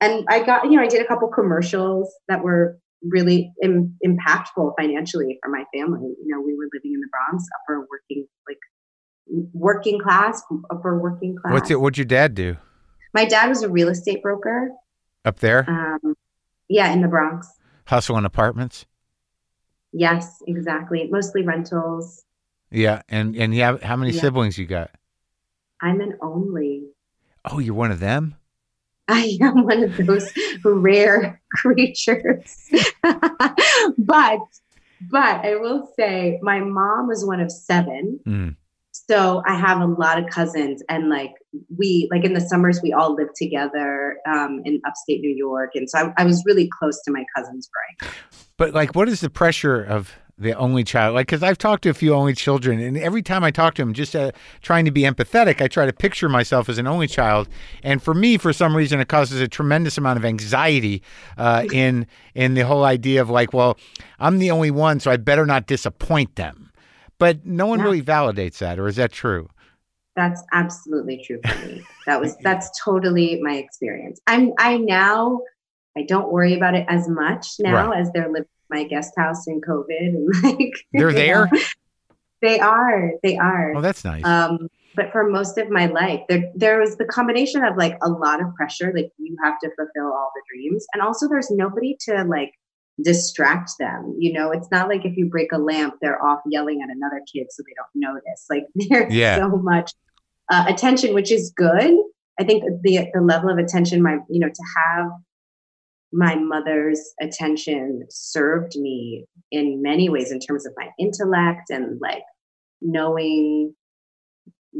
and 0.00 0.24
I 0.28 0.42
got, 0.42 0.64
you 0.64 0.72
know, 0.76 0.82
I 0.82 0.88
did 0.88 1.00
a 1.00 1.06
couple 1.06 1.28
commercials 1.28 2.12
that 2.28 2.42
were 2.42 2.78
really 3.08 3.52
Im- 3.62 3.96
impactful 4.04 4.72
financially 4.78 5.38
for 5.42 5.50
my 5.50 5.64
family. 5.74 6.14
You 6.24 6.28
know, 6.28 6.40
we 6.40 6.54
were 6.54 6.68
living 6.72 6.92
in 6.94 7.00
the 7.00 7.08
Bronx, 7.10 7.44
upper 7.62 7.86
working 7.90 8.26
like 8.48 8.58
working 9.52 10.00
class, 10.00 10.42
upper 10.70 10.98
working 10.98 11.36
class. 11.36 11.52
What's 11.52 11.70
it? 11.70 11.80
What'd 11.80 11.98
your 11.98 12.04
dad 12.04 12.34
do 12.34 12.56
My 13.14 13.24
dad 13.24 13.48
was 13.48 13.62
a 13.62 13.68
real 13.68 13.88
estate 13.88 14.22
broker. 14.22 14.70
up 15.24 15.38
there? 15.40 15.64
Um, 15.68 16.14
yeah, 16.68 16.92
in 16.92 17.02
the 17.02 17.08
Bronx. 17.08 17.48
Hustling 17.86 18.24
apartments. 18.24 18.86
Yes, 19.92 20.42
exactly. 20.46 21.08
Mostly 21.10 21.42
rentals. 21.42 22.24
Yeah, 22.70 23.02
and 23.08 23.36
and 23.36 23.54
you 23.54 23.62
have 23.62 23.82
how 23.82 23.96
many 23.96 24.12
Yeah. 24.12 24.20
siblings 24.20 24.56
you 24.58 24.66
got? 24.66 24.90
I'm 25.80 26.00
an 26.00 26.16
only. 26.22 26.86
Oh, 27.44 27.58
you're 27.58 27.74
one 27.74 27.90
of 27.90 28.00
them. 28.00 28.36
I 29.08 29.36
am 29.40 29.64
one 29.64 29.82
of 29.82 29.96
those 29.96 30.32
rare 30.64 31.40
creatures. 31.56 32.70
but 33.98 34.40
but 35.10 35.44
I 35.44 35.56
will 35.56 35.92
say 35.98 36.38
my 36.42 36.60
mom 36.60 37.08
was 37.08 37.26
one 37.26 37.40
of 37.40 37.50
seven. 37.50 38.20
Mm. 38.26 38.56
So 39.08 39.42
I 39.46 39.54
have 39.56 39.80
a 39.80 39.86
lot 39.86 40.18
of 40.18 40.28
cousins 40.30 40.82
and 40.88 41.08
like 41.08 41.32
we 41.76 42.08
like 42.10 42.24
in 42.24 42.34
the 42.34 42.40
summers 42.40 42.80
we 42.82 42.92
all 42.92 43.14
lived 43.14 43.34
together 43.36 44.18
um, 44.26 44.62
in 44.64 44.80
upstate 44.86 45.20
New 45.20 45.34
York. 45.34 45.70
And 45.74 45.88
so 45.90 45.98
I, 45.98 46.22
I 46.22 46.24
was 46.24 46.42
really 46.46 46.68
close 46.78 47.02
to 47.02 47.10
my 47.10 47.24
cousins 47.36 47.68
growing. 47.72 48.14
But 48.56 48.74
like, 48.74 48.94
what 48.94 49.08
is 49.08 49.20
the 49.20 49.30
pressure 49.30 49.82
of 49.82 50.14
the 50.38 50.54
only 50.54 50.84
child? 50.84 51.14
Like, 51.14 51.26
because 51.26 51.42
I've 51.42 51.58
talked 51.58 51.82
to 51.82 51.90
a 51.90 51.94
few 51.94 52.14
only 52.14 52.34
children, 52.34 52.78
and 52.80 52.96
every 52.96 53.22
time 53.22 53.44
I 53.44 53.50
talk 53.50 53.74
to 53.74 53.82
them, 53.82 53.92
just 53.92 54.14
uh, 54.14 54.32
trying 54.60 54.84
to 54.84 54.90
be 54.90 55.02
empathetic, 55.02 55.60
I 55.60 55.68
try 55.68 55.86
to 55.86 55.92
picture 55.92 56.28
myself 56.28 56.68
as 56.68 56.78
an 56.78 56.86
only 56.86 57.06
child. 57.06 57.48
And 57.82 58.02
for 58.02 58.14
me, 58.14 58.38
for 58.38 58.52
some 58.52 58.76
reason, 58.76 59.00
it 59.00 59.08
causes 59.08 59.40
a 59.40 59.48
tremendous 59.48 59.98
amount 59.98 60.18
of 60.18 60.24
anxiety 60.24 61.02
uh, 61.36 61.64
in 61.72 62.06
in 62.34 62.54
the 62.54 62.64
whole 62.64 62.84
idea 62.84 63.20
of 63.20 63.30
like, 63.30 63.52
well, 63.52 63.76
I'm 64.18 64.38
the 64.38 64.50
only 64.50 64.70
one, 64.70 65.00
so 65.00 65.10
I 65.10 65.16
better 65.16 65.46
not 65.46 65.66
disappoint 65.66 66.36
them. 66.36 66.61
But 67.22 67.46
no 67.46 67.66
one 67.66 67.78
Yeah. 67.78 67.84
really 67.84 68.02
validates 68.02 68.58
that, 68.58 68.80
or 68.80 68.88
is 68.88 68.96
that 68.96 69.12
true? 69.12 69.48
That's 70.16 70.42
absolutely 70.52 71.22
true 71.24 71.38
for 71.46 71.56
me. 71.64 71.86
That 72.06 72.20
was 72.20 72.36
that's 72.42 72.68
totally 72.84 73.40
my 73.40 73.54
experience. 73.54 74.20
I'm 74.26 74.50
I 74.58 74.78
now 74.78 75.40
I 75.96 76.02
don't 76.02 76.32
worry 76.32 76.54
about 76.54 76.74
it 76.74 76.84
as 76.88 77.08
much 77.08 77.46
now 77.60 77.90
Right. 77.92 78.00
as 78.00 78.10
they're 78.10 78.26
living 78.26 78.48
in 78.72 78.76
my 78.76 78.82
guest 78.88 79.12
house 79.16 79.46
in 79.46 79.60
COVID 79.60 80.00
and 80.00 80.28
like 80.42 80.72
They're 80.92 81.12
there? 81.12 81.48
know, 81.52 81.60
they 82.42 82.58
are. 82.58 83.12
They 83.22 83.38
are. 83.38 83.76
Oh, 83.76 83.80
that's 83.80 84.04
nice. 84.04 84.24
Um, 84.26 84.66
but 84.96 85.12
for 85.12 85.30
most 85.30 85.56
of 85.58 85.70
my 85.70 85.86
life, 85.86 86.22
there 86.28 86.50
there 86.56 86.80
was 86.80 86.96
the 86.96 87.04
combination 87.04 87.64
of 87.64 87.76
like 87.76 87.96
a 88.02 88.08
lot 88.10 88.42
of 88.42 88.52
pressure, 88.56 88.92
like 88.96 89.12
you 89.18 89.36
have 89.44 89.60
to 89.62 89.70
fulfill 89.76 90.12
all 90.12 90.32
the 90.34 90.42
dreams, 90.52 90.84
and 90.92 91.00
also 91.00 91.28
there's 91.28 91.52
nobody 91.52 91.96
to 92.06 92.24
like 92.24 92.50
distract 93.02 93.72
them. 93.78 94.14
You 94.18 94.32
know, 94.32 94.50
it's 94.50 94.70
not 94.70 94.88
like 94.88 95.04
if 95.04 95.16
you 95.16 95.26
break 95.26 95.52
a 95.52 95.58
lamp, 95.58 95.94
they're 96.00 96.22
off 96.24 96.40
yelling 96.46 96.82
at 96.82 96.90
another 96.94 97.20
kid 97.32 97.46
so 97.50 97.62
they 97.62 97.74
don't 97.76 98.12
notice. 98.12 98.46
Like 98.48 98.64
there's 98.88 99.12
Yeah. 99.12 99.36
so 99.36 99.48
much 99.56 99.92
uh, 100.50 100.64
attention, 100.68 101.14
which 101.14 101.30
is 101.32 101.52
good. 101.56 101.94
I 102.40 102.44
think 102.44 102.64
the 102.82 103.08
the 103.12 103.20
level 103.20 103.50
of 103.50 103.58
attention, 103.58 104.02
my 104.02 104.18
you 104.28 104.40
know, 104.40 104.48
to 104.48 104.64
have 104.76 105.10
my 106.12 106.34
mother's 106.34 107.14
attention 107.20 108.04
served 108.10 108.76
me 108.76 109.26
in 109.50 109.80
many 109.82 110.08
ways 110.08 110.30
in 110.30 110.40
terms 110.40 110.66
of 110.66 110.72
my 110.76 110.88
intellect 110.98 111.70
and 111.70 111.98
like 112.00 112.22
knowing 112.82 113.74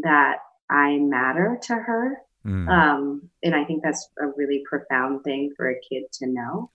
that 0.03 0.39
I 0.71 0.99
matter 0.99 1.59
to 1.65 1.75
her. 1.75 2.19
Mm. 2.47 2.69
Um, 2.69 3.31
and 3.43 3.55
I 3.55 3.65
think 3.65 3.83
that's 3.83 4.09
a 4.21 4.27
really 4.37 4.63
profound 4.69 5.23
thing 5.25 5.53
for 5.57 5.71
a 5.71 5.81
kid 5.89 6.05
to 6.15 6.27
know. 6.27 6.71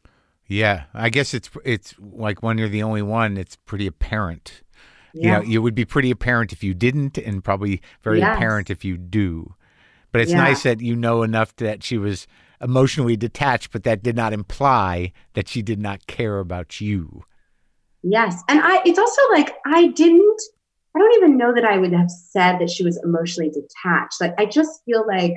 Yeah, 0.48 0.86
I 0.94 1.10
guess 1.10 1.34
it's 1.34 1.50
it's 1.66 1.94
like 2.00 2.42
when 2.42 2.58
you're 2.58 2.70
the 2.70 2.84
only 2.84 3.02
one, 3.02 3.38
it's 3.38 3.56
pretty 3.56 3.88
apparent. 3.88 4.62
You 5.20 5.22
Yeah. 5.22 5.40
know, 5.40 5.42
it 5.42 5.58
would 5.60 5.76
be 5.76 5.86
pretty 5.86 6.12
apparent 6.12 6.54
if 6.54 6.64
you 6.64 6.74
didn't, 6.74 7.18
and 7.18 7.44
probably 7.44 7.82
very 8.04 8.20
Yes. 8.20 8.36
apparent 8.36 8.70
if 8.70 8.86
you 8.86 8.98
do. 8.98 9.56
But 10.12 10.22
it's 10.22 10.32
Yeah. 10.32 10.38
nice 10.38 10.64
that 10.64 10.82
you 10.82 10.96
know 10.96 11.24
enough 11.24 11.56
that 11.58 11.84
she 11.84 11.98
was 11.98 12.28
emotionally 12.62 13.18
detached, 13.18 13.72
but 13.72 13.84
that 13.84 14.04
did 14.04 14.16
not 14.16 14.34
imply 14.34 15.12
that 15.34 15.48
she 15.48 15.62
did 15.62 15.80
not 15.80 16.08
care 16.08 16.40
about 16.40 16.80
you. 16.82 17.24
Yes. 18.04 18.42
And 18.48 18.60
I 18.62 18.82
it's 18.86 19.00
also 19.00 19.22
like 19.32 19.56
I 19.66 19.88
didn't 19.88 20.42
I 20.96 21.00
don't 21.00 21.14
even 21.18 21.38
know 21.38 21.54
that 21.54 21.66
I 21.66 21.78
would 21.78 21.94
have 21.94 22.10
said 22.10 22.60
that 22.60 22.70
she 22.70 22.84
was 22.84 23.00
emotionally 23.04 23.52
detached. 23.52 24.20
Like 24.22 24.34
I 24.38 24.46
just 24.46 24.82
feel 24.86 25.06
like 25.08 25.34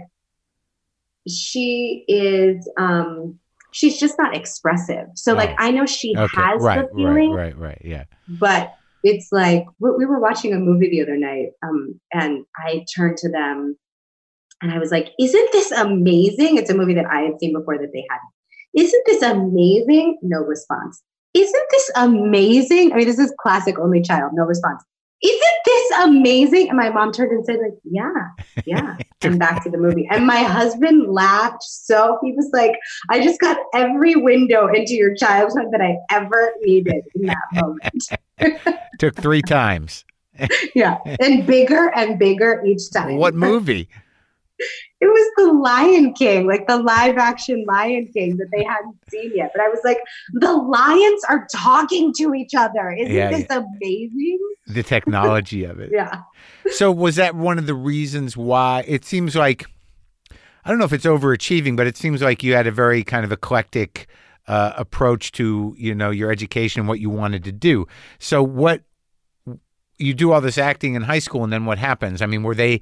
she 1.28 2.04
is 2.08 2.68
um 2.78 3.38
she's 3.72 3.98
just 3.98 4.16
not 4.18 4.34
expressive. 4.34 5.06
So 5.14 5.34
like 5.34 5.50
Oh. 5.50 5.56
I 5.58 5.70
know 5.70 5.86
she 5.86 6.14
Okay, 6.16 6.40
has 6.40 6.62
right, 6.62 6.80
the 6.88 6.94
feeling, 6.96 7.32
right, 7.32 7.56
right, 7.56 7.58
right. 7.58 7.82
Yeah, 7.84 8.04
but 8.28 8.72
it's 9.02 9.28
like 9.32 9.64
we 9.78 9.90
we 9.96 10.04
were 10.06 10.20
watching 10.20 10.52
a 10.52 10.58
movie 10.58 10.90
the 10.90 11.02
other 11.02 11.16
night 11.16 11.48
um 11.62 11.98
and 12.12 12.44
I 12.58 12.84
turned 12.94 13.16
to 13.18 13.30
them 13.30 13.76
and 14.62 14.72
I 14.72 14.78
was 14.78 14.90
like, 14.90 15.10
"Isn't 15.18 15.52
this 15.52 15.70
amazing?" 15.72 16.56
It's 16.58 16.70
a 16.70 16.74
movie 16.76 16.94
that 16.94 17.06
I 17.06 17.20
had 17.22 17.38
seen 17.40 17.52
before 17.54 17.78
that 17.78 17.90
they 17.92 18.04
hadn't. 18.10 18.86
Isn't 18.86 19.02
this 19.06 19.22
amazing? 19.22 20.18
No 20.22 20.40
response. 20.40 21.02
Isn't 21.34 21.66
this 21.70 21.90
amazing? 21.96 22.92
I 22.92 22.96
mean, 22.96 23.06
this 23.06 23.18
is 23.18 23.32
classic 23.40 23.78
only 23.78 24.02
child, 24.02 24.32
no 24.34 24.44
response. 24.44 24.82
Isn't 25.22 25.60
this 25.64 25.90
amazing? 26.04 26.68
And 26.68 26.76
my 26.76 26.90
mom 26.90 27.12
turned 27.12 27.30
and 27.32 27.44
said, 27.44 27.58
like, 27.60 27.78
yeah, 27.84 28.10
yeah. 28.66 28.96
and 29.22 29.38
back 29.38 29.62
to 29.64 29.70
the 29.70 29.78
movie. 29.78 30.08
And 30.10 30.26
my 30.26 30.42
husband 30.42 31.12
laughed 31.12 31.62
so 31.62 32.18
he 32.22 32.32
was 32.32 32.50
like, 32.52 32.72
I 33.10 33.22
just 33.22 33.40
got 33.40 33.58
every 33.74 34.16
window 34.16 34.68
into 34.68 34.94
your 34.94 35.14
childhood 35.14 35.66
that 35.72 35.80
I 35.80 35.96
ever 36.10 36.54
needed 36.62 37.04
in 37.14 37.26
that 37.26 37.36
moment. 37.52 38.08
took 38.98 39.16
three 39.16 39.42
times. 39.42 40.04
yeah. 40.74 40.98
And 41.20 41.46
bigger 41.46 41.92
and 41.94 42.18
bigger 42.18 42.62
each 42.64 42.90
time. 42.90 43.16
what 43.16 43.34
movie? 43.34 43.88
It 45.00 45.06
was 45.06 45.30
the 45.36 45.52
Lion 45.52 46.12
King, 46.12 46.46
like 46.46 46.66
the 46.66 46.76
live 46.76 47.16
action 47.16 47.64
Lion 47.66 48.08
King 48.12 48.36
that 48.36 48.48
they 48.52 48.62
hadn't 48.62 48.96
seen 49.08 49.32
yet. 49.34 49.50
But 49.54 49.62
I 49.62 49.68
was 49.68 49.80
like, 49.84 49.98
the 50.34 50.52
lions 50.52 51.22
are 51.28 51.46
talking 51.54 52.12
to 52.18 52.34
each 52.34 52.54
other. 52.54 52.90
Isn't 52.90 53.14
Yeah, 53.14 53.30
this 53.30 53.46
amazing? 53.48 54.38
The 54.66 54.82
technology 54.82 55.64
of 55.64 55.80
it. 55.80 55.90
Yeah. 55.92 56.22
So 56.72 56.92
was 56.92 57.16
that 57.16 57.34
one 57.34 57.58
of 57.58 57.66
the 57.66 57.74
reasons 57.74 58.36
why 58.36 58.84
it 58.86 59.04
seems 59.04 59.34
like 59.34 59.66
I 60.64 60.68
don't 60.68 60.78
know 60.78 60.84
if 60.84 60.92
it's 60.92 61.06
overachieving, 61.06 61.76
but 61.76 61.86
it 61.86 61.96
seems 61.96 62.20
like 62.20 62.42
you 62.42 62.54
had 62.54 62.66
a 62.66 62.70
very 62.70 63.02
kind 63.02 63.24
of 63.24 63.32
eclectic 63.32 64.06
uh, 64.46 64.72
approach 64.76 65.32
to 65.32 65.74
you 65.78 65.94
know 65.94 66.10
your 66.10 66.30
education 66.30 66.80
and 66.80 66.88
what 66.88 67.00
you 67.00 67.08
wanted 67.08 67.44
to 67.44 67.52
do. 67.52 67.86
So 68.18 68.42
what 68.42 68.82
you 69.96 70.14
do 70.14 70.32
all 70.32 70.40
this 70.40 70.58
acting 70.58 70.94
in 70.94 71.02
high 71.02 71.18
school, 71.18 71.44
and 71.44 71.52
then 71.52 71.64
what 71.64 71.78
happens? 71.78 72.22
I 72.22 72.26
mean, 72.26 72.42
were 72.42 72.54
they 72.54 72.80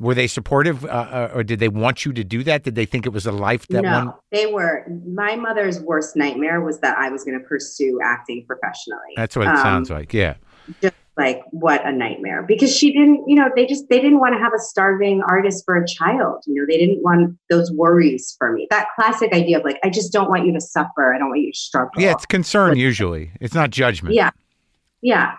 were 0.00 0.14
they 0.14 0.26
supportive, 0.26 0.84
uh, 0.84 0.88
uh, 0.88 1.30
or 1.34 1.44
did 1.44 1.58
they 1.60 1.68
want 1.68 2.04
you 2.04 2.12
to 2.12 2.24
do 2.24 2.42
that? 2.44 2.62
Did 2.64 2.74
they 2.74 2.86
think 2.86 3.06
it 3.06 3.10
was 3.12 3.26
a 3.26 3.32
life 3.32 3.66
that 3.68 3.82
no, 3.82 3.90
one? 4.06 4.14
they 4.32 4.46
were. 4.46 4.86
My 5.06 5.36
mother's 5.36 5.80
worst 5.80 6.16
nightmare 6.16 6.60
was 6.60 6.80
that 6.80 6.96
I 6.98 7.10
was 7.10 7.24
going 7.24 7.38
to 7.38 7.44
pursue 7.46 8.00
acting 8.02 8.44
professionally. 8.46 9.12
That's 9.16 9.36
what 9.36 9.46
it 9.46 9.50
Um, 9.50 9.56
sounds 9.58 9.90
like. 9.90 10.12
Yeah, 10.12 10.34
just 10.82 10.94
like 11.16 11.42
what 11.50 11.86
a 11.86 11.92
nightmare 11.92 12.42
because 12.42 12.76
she 12.76 12.92
didn't 12.92 13.22
you 13.28 13.36
know 13.36 13.48
they 13.54 13.66
just 13.66 13.88
they 13.88 14.00
didn't 14.00 14.18
want 14.18 14.34
to 14.34 14.38
have 14.40 14.52
a 14.52 14.58
starving 14.58 15.22
artist 15.28 15.64
for 15.64 15.76
a 15.76 15.86
child 15.86 16.42
you 16.46 16.54
know 16.54 16.66
they 16.68 16.76
didn't 16.76 17.00
want 17.04 17.38
those 17.50 17.70
worries 17.70 18.34
for 18.36 18.52
me 18.52 18.66
that 18.70 18.88
classic 18.96 19.32
idea 19.32 19.58
of 19.58 19.64
like 19.64 19.78
i 19.84 19.88
just 19.88 20.12
don't 20.12 20.28
want 20.28 20.44
you 20.44 20.52
to 20.52 20.60
suffer 20.60 21.14
i 21.14 21.18
don't 21.18 21.28
want 21.28 21.40
you 21.40 21.52
to 21.52 21.56
struggle 21.58 22.02
yeah. 22.02 22.10
It's 22.10 22.26
concern 22.26 22.76
usually. 22.76 23.30
It's 23.40 23.54
not 23.54 23.70
judgment. 23.70 24.16
yeah 24.16 24.30
yeah 25.02 25.34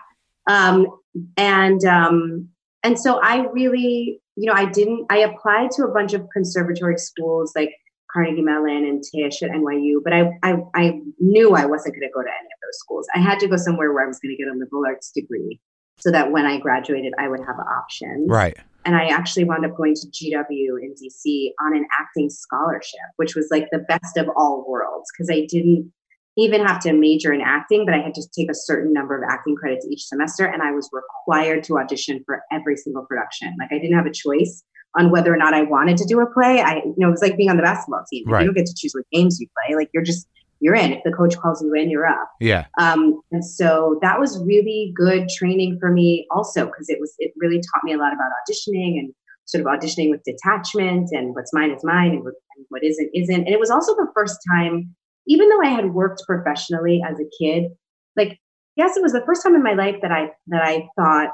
um 0.47 0.87
and 1.35 1.83
um 1.83 2.47
and 2.83 2.97
so 2.97 3.19
i 3.21 3.45
really 3.47 4.21
you 4.35 4.45
know 4.45 4.53
i 4.53 4.65
didn't 4.65 5.05
i 5.09 5.17
applied 5.17 5.71
to 5.71 5.83
a 5.83 5.91
bunch 5.91 6.13
of 6.13 6.27
conservatory 6.33 6.97
schools 6.97 7.53
like 7.55 7.71
carnegie 8.11 8.41
mellon 8.41 8.85
and 8.85 9.03
tisch 9.03 9.41
at 9.41 9.51
nyu 9.51 9.99
but 10.03 10.13
i 10.13 10.29
i, 10.43 10.55
I 10.73 10.99
knew 11.19 11.55
i 11.55 11.65
wasn't 11.65 11.95
going 11.95 12.07
to 12.07 12.13
go 12.13 12.21
to 12.21 12.27
any 12.29 12.47
of 12.47 12.59
those 12.61 12.77
schools 12.79 13.07
i 13.15 13.19
had 13.19 13.39
to 13.39 13.47
go 13.47 13.57
somewhere 13.57 13.91
where 13.93 14.03
i 14.03 14.07
was 14.07 14.19
going 14.19 14.35
to 14.35 14.41
get 14.43 14.51
a 14.51 14.57
liberal 14.57 14.83
arts 14.85 15.11
degree 15.11 15.59
so 15.97 16.11
that 16.11 16.31
when 16.31 16.45
i 16.45 16.59
graduated 16.59 17.13
i 17.19 17.27
would 17.27 17.39
have 17.41 17.57
options 17.59 18.29
Right. 18.29 18.57
and 18.85 18.95
I 18.95 19.07
actually 19.07 19.45
wound 19.45 19.65
up 19.65 19.75
going 19.75 19.95
to 19.95 20.07
GW 20.07 20.81
in 20.81 20.93
DC 20.93 21.49
on 21.65 21.75
an 21.75 21.87
acting 21.99 22.29
scholarship, 22.29 22.99
which 23.15 23.35
was 23.35 23.47
like 23.49 23.67
the 23.71 23.79
best 23.79 24.15
of 24.17 24.27
all 24.35 24.63
worlds 24.67 25.09
because 25.11 25.29
I 25.31 25.47
didn't 25.49 25.91
even 26.37 26.65
have 26.65 26.79
to 26.81 26.93
major 26.93 27.31
in 27.31 27.41
acting, 27.41 27.85
but 27.85 27.93
I 27.93 27.99
had 27.99 28.13
to 28.15 28.23
take 28.37 28.49
a 28.51 28.55
certain 28.55 28.91
number 28.91 29.17
of 29.17 29.23
acting 29.29 29.55
credits 29.55 29.87
each 29.89 30.05
semester, 30.05 30.45
and 30.45 30.61
I 30.61 30.71
was 30.71 30.89
required 30.91 31.63
to 31.65 31.77
audition 31.77 32.23
for 32.25 32.41
every 32.51 32.75
single 32.77 33.05
production. 33.05 33.55
Like 33.59 33.71
I 33.71 33.79
didn't 33.79 33.95
have 33.95 34.05
a 34.05 34.11
choice 34.11 34.63
on 34.97 35.11
whether 35.11 35.33
or 35.33 35.37
not 35.37 35.53
I 35.53 35.63
wanted 35.63 35.97
to 35.97 36.05
do 36.05 36.19
a 36.21 36.25
play. 36.31 36.61
I, 36.61 36.75
you 36.75 36.95
know, 36.97 37.09
it 37.09 37.11
was 37.11 37.21
like 37.21 37.37
being 37.37 37.49
on 37.49 37.57
the 37.57 37.63
basketball 37.63 38.03
team. 38.09 38.25
Right. 38.27 38.41
You 38.41 38.47
don't 38.47 38.55
get 38.55 38.65
to 38.65 38.75
choose 38.77 38.93
what 38.93 39.05
games 39.11 39.39
you 39.39 39.47
play. 39.57 39.75
Like 39.75 39.89
you're 39.93 40.03
just 40.03 40.27
you're 40.61 40.75
in. 40.75 40.93
If 40.93 41.03
the 41.03 41.11
coach 41.11 41.37
calls 41.37 41.61
you 41.61 41.73
in, 41.73 41.89
you're 41.89 42.05
up. 42.05 42.29
Yeah. 42.39 42.65
Um, 42.79 43.21
and 43.31 43.43
so 43.43 43.99
that 44.01 44.19
was 44.19 44.41
really 44.43 44.93
good 44.95 45.27
training 45.29 45.77
for 45.79 45.91
me 45.91 46.25
also 46.31 46.65
because 46.65 46.89
it 46.89 46.99
was 46.99 47.13
it 47.19 47.33
really 47.37 47.57
taught 47.57 47.83
me 47.83 47.93
a 47.93 47.97
lot 47.97 48.13
about 48.13 48.31
auditioning 48.49 48.97
and 48.99 49.13
sort 49.45 49.61
of 49.61 49.67
auditioning 49.67 50.09
with 50.09 50.23
detachment 50.23 51.09
and 51.11 51.35
what's 51.35 51.53
mine 51.53 51.71
is 51.71 51.83
mine 51.83 52.13
and 52.13 52.23
what, 52.23 52.33
and 52.55 52.65
what 52.69 52.83
isn't 52.83 53.09
isn't. 53.13 53.35
And 53.35 53.49
it 53.49 53.59
was 53.59 53.69
also 53.69 53.93
the 53.95 54.07
first 54.13 54.39
time, 54.51 54.95
even 55.27 55.49
though 55.49 55.61
I 55.61 55.69
had 55.69 55.93
worked 55.93 56.23
professionally 56.27 57.01
as 57.07 57.19
a 57.19 57.29
kid, 57.39 57.71
like 58.15 58.39
yes, 58.75 58.97
it 58.97 59.03
was 59.03 59.13
the 59.13 59.23
first 59.25 59.43
time 59.43 59.55
in 59.55 59.63
my 59.63 59.73
life 59.73 59.95
that 60.01 60.11
I 60.11 60.29
that 60.47 60.61
I 60.63 60.87
thought 60.97 61.29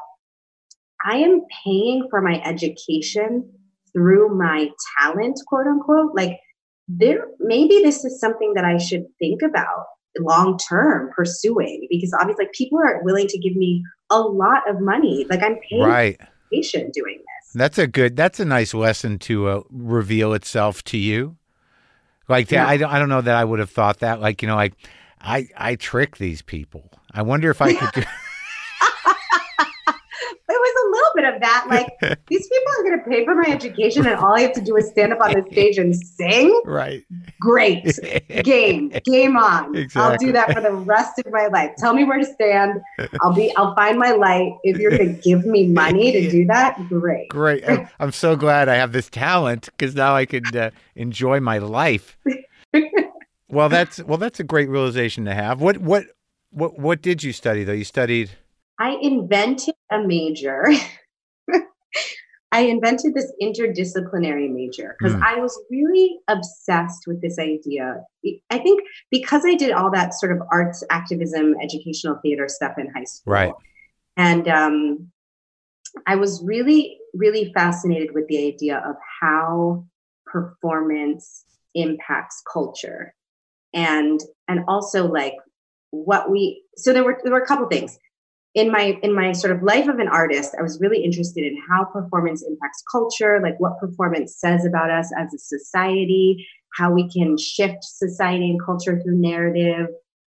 I 1.05 1.17
am 1.17 1.41
paying 1.63 2.07
for 2.09 2.21
my 2.21 2.41
education 2.43 3.51
through 3.93 4.37
my 4.37 4.69
talent, 4.99 5.39
quote 5.47 5.67
unquote. 5.67 6.15
Like 6.15 6.39
there 6.87 7.25
maybe 7.39 7.79
this 7.83 8.03
is 8.05 8.19
something 8.19 8.53
that 8.55 8.65
I 8.65 8.77
should 8.77 9.05
think 9.19 9.41
about 9.41 9.85
long 10.19 10.57
term 10.57 11.09
pursuing 11.15 11.87
because 11.89 12.13
obviously 12.19 12.45
like, 12.45 12.53
people 12.53 12.79
are 12.79 13.01
willing 13.03 13.27
to 13.27 13.39
give 13.39 13.55
me 13.55 13.83
a 14.09 14.19
lot 14.19 14.69
of 14.69 14.81
money. 14.81 15.25
Like 15.29 15.41
I'm 15.41 15.57
paying 15.69 15.83
Right. 15.83 16.17
for 16.17 16.27
education 16.51 16.91
doing 16.93 17.17
this. 17.17 17.51
That's 17.53 17.77
a 17.77 17.87
good. 17.87 18.15
That's 18.15 18.39
a 18.39 18.45
nice 18.45 18.73
lesson 18.73 19.19
to 19.19 19.47
uh, 19.47 19.61
reveal 19.69 20.33
itself 20.33 20.83
to 20.85 20.97
you. 20.97 21.37
Like 22.31 22.49
Yeah. 22.49 22.67
I, 22.67 22.77
don't, 22.77 22.91
I 22.91 22.99
don't 22.99 23.09
know 23.09 23.21
that 23.21 23.35
I 23.35 23.43
would 23.43 23.59
have 23.59 23.69
thought 23.69 23.99
that. 23.99 24.19
Like 24.19 24.41
you 24.41 24.47
know, 24.47 24.55
like 24.55 24.73
I 25.19 25.47
I 25.55 25.75
trick 25.75 26.17
these 26.17 26.41
people. 26.41 26.89
I 27.13 27.21
wonder 27.21 27.51
if 27.51 27.61
I 27.61 27.73
could. 27.73 27.93
do 27.93 28.01
It 28.01 28.07
was 28.07 28.07
a 28.07 28.30
little 31.15 31.31
bit 31.31 31.35
of 31.35 31.41
that. 31.41 31.65
Like 31.69 31.87
these 32.27 32.47
people 32.47 32.71
are 32.79 32.83
going 32.83 33.03
to 33.03 33.09
pay 33.09 33.25
for 33.25 33.35
my 33.35 33.49
education, 33.49 34.05
and 34.05 34.15
all 34.15 34.33
I 34.35 34.41
have 34.41 34.53
to 34.53 34.61
do 34.61 34.75
is 34.77 34.89
stand 34.89 35.13
up 35.13 35.19
on 35.21 35.33
the 35.33 35.45
stage 35.51 35.77
and 35.77 35.95
sing. 35.95 36.61
right. 36.65 37.03
Great 37.39 37.97
game, 38.43 38.89
game 39.05 39.35
on. 39.37 39.75
I'll 39.95 40.17
do 40.17 40.31
that 40.31 40.53
for 40.53 40.61
the 40.61 40.71
rest 40.71 41.19
of 41.19 41.31
my 41.31 41.47
life. 41.47 41.71
Tell 41.77 41.93
me 41.93 42.03
where 42.03 42.19
to 42.19 42.25
stand. 42.25 42.81
I'll 43.21 43.33
be. 43.33 43.53
I'll 43.55 43.75
find 43.75 43.97
my 43.97 44.11
light. 44.11 44.53
If 44.63 44.77
you're 44.77 44.91
going 44.97 45.15
to 45.15 45.21
give 45.21 45.45
me 45.45 45.67
money 45.67 46.11
to 46.11 46.29
do 46.29 46.45
that, 46.47 46.77
great. 46.89 47.29
Great. 47.29 47.63
I'm- 47.67 47.87
I'm 47.99 48.11
so 48.11 48.35
glad 48.35 48.69
I 48.69 48.75
have 48.75 48.91
this 48.91 49.09
talent 49.09 49.65
because 49.77 49.95
now 49.95 50.15
I 50.15 50.25
could 50.25 50.55
uh, 50.55 50.71
enjoy 50.95 51.39
my 51.39 51.57
life. 51.57 52.17
well, 53.49 53.69
that's 53.69 54.01
well, 54.03 54.17
that's 54.17 54.39
a 54.39 54.43
great 54.43 54.69
realization 54.69 55.25
to 55.25 55.33
have. 55.33 55.61
What 55.61 55.77
what 55.77 56.05
what 56.51 56.77
what 56.79 57.01
did 57.01 57.23
you 57.23 57.33
study 57.33 57.63
though? 57.63 57.73
You 57.73 57.83
studied. 57.83 58.31
I 58.79 58.97
invented 59.01 59.75
a 59.91 59.99
major. 59.99 60.65
I 62.53 62.61
invented 62.61 63.13
this 63.13 63.31
interdisciplinary 63.41 64.51
major 64.51 64.95
because 64.99 65.15
Hmm. 65.15 65.23
I 65.23 65.35
was 65.37 65.57
really 65.69 66.19
obsessed 66.27 67.07
with 67.07 67.21
this 67.21 67.39
idea. 67.39 68.03
I 68.49 68.57
think 68.57 68.83
because 69.09 69.43
I 69.45 69.55
did 69.55 69.71
all 69.71 69.89
that 69.91 70.13
sort 70.13 70.33
of 70.33 70.41
arts 70.51 70.83
activism, 70.89 71.55
educational 71.61 72.19
theater 72.21 72.49
stuff 72.49 72.73
in 72.77 72.91
high 72.93 73.05
school. 73.05 73.31
Right. 73.31 73.53
And 74.17 74.47
um, 74.49 75.11
I 76.05 76.15
was 76.15 76.43
really, 76.43 76.97
really 77.13 77.53
fascinated 77.53 78.13
with 78.13 78.27
the 78.27 78.45
idea 78.47 78.79
of 78.79 78.95
how 79.21 79.85
performance 80.25 81.45
impacts 81.73 82.43
culture. 82.51 83.13
And 83.73 84.19
and 84.49 84.65
also 84.67 85.07
like 85.07 85.35
what 85.91 86.29
we 86.29 86.63
so 86.75 86.91
there 86.91 87.05
were 87.05 87.19
there 87.23 87.31
were 87.31 87.41
a 87.41 87.45
couple 87.45 87.67
things 87.67 87.97
in 88.53 88.71
my 88.71 88.97
in 89.01 89.15
my 89.15 89.31
sort 89.31 89.55
of 89.55 89.63
life 89.63 89.87
of 89.87 89.99
an 89.99 90.07
artist 90.09 90.55
i 90.59 90.61
was 90.61 90.79
really 90.81 91.03
interested 91.03 91.43
in 91.43 91.57
how 91.69 91.85
performance 91.85 92.43
impacts 92.43 92.83
culture 92.91 93.39
like 93.41 93.57
what 93.59 93.79
performance 93.79 94.35
says 94.37 94.65
about 94.65 94.89
us 94.89 95.09
as 95.17 95.33
a 95.33 95.37
society 95.37 96.45
how 96.73 96.91
we 96.91 97.09
can 97.09 97.37
shift 97.37 97.83
society 97.83 98.49
and 98.49 98.59
culture 98.63 99.01
through 99.01 99.17
narrative. 99.17 99.87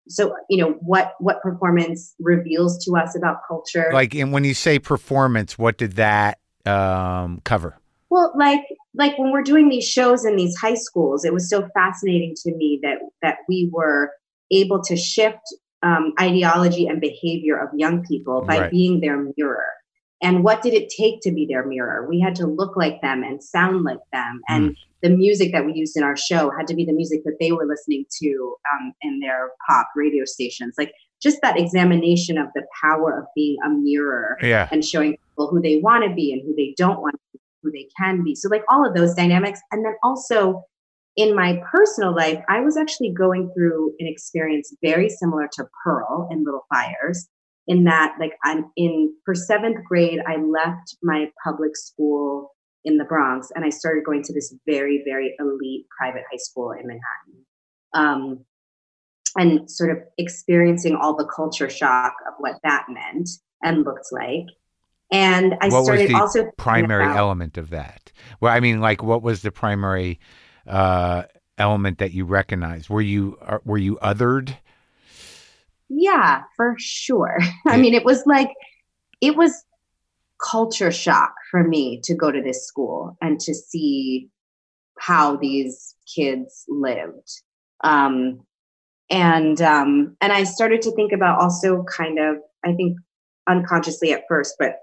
So, 0.09 0.35
you 0.49 0.59
know, 0.59 0.73
what 0.81 1.15
what 1.19 1.43
performance 1.43 2.15
reveals 2.21 2.85
to 2.85 2.97
us 2.97 3.17
about 3.17 3.39
culture. 3.49 3.91
Like, 3.93 4.15
and 4.15 4.33
when 4.33 4.45
you 4.45 4.55
say 4.55 4.79
performance, 4.79 5.59
what 5.59 5.79
did 5.79 5.97
that 5.97 6.39
um, 6.65 7.41
cover? 7.45 7.79
Well, 8.09 8.33
like 8.37 8.61
like 8.95 9.19
when 9.19 9.33
we're 9.33 9.43
doing 9.43 9.69
these 9.69 9.89
shows 9.89 10.25
in 10.25 10.37
these 10.37 10.57
high 10.57 10.75
schools, 10.75 11.25
it 11.25 11.33
was 11.33 11.49
so 11.51 11.69
fascinating 11.75 12.35
to 12.45 12.55
me 12.55 12.79
that 12.83 12.99
that 13.23 13.39
we 13.49 13.69
were 13.73 14.13
able 14.53 14.81
to 14.85 14.97
shift 14.97 15.43
um, 15.87 16.13
ideology 16.21 16.85
and 16.91 17.01
behavior 17.01 17.57
of 17.65 17.69
young 17.85 18.05
people 18.11 18.37
by 18.51 18.59
Right. 18.59 18.71
being 18.71 19.01
their 19.01 19.19
mirror. 19.37 19.71
And 20.23 20.43
what 20.43 20.63
did 20.63 20.73
it 20.81 20.87
take 21.01 21.17
to 21.23 21.31
be 21.31 21.45
their 21.47 21.65
mirror? 21.67 22.07
We 22.09 22.19
had 22.27 22.35
to 22.37 22.47
look 22.47 22.75
like 22.77 22.97
them 23.03 23.23
and 23.23 23.43
sound 23.43 23.85
like 23.85 24.05
them. 24.13 24.41
And 24.49 24.75
the 25.03 25.11
music 25.11 25.53
that 25.53 25.65
we 25.67 25.73
used 25.75 25.95
in 25.97 26.03
our 26.03 26.17
show 26.17 26.51
had 26.57 26.67
to 26.69 26.75
be 26.75 26.85
the 26.87 26.93
music 27.01 27.21
that 27.27 27.37
they 27.39 27.53
were 27.53 27.67
listening 27.67 28.07
to 28.23 28.57
um, 28.73 28.85
in 29.03 29.21
their 29.21 29.51
pop 29.69 29.89
radio 29.95 30.25
stations. 30.25 30.75
Like 30.79 30.93
just 31.23 31.39
that 31.43 31.59
examination 31.59 32.39
of 32.39 32.49
the 32.55 32.65
power 32.83 33.11
of 33.21 33.27
being 33.35 33.57
a 33.67 33.69
mirror 33.69 34.39
Yeah. 34.43 34.69
and 34.73 34.83
showing 34.85 35.13
people 35.29 35.49
who 35.51 35.61
they 35.61 35.77
want 35.77 36.05
to 36.09 36.15
be 36.15 36.33
and 36.33 36.41
who 36.47 36.55
they 36.57 36.75
don't 36.79 37.01
want 37.03 37.15
to 37.15 37.21
be, 37.35 37.41
who 37.63 37.71
they 37.71 37.89
can 37.99 38.25
be. 38.25 38.35
So, 38.35 38.49
like 38.49 38.65
all 38.71 38.87
of 38.89 38.95
those 38.95 39.13
dynamics. 39.15 39.61
And 39.71 39.85
then 39.85 39.95
also 40.03 40.65
in 41.17 41.35
my 41.35 41.61
personal 41.71 42.15
life, 42.15 42.43
I 42.49 42.61
was 42.61 42.77
actually 42.77 43.13
going 43.13 43.51
through 43.55 43.95
an 43.99 44.07
experience 44.07 44.75
very 44.83 45.09
similar 45.09 45.49
to 45.55 45.67
Pearl 45.83 46.29
in 46.31 46.45
Little 46.45 46.67
Fires, 46.73 47.29
in 47.67 47.85
that, 47.85 48.17
like, 48.21 48.33
I'm 48.45 48.71
in 48.77 49.13
for 49.25 49.35
seventh 49.35 49.85
grade, 49.85 50.21
I 50.27 50.37
left 50.37 50.97
my 51.03 51.31
public 51.43 51.77
school 51.77 52.53
in 52.85 52.99
the 52.99 53.05
Bronx 53.05 53.51
and 53.57 53.65
I 53.65 53.71
started 53.71 54.05
going 54.05 54.23
to 54.23 54.33
this 54.33 54.55
very, 54.67 55.03
very 55.05 55.35
elite 55.41 55.87
private 55.99 56.23
high 56.31 56.39
school 56.39 56.71
in 56.71 56.87
Manhattan. 56.87 57.45
Um, 57.93 58.45
and 59.37 59.71
sort 59.71 59.91
of 59.91 59.99
experiencing 60.17 60.95
all 60.95 61.17
the 61.17 61.27
culture 61.27 61.69
shock 61.69 62.15
of 62.29 62.35
what 62.39 62.55
that 62.63 62.87
meant 62.89 63.29
and 63.63 63.85
looked 63.85 64.07
like. 64.13 64.47
And 65.11 65.55
I 65.61 65.69
what 65.69 65.79
was 65.79 65.87
started 65.87 66.11
the 66.11 66.15
also 66.15 66.51
primary 66.57 67.05
about- 67.05 67.17
element 67.17 67.59
of 67.59 67.71
that? 67.71 68.13
Well, 68.41 68.53
I 68.53 68.61
mean, 68.61 68.81
like, 68.81 69.03
what 69.03 69.23
was 69.23 69.43
the 69.43 69.51
primary 69.51 70.21
uh, 70.67 71.25
element 71.59 71.99
that 71.99 72.13
you 72.13 72.25
recognize? 72.25 72.91
Were 72.91 73.01
you 73.01 73.39
uh, 73.43 73.59
were 73.65 73.79
you 73.79 73.97
othered? 74.03 74.57
Yeah, 75.89 76.43
for 76.57 76.75
sure. 76.79 77.39
I 77.67 77.77
mean, 77.77 77.95
it 77.95 78.05
was 78.05 78.25
like, 78.27 78.51
it 79.21 79.37
was 79.37 79.65
culture 80.45 80.93
shock 80.93 81.35
for 81.51 81.65
me 81.65 82.01
to 82.05 82.15
go 82.15 82.31
to 82.31 82.43
this 82.43 82.67
school 82.67 83.17
and 83.21 83.41
to 83.41 83.55
see 83.55 84.29
how 84.99 85.37
these 85.37 85.95
kids 86.15 86.65
lived. 86.69 87.31
Um, 87.85 88.41
and 89.09 89.61
um, 89.63 90.17
and 90.21 90.33
I 90.33 90.45
started 90.45 90.83
to 90.83 90.91
think 90.93 91.13
about 91.13 91.41
also 91.41 91.85
kind 91.85 92.19
of, 92.19 92.39
I 92.65 92.73
think 92.73 92.99
unconsciously 93.49 94.13
at 94.13 94.25
first, 94.29 94.57
but 94.59 94.79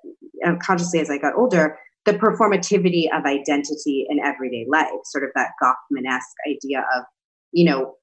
unconsciously 0.46 1.02
as 1.02 1.10
I 1.10 1.18
got 1.18 1.36
older, 1.36 1.78
the 2.06 2.14
performativity 2.14 3.06
of 3.16 3.26
identity 3.26 4.06
in 4.10 4.20
everyday 4.20 4.66
life, 4.70 4.90
sort 5.06 5.24
of 5.24 5.30
that 5.36 5.52
Goffman-esque 5.62 6.36
idea 6.48 6.86
of, 6.96 7.04
you 7.52 7.66
know, 7.66 7.96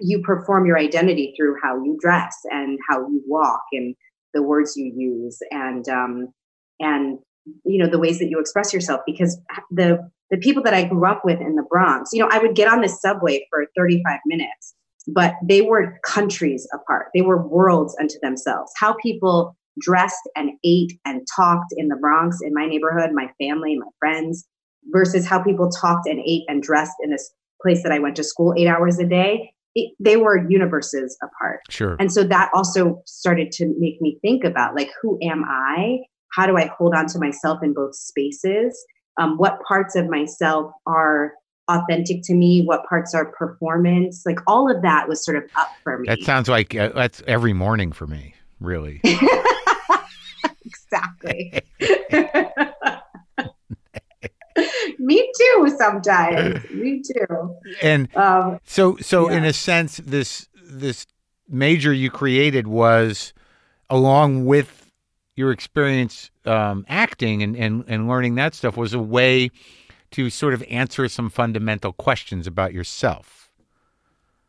you 0.00 0.22
perform 0.22 0.66
your 0.66 0.78
identity 0.78 1.34
through 1.36 1.56
how 1.62 1.76
you 1.82 1.98
dress 2.00 2.36
and 2.50 2.78
how 2.88 3.00
you 3.00 3.22
walk 3.26 3.62
and 3.72 3.94
the 4.32 4.42
words 4.42 4.76
you 4.76 4.92
use 4.96 5.38
and 5.50 5.88
um, 5.88 6.32
and 6.80 7.18
you 7.64 7.78
know 7.78 7.86
the 7.86 7.98
ways 7.98 8.18
that 8.18 8.30
you 8.30 8.38
express 8.38 8.72
yourself 8.72 9.00
because 9.06 9.38
the 9.70 10.10
the 10.30 10.38
people 10.38 10.62
that 10.62 10.72
I 10.72 10.84
grew 10.84 11.06
up 11.06 11.22
with 11.24 11.40
in 11.40 11.56
the 11.56 11.62
Bronx, 11.62 12.10
you 12.12 12.20
know, 12.20 12.28
I 12.32 12.38
would 12.38 12.56
get 12.56 12.66
on 12.66 12.80
the 12.80 12.88
subway 12.88 13.46
for 13.50 13.66
35 13.76 14.18
minutes, 14.24 14.74
but 15.06 15.34
they 15.46 15.60
were 15.60 16.00
countries 16.06 16.66
apart. 16.72 17.08
They 17.14 17.20
were 17.20 17.46
worlds 17.46 17.94
unto 18.00 18.14
themselves. 18.22 18.72
How 18.78 18.94
people 18.94 19.54
dressed 19.80 20.28
and 20.36 20.50
ate 20.64 20.92
and 21.04 21.26
talked 21.34 21.72
in 21.76 21.88
the 21.88 21.96
Bronx, 21.96 22.38
in 22.42 22.52
my 22.54 22.66
neighborhood, 22.66 23.10
my 23.12 23.30
family, 23.40 23.76
my 23.76 23.86
friends, 23.98 24.46
versus 24.92 25.26
how 25.26 25.42
people 25.42 25.70
talked 25.70 26.06
and 26.06 26.20
ate 26.26 26.42
and 26.48 26.62
dressed 26.62 26.94
in 27.02 27.10
this 27.10 27.32
place 27.60 27.82
that 27.82 27.92
I 27.92 27.98
went 27.98 28.16
to 28.16 28.24
school 28.24 28.54
eight 28.56 28.66
hours 28.66 28.98
a 28.98 29.06
day. 29.06 29.52
It, 29.74 29.94
they 29.98 30.16
were 30.16 30.48
universes 30.50 31.16
apart. 31.22 31.60
Sure. 31.70 31.96
And 31.98 32.12
so 32.12 32.24
that 32.24 32.50
also 32.54 33.00
started 33.06 33.52
to 33.52 33.74
make 33.78 34.00
me 34.02 34.18
think 34.20 34.44
about 34.44 34.74
like, 34.74 34.90
who 35.00 35.18
am 35.22 35.44
I? 35.48 36.00
How 36.32 36.46
do 36.46 36.56
I 36.56 36.66
hold 36.78 36.94
on 36.94 37.06
to 37.06 37.18
myself 37.18 37.60
in 37.62 37.72
both 37.72 37.94
spaces? 37.94 38.84
Um, 39.18 39.36
what 39.38 39.60
parts 39.66 39.94
of 39.96 40.08
myself 40.08 40.72
are 40.86 41.32
authentic 41.68 42.22
to 42.24 42.34
me? 42.34 42.62
What 42.64 42.84
parts 42.86 43.14
are 43.14 43.32
performance? 43.32 44.24
Like 44.26 44.40
all 44.46 44.70
of 44.70 44.82
that 44.82 45.08
was 45.08 45.24
sort 45.24 45.36
of 45.36 45.44
up 45.56 45.70
for 45.82 45.98
me. 45.98 46.08
That 46.08 46.22
sounds 46.22 46.48
like 46.48 46.74
uh, 46.74 46.90
that's 46.94 47.22
every 47.26 47.52
morning 47.52 47.92
for 47.92 48.06
me, 48.06 48.34
really. 48.60 49.00
exactly. 50.92 51.60
me 54.98 55.32
too, 55.38 55.74
sometimes. 55.76 56.70
me 56.70 57.02
too. 57.02 57.56
and 57.80 58.14
Um, 58.16 58.58
so, 58.64 58.96
so 58.98 59.28
in 59.28 59.44
a 59.44 59.52
sense, 59.52 59.98
this 59.98 60.48
this 60.64 61.06
major 61.48 61.92
you 61.92 62.10
created 62.10 62.66
was 62.66 63.32
along 63.90 64.46
with 64.46 64.90
your 65.36 65.50
experience 65.50 66.30
um, 66.44 66.84
acting 66.88 67.42
and, 67.42 67.56
and 67.56 67.84
and 67.88 68.08
learning 68.08 68.34
that 68.36 68.54
stuff 68.54 68.76
was 68.76 68.94
a 68.94 68.98
way 68.98 69.50
to 70.10 70.28
sort 70.28 70.52
of 70.54 70.62
answer 70.68 71.08
some 71.08 71.30
fundamental 71.30 71.92
questions 71.92 72.46
about 72.46 72.74
yourself. 72.74 73.50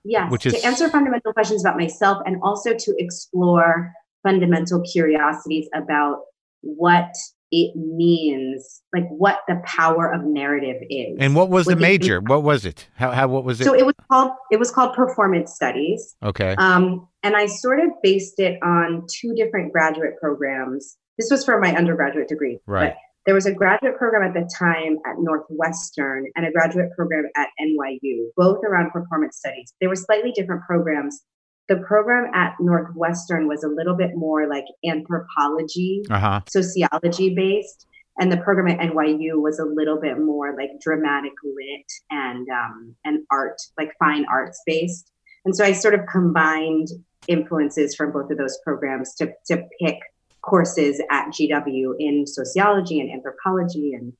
Yes, 0.03 0.29
Which 0.29 0.43
to 0.43 0.65
answer 0.65 0.89
fundamental 0.89 1.31
questions 1.31 1.63
about 1.63 1.77
myself 1.77 2.21
and 2.25 2.35
also 2.43 2.73
to 2.73 2.95
explore 2.97 3.93
fundamental 4.21 4.81
curiosities 4.81 5.69
about 5.73 6.19
what 6.63 7.13
it 7.51 7.75
means, 7.75 8.81
like 8.93 9.07
what 9.09 9.41
the 9.47 9.61
power 9.63 10.11
of 10.11 10.23
narrative 10.23 10.81
is. 10.89 11.17
And 11.19 11.35
what 11.35 11.49
was 11.49 11.67
the 11.67 11.75
the- 11.75 11.81
major? 11.81 12.19
What 12.19 12.41
was 12.41 12.65
it? 12.65 12.87
How 12.95 13.11
how 13.11 13.27
what 13.27 13.43
was 13.43 13.61
it? 13.61 13.65
so 13.65 13.75
it 13.75 13.85
was 13.85 13.93
called 14.11 14.31
it 14.51 14.57
was 14.57 14.71
called 14.71 14.95
performance 14.95 15.53
studies. 15.53 16.15
okay. 16.23 16.55
Um, 16.57 17.07
and 17.21 17.35
I 17.35 17.45
sort 17.45 17.79
of 17.79 17.89
based 18.01 18.39
it 18.39 18.57
on 18.63 19.05
two 19.09 19.35
different 19.35 19.71
graduate 19.71 20.15
programs. 20.19 20.97
This 21.19 21.29
was 21.29 21.45
for 21.45 21.59
my 21.59 21.75
undergraduate 21.75 22.27
degree. 22.27 22.57
Right. 22.65 22.93
But 22.93 22.97
there 23.25 23.35
was 23.35 23.45
a 23.45 23.53
graduate 23.53 23.97
program 23.97 24.27
at 24.27 24.33
the 24.33 24.49
time 24.57 24.97
at 25.05 25.15
Northwestern 25.19 26.25
and 26.35 26.45
a 26.45 26.51
graduate 26.51 26.89
program 26.95 27.25
at 27.37 27.49
NYU, 27.61 28.27
both 28.35 28.57
around 28.65 28.91
performance 28.91 29.37
studies. 29.37 29.73
They 29.79 29.87
were 29.87 29.95
slightly 29.95 30.31
different 30.31 30.63
programs. 30.63 31.21
The 31.69 31.77
program 31.77 32.29
at 32.33 32.55
Northwestern 32.59 33.47
was 33.47 33.63
a 33.63 33.69
little 33.69 33.95
bit 33.95 34.15
more 34.15 34.47
like 34.47 34.65
anthropology, 34.85 36.03
Uh 36.09 36.19
huh. 36.19 36.41
sociology 36.47 37.33
based. 37.33 37.87
And 38.19 38.31
the 38.31 38.37
program 38.37 38.67
at 38.67 38.79
NYU 38.79 39.41
was 39.41 39.57
a 39.59 39.65
little 39.65 39.99
bit 39.99 40.19
more 40.19 40.55
like 40.55 40.69
dramatic 40.81 41.33
lit 41.43 41.91
and 42.11 42.47
um, 42.49 42.95
and 43.05 43.25
art, 43.31 43.59
like 43.77 43.91
fine 43.97 44.25
arts 44.31 44.61
based. 44.67 45.11
And 45.45 45.55
so 45.55 45.63
I 45.65 45.71
sort 45.71 45.93
of 45.95 46.01
combined 46.11 46.89
influences 47.27 47.95
from 47.95 48.11
both 48.11 48.29
of 48.29 48.37
those 48.37 48.59
programs 48.63 49.15
to 49.15 49.33
to 49.47 49.63
pick 49.81 49.97
courses 50.41 51.01
at 51.09 51.29
GW 51.29 51.93
in 51.99 52.27
sociology 52.27 52.99
and 52.99 53.09
anthropology 53.09 53.93
and 53.93 54.13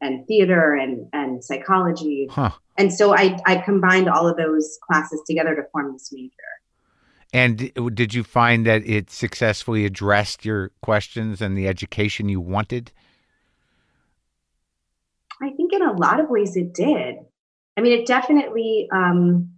and 0.00 0.26
theater 0.26 0.74
and 0.74 1.08
and 1.12 1.42
psychology. 1.42 2.28
Huh. 2.30 2.50
And 2.76 2.92
so 2.92 3.16
I 3.16 3.38
I 3.46 3.56
combined 3.56 4.08
all 4.08 4.28
of 4.28 4.36
those 4.36 4.78
classes 4.86 5.22
together 5.26 5.54
to 5.54 5.62
form 5.72 5.92
this 5.92 6.10
major. 6.12 6.32
And 7.32 7.70
did 7.94 8.14
you 8.14 8.24
find 8.24 8.64
that 8.66 8.86
it 8.86 9.10
successfully 9.10 9.84
addressed 9.84 10.44
your 10.44 10.70
questions 10.80 11.42
and 11.42 11.56
the 11.56 11.68
education 11.68 12.28
you 12.28 12.40
wanted? 12.40 12.90
I 15.42 15.50
think 15.50 15.72
in 15.72 15.82
a 15.82 15.92
lot 15.92 16.20
of 16.20 16.30
ways 16.30 16.56
it 16.56 16.74
did. 16.74 17.16
I 17.76 17.80
mean, 17.80 17.98
it 18.00 18.06
definitely, 18.06 18.88
um, 18.92 19.50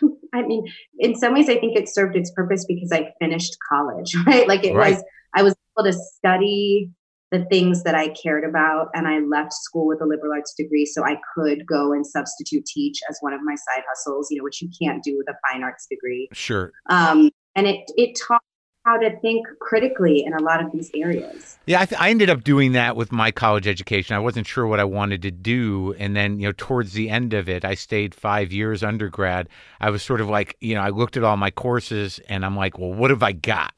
I 0.34 0.42
mean, 0.42 0.64
in 0.98 1.14
some 1.14 1.34
ways, 1.34 1.48
I 1.48 1.58
think 1.58 1.76
it 1.76 1.88
served 1.88 2.16
its 2.16 2.30
purpose 2.32 2.64
because 2.66 2.92
I 2.92 3.12
finished 3.20 3.56
college, 3.70 4.14
right? 4.26 4.46
Like 4.46 4.64
it 4.64 4.74
Right. 4.74 4.94
was, 4.94 5.02
I 5.34 5.42
was 5.42 5.54
able 5.78 5.90
to 5.90 5.98
study 5.98 6.90
the 7.32 7.44
things 7.46 7.82
that 7.82 7.94
I 7.94 8.08
cared 8.08 8.44
about, 8.44 8.88
and 8.94 9.08
I 9.08 9.18
left 9.18 9.52
school 9.52 9.86
with 9.86 10.00
a 10.00 10.06
liberal 10.06 10.32
arts 10.32 10.54
degree 10.54 10.86
so 10.86 11.04
I 11.04 11.18
could 11.34 11.66
go 11.66 11.92
and 11.92 12.06
substitute 12.06 12.64
teach 12.66 13.00
as 13.10 13.18
one 13.20 13.32
of 13.32 13.40
my 13.42 13.54
side 13.54 13.82
hustles, 13.88 14.28
you 14.30 14.38
know, 14.38 14.44
which 14.44 14.62
you 14.62 14.68
can't 14.80 15.02
do 15.02 15.16
with 15.16 15.28
a 15.28 15.34
fine 15.48 15.62
arts 15.62 15.86
degree. 15.90 16.28
Sure. 16.32 16.72
Um, 16.88 17.30
and 17.54 17.66
it 17.66 17.90
it 17.96 18.16
taught 18.16 18.42
how 18.86 18.96
to 18.96 19.18
think 19.18 19.44
critically 19.60 20.24
in 20.24 20.32
a 20.32 20.40
lot 20.40 20.64
of 20.64 20.70
these 20.70 20.92
areas. 20.94 21.58
Yeah, 21.66 21.80
I, 21.80 21.86
th- 21.86 22.00
I 22.00 22.10
ended 22.10 22.30
up 22.30 22.44
doing 22.44 22.72
that 22.72 22.94
with 22.94 23.10
my 23.10 23.32
college 23.32 23.66
education. 23.66 24.14
I 24.14 24.20
wasn't 24.20 24.46
sure 24.46 24.64
what 24.64 24.78
I 24.78 24.84
wanted 24.84 25.22
to 25.22 25.32
do, 25.32 25.94
and 25.98 26.14
then 26.14 26.38
you 26.38 26.46
know, 26.46 26.54
towards 26.56 26.92
the 26.92 27.10
end 27.10 27.34
of 27.34 27.48
it, 27.48 27.64
I 27.64 27.74
stayed 27.74 28.14
five 28.14 28.52
years 28.52 28.84
undergrad. 28.84 29.48
I 29.80 29.90
was 29.90 30.04
sort 30.04 30.20
of 30.20 30.28
like, 30.28 30.56
you 30.60 30.76
know, 30.76 30.82
I 30.82 30.90
looked 30.90 31.16
at 31.16 31.24
all 31.24 31.36
my 31.36 31.50
courses, 31.50 32.20
and 32.28 32.44
I'm 32.46 32.56
like, 32.56 32.78
well, 32.78 32.92
what 32.92 33.10
have 33.10 33.24
I 33.24 33.32
got? 33.32 33.74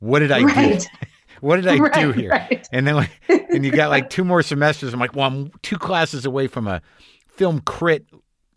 What 0.00 0.18
did 0.18 0.30
I 0.30 0.42
do? 0.42 0.84
Right. 1.36 1.42
What 1.42 1.56
did 1.56 1.68
I 1.68 1.88
do 2.00 2.12
here? 2.12 2.30
right. 2.30 2.68
And 2.72 2.86
then, 2.86 2.96
like, 2.96 3.10
and 3.28 3.64
you 3.64 3.70
got 3.70 3.90
like 3.90 4.10
two 4.10 4.24
more 4.24 4.42
semesters. 4.42 4.92
I'm 4.92 5.00
like, 5.00 5.14
well, 5.14 5.26
I'm 5.26 5.50
two 5.62 5.78
classes 5.78 6.24
away 6.24 6.46
from 6.46 6.66
a 6.66 6.82
film 7.28 7.60
crit 7.60 8.06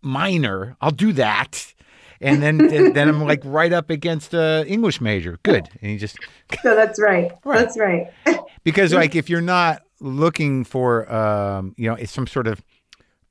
minor. 0.01 0.75
I'll 0.81 0.91
do 0.91 1.13
that. 1.13 1.73
And 2.21 2.43
then 2.43 2.57
then, 2.57 3.07
I'm 3.07 3.23
like 3.23 3.41
right 3.45 3.71
up 3.71 3.89
against 3.89 4.33
a 4.33 4.65
English 4.67 4.99
major. 4.99 5.39
Good. 5.43 5.69
And 5.81 5.91
you 5.91 5.97
just 5.97 6.17
So 6.61 6.75
that's 6.75 6.99
right. 6.99 7.31
Right. 7.45 7.59
That's 7.59 7.77
right. 7.77 8.07
because 8.63 8.93
like 8.93 9.15
if 9.15 9.29
you're 9.29 9.41
not 9.41 9.83
looking 10.01 10.63
for 10.63 11.11
um, 11.13 11.73
you 11.77 11.89
know 11.89 11.95
it's 11.95 12.11
some 12.11 12.27
sort 12.27 12.47
of 12.47 12.61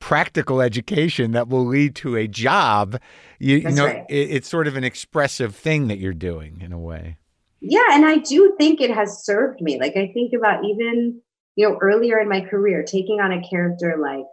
practical 0.01 0.61
education 0.61 1.33
that 1.33 1.49
will 1.49 1.67
lead 1.67 1.95
to 1.97 2.17
a 2.17 2.27
job, 2.27 2.99
you, 3.39 3.57
you 3.57 3.71
know 3.71 3.87
right. 3.87 4.07
it, 4.09 4.31
it's 4.31 4.49
sort 4.49 4.67
of 4.67 4.77
an 4.77 4.85
expressive 4.85 5.55
thing 5.55 5.89
that 5.89 5.99
you're 5.99 6.15
doing 6.15 6.61
in 6.63 6.73
a 6.73 6.79
way. 6.79 7.19
Yeah, 7.61 7.89
and 7.93 8.07
I 8.07 8.19
do 8.19 8.55
think 8.59 8.81
it 8.81 8.91
has 8.91 9.25
served 9.25 9.61
me. 9.61 9.79
Like 9.79 9.97
I 9.97 10.11
think 10.15 10.33
about 10.37 10.65
even, 10.65 11.21
you 11.57 11.69
know, 11.69 11.79
earlier 11.81 12.19
in 12.19 12.29
my 12.29 12.41
career, 12.41 12.85
taking 12.85 13.21
on 13.21 13.33
a 13.33 13.43
character 13.49 13.97
like 14.01 14.25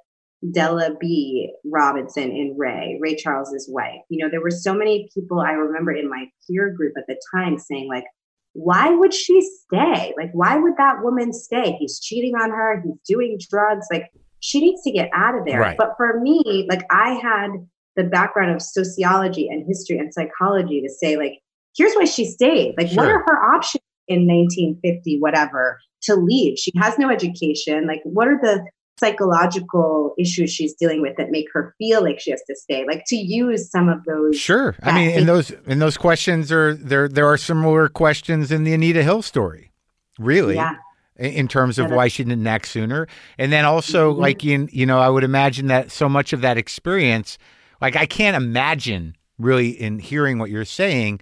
Della 0.51 0.95
Bea 0.99 1.51
Robinson 1.65 2.31
in 2.31 2.55
Ray, 2.57 2.97
Ray 3.01 3.15
Charles's 3.15 3.67
wife. 3.69 4.01
You 4.09 4.23
know, 4.23 4.29
there 4.29 4.41
were 4.41 4.51
so 4.51 4.73
many 4.73 5.09
people 5.13 5.39
I 5.39 5.51
remember 5.51 5.91
in 5.91 6.09
my 6.09 6.29
peer 6.47 6.71
group 6.71 6.93
at 6.97 7.07
the 7.07 7.19
time 7.33 7.57
saying, 7.57 7.87
like, 7.87 8.05
why 8.53 8.89
would 8.89 9.13
she 9.13 9.41
stay? 9.41 10.13
Like, 10.17 10.31
why 10.33 10.57
would 10.57 10.77
that 10.77 11.03
woman 11.03 11.33
stay? 11.33 11.75
He's 11.79 11.99
cheating 11.99 12.35
on 12.35 12.51
her, 12.51 12.81
he's 12.85 12.99
doing 13.07 13.39
drugs. 13.49 13.87
Like, 13.91 14.09
she 14.39 14.59
needs 14.59 14.83
to 14.83 14.91
get 14.91 15.09
out 15.13 15.35
of 15.35 15.45
there. 15.45 15.59
Right. 15.59 15.77
But 15.77 15.93
for 15.97 16.19
me, 16.19 16.65
like, 16.69 16.85
I 16.91 17.13
had 17.13 17.49
the 17.95 18.03
background 18.03 18.53
of 18.53 18.61
sociology 18.61 19.47
and 19.49 19.65
history 19.67 19.97
and 19.97 20.13
psychology 20.13 20.81
to 20.81 20.89
say, 20.89 21.17
like, 21.17 21.39
here's 21.77 21.93
why 21.95 22.05
she 22.05 22.25
stayed. 22.25 22.75
Like, 22.77 22.91
what 22.91 23.07
are 23.07 23.23
her 23.25 23.55
options 23.55 23.81
in 24.07 24.27
1950, 24.27 25.19
whatever, 25.19 25.79
to 26.03 26.15
leave? 26.15 26.57
She 26.57 26.71
has 26.77 26.97
no 26.97 27.09
education. 27.09 27.87
Like, 27.87 28.01
what 28.03 28.27
are 28.27 28.39
the 28.41 28.65
psychological 28.97 30.13
issues 30.17 30.51
she's 30.51 30.73
dealing 30.73 31.01
with 31.01 31.15
that 31.17 31.29
make 31.31 31.47
her 31.53 31.73
feel 31.77 32.01
like 32.03 32.19
she 32.19 32.31
has 32.31 32.41
to 32.47 32.55
stay? 32.55 32.85
Like, 32.87 33.03
to 33.07 33.15
use 33.15 33.69
some 33.69 33.89
of 33.89 34.03
those. 34.05 34.37
Sure. 34.37 34.75
I 34.83 34.93
mean, 34.93 35.17
and 35.17 35.27
those 35.27 35.51
and 35.67 35.81
those 35.81 35.97
questions 35.97 36.51
are 36.51 36.73
there. 36.73 37.07
There 37.07 37.27
are 37.27 37.37
similar 37.37 37.89
questions 37.89 38.51
in 38.51 38.63
the 38.63 38.73
Anita 38.73 39.03
Hill 39.03 39.21
story, 39.21 39.71
really, 40.19 40.55
Yeah. 40.55 40.75
in, 41.17 41.31
in 41.31 41.47
terms 41.47 41.79
of 41.79 41.89
Yeah, 41.89 41.95
why 41.95 42.07
she 42.07 42.23
didn't 42.23 42.47
act 42.47 42.67
sooner. 42.67 43.07
And 43.37 43.51
then 43.51 43.65
also, 43.65 44.13
Mhm. 44.13 44.19
like 44.19 44.45
in 44.45 44.69
you 44.71 44.85
know, 44.85 44.99
I 44.99 45.09
would 45.09 45.23
imagine 45.23 45.67
that 45.67 45.91
so 45.91 46.07
much 46.09 46.33
of 46.33 46.41
that 46.41 46.57
experience, 46.57 47.37
like 47.81 47.95
I 47.95 48.05
can't 48.05 48.35
imagine 48.35 49.15
really 49.37 49.69
in 49.69 49.99
hearing 49.99 50.39
what 50.39 50.49
you're 50.49 50.63
saying 50.65 51.19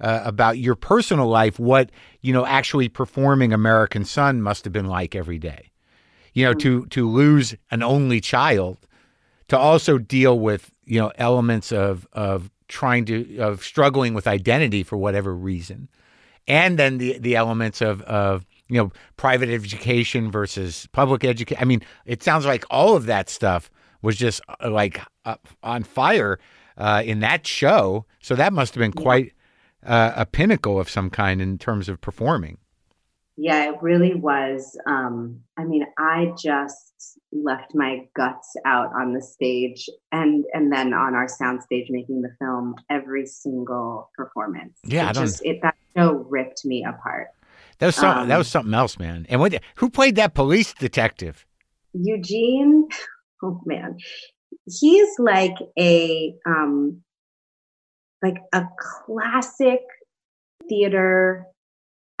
uh, 0.00 0.22
about 0.24 0.58
your 0.58 0.74
personal 0.74 1.28
life, 1.28 1.58
what 1.58 1.90
you 2.20 2.32
know, 2.32 2.46
actually 2.46 2.88
performing 2.88 3.52
American 3.52 4.04
Son 4.04 4.42
must 4.42 4.64
have 4.64 4.72
been 4.72 4.86
like 4.86 5.14
every 5.14 5.38
day. 5.38 5.70
You 6.34 6.44
know, 6.44 6.54
to 6.54 6.86
to 6.86 7.08
lose 7.08 7.54
an 7.70 7.82
only 7.82 8.20
child 8.20 8.78
to 9.48 9.58
also 9.58 9.98
deal 9.98 10.38
with 10.38 10.70
you 10.84 11.00
know 11.00 11.12
elements 11.16 11.72
of 11.72 12.06
of 12.12 12.50
trying 12.68 13.04
to 13.06 13.38
of 13.38 13.62
struggling 13.62 14.12
with 14.12 14.26
identity 14.26 14.82
for 14.82 14.96
whatever 14.96 15.34
reason. 15.34 15.88
And 16.48 16.78
then 16.78 16.98
the 16.98 17.18
the 17.18 17.36
elements 17.36 17.80
of 17.80 18.02
of 18.02 18.44
you 18.68 18.76
know 18.76 18.92
private 19.16 19.48
education 19.48 20.30
versus 20.30 20.88
public 20.90 21.22
education 21.24 21.62
i 21.62 21.64
mean 21.64 21.80
it 22.04 22.20
sounds 22.24 22.44
like 22.44 22.64
all 22.68 22.96
of 22.96 23.06
that 23.06 23.28
stuff 23.28 23.70
was 24.02 24.16
just 24.16 24.40
uh, 24.60 24.68
like 24.70 25.00
up 25.24 25.48
on 25.62 25.82
fire 25.82 26.38
uh, 26.76 27.02
in 27.04 27.20
that 27.20 27.46
show. 27.46 28.06
So 28.20 28.34
that 28.34 28.52
must 28.52 28.74
have 28.74 28.80
been 28.80 28.92
quite 28.92 29.32
uh, 29.86 30.12
a 30.16 30.26
pinnacle 30.26 30.78
of 30.80 30.88
some 30.90 31.10
kind 31.10 31.40
in 31.40 31.58
terms 31.58 31.88
of 31.88 32.00
performing 32.00 32.58
Yeah, 33.38 33.70
it 33.70 33.76
really 33.82 34.14
was. 34.14 34.78
Um, 34.86 35.40
I 35.58 35.64
mean, 35.64 35.84
I 35.98 36.32
just 36.38 37.18
left 37.32 37.74
my 37.74 38.06
guts 38.16 38.54
out 38.64 38.90
on 38.98 39.12
the 39.12 39.20
stage 39.20 39.88
and 40.10 40.44
and 40.54 40.72
then 40.72 40.94
on 40.94 41.14
our 41.14 41.26
soundstage 41.26 41.88
making 41.90 42.22
the 42.22 42.30
film 42.40 42.74
every 42.90 43.26
single 43.26 44.10
performance. 44.16 44.78
Yeah, 44.84 45.08
I 45.08 45.12
don't- 45.12 45.24
just 45.26 45.44
it 45.44 45.58
that 45.62 45.74
show 45.96 46.12
ripped 46.30 46.64
me 46.64 46.84
apart. 46.84 47.28
that 47.78 47.86
was 47.86 47.96
some, 47.96 48.28
that 48.28 48.34
Um, 48.34 48.38
was 48.38 48.48
something 48.48 48.72
else 48.74 48.98
man 48.98 49.26
and 49.28 49.38
what 49.40 49.52
who 49.76 49.90
played 49.90 50.16
that 50.16 50.32
police 50.34 50.72
detective 50.74 51.44
Eugene, 51.92 52.88
oh 53.42 53.60
man, 53.66 53.96
he's 54.80 55.08
like 55.18 55.56
a 55.78 56.34
um, 56.46 57.02
like 58.22 58.36
a 58.52 58.64
classic 58.78 59.80
theater 60.68 61.46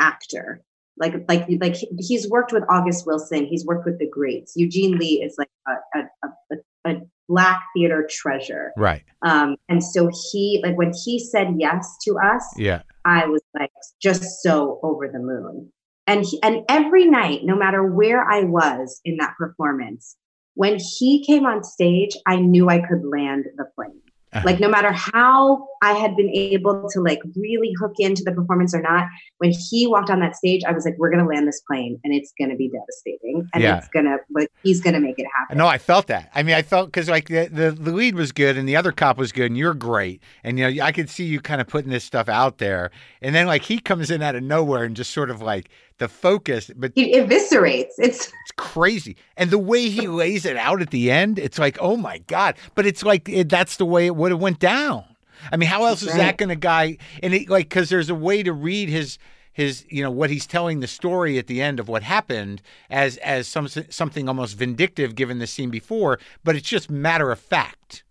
actor. 0.00 0.62
Like 0.98 1.14
like 1.28 1.46
like 1.60 1.76
he's 1.98 2.28
worked 2.28 2.52
with 2.52 2.64
August 2.70 3.06
Wilson. 3.06 3.46
He's 3.46 3.66
worked 3.66 3.84
with 3.84 3.98
the 3.98 4.08
greats. 4.08 4.54
Eugene 4.56 4.96
Lee 4.96 5.22
is 5.22 5.36
like 5.36 5.50
a 5.68 5.98
a, 5.98 6.28
a, 6.52 6.90
a 6.90 7.00
black 7.28 7.62
theater 7.74 8.08
treasure. 8.10 8.72
right 8.76 9.02
Um, 9.22 9.56
and 9.68 9.82
so 9.82 10.10
he 10.32 10.60
like 10.62 10.76
when 10.78 10.92
he 11.04 11.18
said 11.18 11.54
yes 11.58 11.96
to 12.04 12.16
us, 12.18 12.44
yeah 12.56 12.82
I 13.04 13.26
was 13.26 13.42
like 13.58 13.70
just 14.00 14.42
so 14.42 14.80
over 14.82 15.08
the 15.08 15.18
moon. 15.18 15.70
And 16.08 16.24
he, 16.24 16.40
and 16.42 16.64
every 16.68 17.04
night, 17.04 17.40
no 17.44 17.56
matter 17.56 17.82
where 17.84 18.22
I 18.22 18.44
was 18.44 19.00
in 19.04 19.16
that 19.16 19.34
performance, 19.36 20.16
when 20.54 20.78
he 20.78 21.24
came 21.24 21.44
on 21.44 21.62
stage, 21.64 22.16
I 22.26 22.36
knew 22.36 22.68
I 22.68 22.78
could 22.78 23.04
land 23.04 23.46
the 23.56 23.66
plane. 23.74 24.00
Uh-huh. 24.36 24.42
Like 24.46 24.60
no 24.60 24.68
matter 24.68 24.92
how 24.92 25.66
I 25.82 25.92
had 25.92 26.16
been 26.16 26.30
able 26.30 26.88
to 26.92 27.00
like 27.00 27.20
really 27.36 27.72
hook 27.80 27.92
into 27.98 28.22
the 28.24 28.32
performance 28.32 28.74
or 28.74 28.80
not, 28.82 29.06
when 29.38 29.50
he 29.50 29.86
walked 29.86 30.10
on 30.10 30.20
that 30.20 30.36
stage, 30.36 30.62
I 30.66 30.72
was 30.72 30.84
like, 30.84 30.94
"We're 30.98 31.10
gonna 31.10 31.26
land 31.26 31.46
this 31.48 31.60
plane, 31.68 31.98
and 32.04 32.14
it's 32.14 32.32
gonna 32.40 32.56
be 32.56 32.70
devastating, 32.70 33.48
and 33.54 33.62
Yeah. 33.62 33.78
it's 33.78 33.88
gonna 33.88 34.16
like 34.34 34.48
he's 34.62 34.80
gonna 34.80 35.00
make 35.00 35.18
it 35.18 35.26
happen." 35.38 35.58
No, 35.58 35.66
I 35.66 35.78
felt 35.78 36.06
that. 36.08 36.30
I 36.34 36.42
mean, 36.42 36.54
I 36.54 36.62
felt 36.62 36.86
because 36.88 37.08
like 37.08 37.28
the, 37.28 37.48
the 37.50 37.70
the 37.70 37.92
lead 37.92 38.14
was 38.14 38.32
good 38.32 38.56
and 38.56 38.68
the 38.68 38.76
other 38.76 38.92
cop 38.92 39.18
was 39.18 39.32
good 39.32 39.46
and 39.46 39.56
you're 39.58 39.74
great 39.74 40.22
and 40.44 40.58
you 40.58 40.70
know 40.70 40.84
I 40.84 40.92
could 40.92 41.08
see 41.10 41.24
you 41.24 41.40
kind 41.40 41.60
of 41.60 41.66
putting 41.66 41.90
this 41.90 42.04
stuff 42.04 42.28
out 42.28 42.58
there 42.58 42.90
and 43.22 43.34
then 43.34 43.46
like 43.46 43.62
he 43.62 43.78
comes 43.78 44.10
in 44.10 44.22
out 44.22 44.34
of 44.34 44.42
nowhere 44.42 44.84
and 44.84 44.94
just 44.96 45.12
sort 45.12 45.30
of 45.30 45.40
like 45.42 45.68
the 45.98 46.08
focus, 46.08 46.70
but 46.76 46.92
He 46.94 47.14
eviscerates. 47.14 47.92
It's 47.98 48.26
it's 48.26 48.52
crazy 48.56 49.16
and 49.36 49.50
the 49.50 49.58
way 49.58 49.88
he 49.88 50.08
lays 50.08 50.44
it 50.44 50.56
out 50.56 50.82
at 50.82 50.90
the 50.90 51.10
end, 51.10 51.38
it's 51.38 51.58
like 51.58 51.78
oh 51.80 51.96
my 51.96 52.18
god! 52.18 52.56
But 52.74 52.86
it's 52.86 53.02
like 53.02 53.28
it, 53.28 53.48
that's 53.48 53.76
the 53.76 53.86
way 53.86 54.06
it 54.06 54.16
would 54.16 54.30
have 54.30 54.40
went 54.40 54.58
down. 54.58 55.04
I 55.52 55.56
mean, 55.56 55.68
how 55.68 55.84
else 55.84 56.02
is 56.02 56.08
That's 56.08 56.18
that 56.18 56.36
going 56.38 56.48
to 56.48 56.56
guy? 56.56 56.98
And 57.22 57.34
it, 57.34 57.48
like 57.48 57.68
because 57.68 57.88
there's 57.88 58.10
a 58.10 58.14
way 58.14 58.42
to 58.42 58.52
read 58.52 58.88
his 58.88 59.18
his 59.52 59.86
you 59.88 60.02
know 60.02 60.10
what 60.10 60.30
he's 60.30 60.46
telling 60.46 60.80
the 60.80 60.86
story 60.86 61.38
at 61.38 61.46
the 61.46 61.62
end 61.62 61.80
of 61.80 61.88
what 61.88 62.02
happened 62.02 62.60
as 62.90 63.16
as 63.18 63.48
some 63.48 63.68
something 63.68 64.28
almost 64.28 64.56
vindictive 64.56 65.14
given 65.14 65.38
the 65.38 65.46
scene 65.46 65.70
before, 65.70 66.18
but 66.44 66.56
it's 66.56 66.68
just 66.68 66.90
matter 66.90 67.30
of 67.30 67.38
fact. 67.38 68.04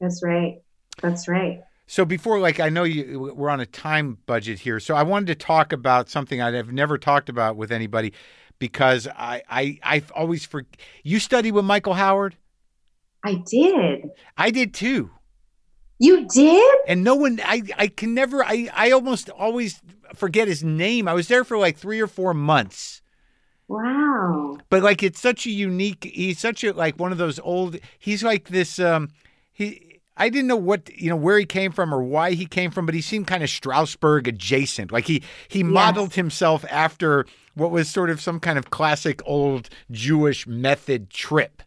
that's 0.00 0.22
right. 0.22 0.60
That's 1.02 1.28
right. 1.28 1.62
So 1.90 2.04
before, 2.04 2.38
like, 2.38 2.60
I 2.60 2.68
know 2.68 2.84
you, 2.84 3.32
we're 3.34 3.48
on 3.48 3.60
a 3.60 3.66
time 3.66 4.18
budget 4.26 4.58
here, 4.58 4.78
so 4.78 4.94
I 4.94 5.02
wanted 5.02 5.26
to 5.28 5.34
talk 5.34 5.72
about 5.72 6.10
something 6.10 6.40
I've 6.40 6.70
never 6.70 6.98
talked 6.98 7.30
about 7.30 7.56
with 7.56 7.72
anybody 7.72 8.12
because 8.58 9.08
I 9.08 9.42
I 9.48 9.78
I've 9.82 10.12
always 10.12 10.44
for 10.44 10.66
you 11.02 11.18
studied 11.18 11.52
with 11.52 11.64
Michael 11.64 11.94
Howard. 11.94 12.36
I 13.24 13.42
did. 13.50 14.10
I 14.36 14.50
did 14.50 14.74
too. 14.74 15.10
You 15.98 16.26
did? 16.28 16.76
and 16.86 17.02
no 17.02 17.14
one 17.16 17.40
I, 17.42 17.62
I 17.76 17.88
can 17.88 18.14
never 18.14 18.44
I, 18.44 18.68
I 18.72 18.90
almost 18.92 19.30
always 19.30 19.80
forget 20.14 20.46
his 20.46 20.62
name 20.62 21.08
i 21.08 21.12
was 21.12 21.26
there 21.26 21.42
for 21.42 21.58
like 21.58 21.76
three 21.76 21.98
or 22.00 22.06
four 22.06 22.32
months 22.32 23.02
Wow. 23.66 24.58
but 24.70 24.84
like 24.84 25.02
it's 25.02 25.20
such 25.20 25.44
a 25.44 25.50
unique 25.50 26.04
he's 26.04 26.38
such 26.38 26.62
a 26.62 26.72
like 26.72 27.00
one 27.00 27.10
of 27.10 27.18
those 27.18 27.40
old 27.40 27.78
he's 27.98 28.22
like 28.22 28.48
this 28.48 28.78
um 28.78 29.08
he 29.52 29.87
i 30.18 30.28
didn't 30.28 30.46
know 30.46 30.56
what 30.56 30.90
you 30.94 31.08
know 31.08 31.16
where 31.16 31.38
he 31.38 31.46
came 31.46 31.72
from 31.72 31.94
or 31.94 32.02
why 32.02 32.32
he 32.32 32.44
came 32.46 32.70
from 32.70 32.84
but 32.86 32.94
he 32.94 33.00
seemed 33.00 33.26
kind 33.26 33.42
of 33.42 33.48
strasberg 33.48 34.26
adjacent 34.26 34.92
like 34.92 35.06
he 35.06 35.22
he 35.48 35.62
modeled 35.62 36.14
himself 36.14 36.64
after 36.70 37.24
what 37.54 37.70
was 37.70 37.88
sort 37.88 38.10
of 38.10 38.20
some 38.20 38.38
kind 38.38 38.58
of 38.58 38.70
classic 38.70 39.20
old 39.24 39.68
jewish 39.90 40.46
method 40.46 41.08
trip 41.10 41.62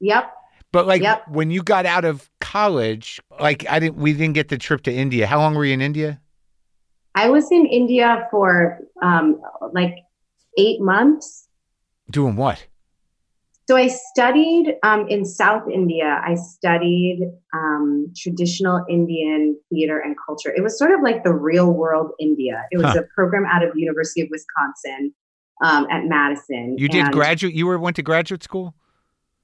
Yep. 0.00 0.32
but 0.72 0.86
like 0.86 1.02
Yep. 1.02 1.28
when 1.28 1.50
you 1.50 1.62
got 1.62 1.86
out 1.86 2.04
of 2.04 2.30
college 2.40 3.20
like 3.40 3.64
i 3.70 3.78
didn't 3.80 3.96
we 3.96 4.12
didn't 4.12 4.34
get 4.34 4.48
the 4.48 4.58
trip 4.58 4.82
to 4.82 4.92
india 4.92 5.26
how 5.26 5.38
long 5.38 5.54
were 5.54 5.64
you 5.64 5.72
in 5.74 5.80
india 5.80 6.20
I 7.14 7.30
was 7.30 7.50
in 7.50 7.66
India 7.66 8.28
for 8.30 8.78
um, 9.02 9.40
like 9.72 9.96
eight 10.56 10.80
months. 10.80 11.48
doing 12.12 12.36
what 12.36 12.64
So 13.68 13.76
I 13.76 13.88
studied 13.88 14.76
um, 14.82 15.06
in 15.08 15.26
South 15.26 15.64
India. 15.70 16.22
I 16.24 16.36
studied 16.36 17.18
um, 17.52 18.10
traditional 18.16 18.82
Indian 18.88 19.58
theater 19.68 19.98
and 19.98 20.16
culture. 20.24 20.50
It 20.56 20.62
was 20.62 20.78
sort 20.78 20.90
of 20.92 21.02
like 21.02 21.22
the 21.22 21.34
real 21.34 21.70
world 21.70 22.12
India. 22.18 22.62
It 22.70 22.78
was 22.78 22.86
Huh. 22.86 23.00
a 23.00 23.02
program 23.14 23.44
out 23.44 23.62
of 23.62 23.72
University 23.76 24.22
of 24.22 24.28
Wisconsin 24.30 25.12
um, 25.62 25.86
at 25.90 26.06
Madison. 26.06 26.76
You 26.78 26.88
did 26.88 27.04
And- 27.04 27.12
graduate. 27.12 27.52
You 27.52 27.66
were 27.66 27.78
went 27.78 27.96
to 27.96 28.02
graduate 28.02 28.42
school. 28.42 28.72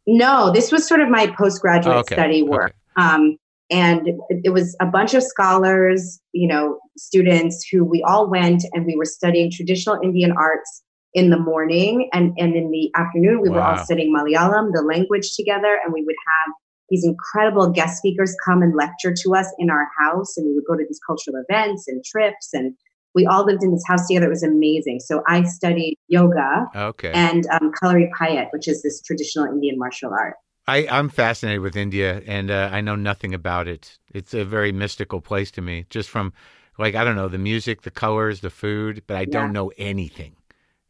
No, 0.06 0.50
this 0.50 0.72
was 0.72 0.88
sort 0.88 1.00
of 1.00 1.10
my 1.10 1.26
postgraduate 1.36 1.94
Oh, 1.94 1.98
okay. 2.00 2.14
study 2.14 2.42
work. 2.42 2.74
Okay. 2.98 3.06
Um, 3.06 3.36
and 3.70 4.08
it, 4.08 4.16
it 4.44 4.50
was 4.54 4.74
a 4.80 4.86
bunch 4.86 5.12
of 5.12 5.22
scholars, 5.22 6.18
you 6.32 6.48
know, 6.48 6.78
students 6.96 7.66
who 7.70 7.84
we 7.84 8.02
all 8.08 8.30
went 8.30 8.64
and 8.72 8.86
we 8.86 8.96
were 8.96 9.04
studying 9.04 9.50
traditional 9.50 9.98
Indian 10.02 10.32
arts 10.32 10.82
in 11.14 11.30
the 11.30 11.38
morning. 11.38 12.08
And, 12.12 12.34
and 12.36 12.54
in 12.54 12.70
the 12.70 12.90
afternoon, 12.96 13.40
we 13.40 13.48
were 13.48 13.62
all 13.62 13.76
Wow. 13.76 13.84
studying 13.84 14.14
Malayalam, 14.14 14.72
the 14.72 14.82
language 14.82 15.34
together, 15.34 15.78
and 15.84 15.92
we 15.92 16.02
would 16.02 16.16
have 16.44 16.54
these 16.90 17.04
incredible 17.04 17.70
guest 17.70 17.98
speakers 17.98 18.36
come 18.44 18.62
and 18.62 18.76
lecture 18.76 19.14
to 19.22 19.34
us 19.34 19.52
in 19.58 19.70
our 19.70 19.88
house, 19.98 20.36
and 20.36 20.46
we 20.46 20.54
would 20.54 20.64
go 20.68 20.76
to 20.76 20.84
these 20.86 21.00
cultural 21.06 21.42
events 21.48 21.88
and 21.88 22.04
trips, 22.04 22.52
and 22.52 22.74
we 23.14 23.26
all 23.26 23.44
lived 23.44 23.62
in 23.62 23.72
this 23.72 23.84
house 23.86 24.06
together. 24.06 24.26
It 24.26 24.30
was 24.30 24.42
amazing. 24.42 25.00
So 25.00 25.22
I 25.26 25.44
studied 25.44 25.96
yoga 26.08 26.66
Okay. 26.74 27.12
and 27.14 27.46
um, 27.52 27.72
Kalari 27.72 28.10
Payat, 28.18 28.48
which 28.52 28.68
is 28.68 28.82
this 28.82 29.00
traditional 29.02 29.46
Indian 29.46 29.78
martial 29.78 30.10
art. 30.10 30.34
I, 30.66 30.86
I'm 30.88 31.08
fascinated 31.08 31.60
with 31.60 31.76
India, 31.76 32.22
and 32.26 32.50
uh, 32.50 32.70
I 32.72 32.80
know 32.80 32.96
nothing 32.96 33.34
about 33.34 33.68
it. 33.68 33.98
It's 34.12 34.34
a 34.34 34.44
very 34.44 34.72
mystical 34.72 35.20
place 35.20 35.50
to 35.52 35.62
me, 35.62 35.86
just 35.90 36.08
from 36.10 36.32
like 36.78 36.94
I 36.94 37.04
don't 37.04 37.16
know 37.16 37.28
the 37.28 37.38
music, 37.38 37.82
the 37.82 37.90
colors, 37.90 38.40
the 38.40 38.50
food, 38.50 39.02
but 39.06 39.16
I 39.16 39.26
don't 39.26 39.52
know 39.52 39.70
anything. 39.78 40.36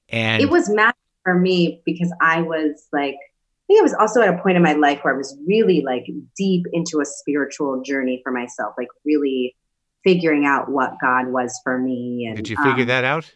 And 0.08 0.42
it 0.42 0.50
was 0.50 0.68
magic 0.68 0.96
for 1.22 1.34
me 1.34 1.82
because 1.84 2.12
I 2.20 2.42
was 2.42 2.86
like, 2.92 3.14
I 3.14 3.66
think 3.66 3.80
I 3.80 3.82
was 3.82 3.94
also 3.94 4.20
at 4.20 4.34
a 4.34 4.42
point 4.42 4.56
in 4.56 4.62
my 4.62 4.74
life 4.74 5.00
where 5.02 5.14
I 5.14 5.16
was 5.16 5.36
really 5.46 5.82
like 5.82 6.06
deep 6.36 6.66
into 6.72 7.00
a 7.00 7.04
spiritual 7.04 7.82
journey 7.82 8.20
for 8.22 8.30
myself, 8.30 8.74
like 8.76 8.88
really 9.04 9.56
figuring 10.04 10.44
out 10.44 10.70
what 10.70 10.94
God 11.00 11.28
was 11.28 11.58
for 11.64 11.78
me. 11.78 12.26
And 12.26 12.36
did 12.36 12.48
you 12.48 12.56
figure 12.56 12.82
um, 12.82 12.88
that 12.88 13.04
out? 13.04 13.34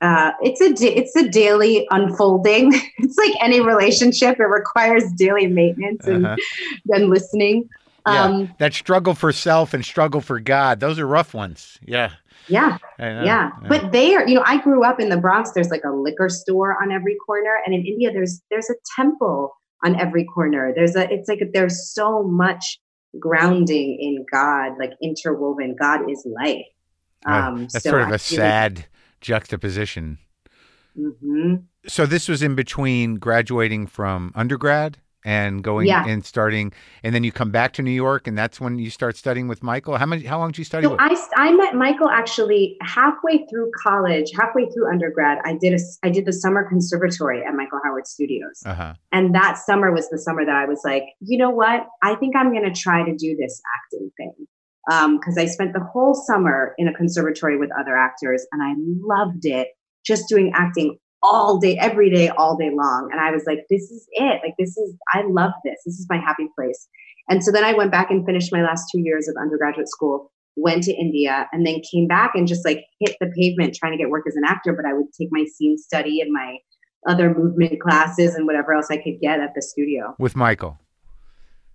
Uh, 0.00 0.32
it's 0.42 0.60
a 0.60 0.74
da- 0.74 0.94
it's 0.94 1.16
a 1.16 1.28
daily 1.28 1.86
unfolding. 1.90 2.72
it's 2.98 3.16
like 3.16 3.32
any 3.40 3.60
relationship; 3.60 4.38
it 4.38 4.44
requires 4.44 5.10
daily 5.12 5.46
maintenance 5.46 6.06
and, 6.06 6.26
Uh-huh. 6.26 6.36
and 6.88 7.10
Yeah. 8.06 8.24
Um, 8.24 8.54
That 8.58 8.72
struggle 8.72 9.14
for 9.14 9.32
self 9.32 9.74
and 9.74 9.84
struggle 9.84 10.20
for 10.20 10.40
God; 10.40 10.80
those 10.80 10.98
are 10.98 11.06
rough 11.06 11.34
ones. 11.34 11.78
Yeah. 11.82 12.12
yeah, 12.48 12.78
know. 12.98 13.24
yeah. 13.24 13.50
But 13.68 13.92
they 13.92 14.14
are, 14.14 14.26
you 14.26 14.34
know, 14.34 14.44
I 14.46 14.58
grew 14.58 14.84
up 14.84 15.00
in 15.00 15.08
the 15.08 15.16
Bronx. 15.16 15.50
There's 15.50 15.70
like 15.70 15.84
a 15.84 15.90
liquor 15.90 16.28
store 16.28 16.80
on 16.80 16.92
every 16.92 17.16
corner, 17.26 17.58
and 17.64 17.74
in 17.74 17.84
India, 17.84 18.12
there's 18.12 18.40
there's 18.50 18.70
a 18.70 18.74
temple 18.94 19.56
on 19.84 19.98
every 19.98 20.24
corner. 20.24 20.72
There's 20.74 20.96
a, 20.96 21.10
it's 21.12 21.28
like 21.28 21.40
there's 21.52 21.92
so 21.92 22.22
much 22.22 22.78
grounding 23.18 23.98
in 24.00 24.24
God, 24.32 24.72
like 24.78 24.92
interwoven. 25.02 25.76
God 25.78 26.10
is 26.10 26.26
life. 26.40 26.64
Right. 27.26 27.46
Um, 27.48 27.62
That's 27.72 27.84
so 27.84 27.90
sort 27.90 28.02
of 28.02 28.08
I 28.12 28.14
a 28.16 28.18
sad 28.18 28.86
juxtaposition. 29.20 30.18
mhm. 30.96 31.64
So 31.88 32.04
this 32.06 32.28
was 32.28 32.42
in 32.42 32.54
between 32.54 33.16
graduating 33.16 33.86
from 33.86 34.32
undergrad 34.34 34.98
and 35.26 35.62
going 35.62 35.88
Yeah. 35.88 36.06
and 36.06 36.24
starting, 36.24 36.72
and 37.02 37.12
then 37.14 37.24
you 37.24 37.32
come 37.32 37.50
back 37.50 37.72
to 37.74 37.82
New 37.82 37.90
York, 37.90 38.26
and 38.28 38.38
that's 38.38 38.60
when 38.60 38.78
you 38.78 38.88
start 38.90 39.16
studying 39.16 39.48
with 39.48 39.60
Michael. 39.62 39.96
How 39.98 40.06
many? 40.06 40.22
How 40.24 40.38
long 40.38 40.52
did 40.52 40.58
you 40.58 40.64
study 40.64 40.84
So 40.86 40.92
with? 40.92 41.00
I, 41.00 41.16
I 41.36 41.52
met 41.52 41.74
Michael 41.74 42.08
actually 42.08 42.76
halfway 42.80 43.44
through 43.50 43.72
college, 43.82 44.30
halfway 44.38 44.66
through 44.70 44.88
undergrad. 44.88 45.38
I 45.44 45.54
did 45.54 45.74
a 45.74 45.78
I 46.04 46.10
did 46.10 46.24
the 46.24 46.32
summer 46.32 46.66
conservatory 46.66 47.44
at 47.44 47.52
Michael 47.54 47.80
Howard 47.84 48.06
Studios, 48.06 48.62
Uh 48.64 48.74
huh. 48.74 48.94
and 49.12 49.34
that 49.34 49.58
summer 49.58 49.92
was 49.92 50.08
the 50.08 50.18
summer 50.18 50.46
that 50.46 50.54
I 50.54 50.64
was 50.64 50.80
like, 50.84 51.04
you 51.20 51.36
know 51.36 51.50
what? 51.50 51.86
I 52.02 52.14
think 52.14 52.36
I'm 52.36 52.52
going 52.52 52.72
to 52.72 52.80
try 52.80 53.04
to 53.04 53.14
do 53.16 53.36
this 53.36 53.60
acting 53.76 54.10
thing 54.16 54.32
because 55.18 55.36
I 55.36 55.46
spent 55.46 55.72
the 55.72 55.80
whole 55.92 56.14
summer 56.14 56.72
in 56.78 56.86
a 56.86 56.94
conservatory 56.94 57.58
with 57.58 57.70
other 57.78 57.96
actors, 57.96 58.46
and 58.52 58.62
I 58.62 58.74
loved 58.78 59.44
it. 59.44 59.68
Just 60.06 60.28
doing 60.28 60.52
acting 60.54 60.98
all 61.22 61.58
day, 61.58 61.76
every 61.78 62.10
day, 62.10 62.28
all 62.28 62.56
day 62.56 62.70
long, 62.72 63.08
and 63.10 63.20
I 63.20 63.30
was 63.30 63.44
like, 63.46 63.66
this 63.70 63.90
is 63.90 64.06
it. 64.12 64.40
Like 64.44 64.54
this 64.58 64.76
is 64.76 64.94
I 65.12 65.22
love 65.26 65.52
this. 65.64 65.76
This 65.84 65.98
is 65.98 66.06
my 66.08 66.18
happy 66.18 66.48
place. 66.56 66.88
And 67.28 67.42
so 67.42 67.50
then 67.50 67.64
I 67.64 67.74
went 67.74 67.90
back 67.90 68.10
and 68.10 68.24
finished 68.24 68.52
my 68.52 68.62
last 68.62 68.88
two 68.92 69.00
years 69.00 69.26
of 69.28 69.34
undergraduate 69.40 69.88
school 69.88 70.30
went 70.56 70.82
to 70.84 70.92
India 70.94 71.46
and 71.52 71.66
then 71.66 71.82
came 71.92 72.06
back 72.06 72.32
and 72.34 72.48
just 72.48 72.64
like 72.64 72.84
hit 73.00 73.14
the 73.20 73.26
pavement 73.36 73.74
trying 73.74 73.92
to 73.92 73.98
get 73.98 74.08
work 74.08 74.24
as 74.26 74.36
an 74.36 74.44
actor. 74.46 74.72
But 74.72 74.86
I 74.86 74.94
would 74.94 75.12
take 75.18 75.28
my 75.30 75.44
scene 75.44 75.76
study 75.76 76.20
and 76.20 76.32
my 76.32 76.56
other 77.06 77.34
movement 77.34 77.80
classes 77.80 78.34
and 78.34 78.46
whatever 78.46 78.72
else 78.72 78.86
I 78.90 78.96
could 78.96 79.20
get 79.20 79.38
at 79.40 79.54
the 79.54 79.62
studio 79.62 80.16
With 80.18 80.34
Michael. 80.34 80.78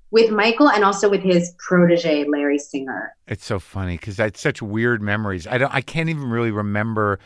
with 0.09 0.31
Michael 0.31 0.69
and 0.69 0.83
also 0.83 1.09
with 1.09 1.21
his 1.21 1.53
protege, 1.59 2.25
Larry 2.25 2.57
Singer. 2.57 3.15
It's 3.27 3.45
so 3.45 3.59
funny 3.59 3.97
because 3.97 4.19
I 4.19 4.23
had 4.23 4.37
such 4.37 4.61
weird 4.61 5.01
memories. 5.01 5.47
I 5.47 5.57
don't. 5.57 5.73
I 5.73 5.81
can't 5.81 6.09
even 6.09 6.29
really 6.29 6.51
remember 6.51 7.19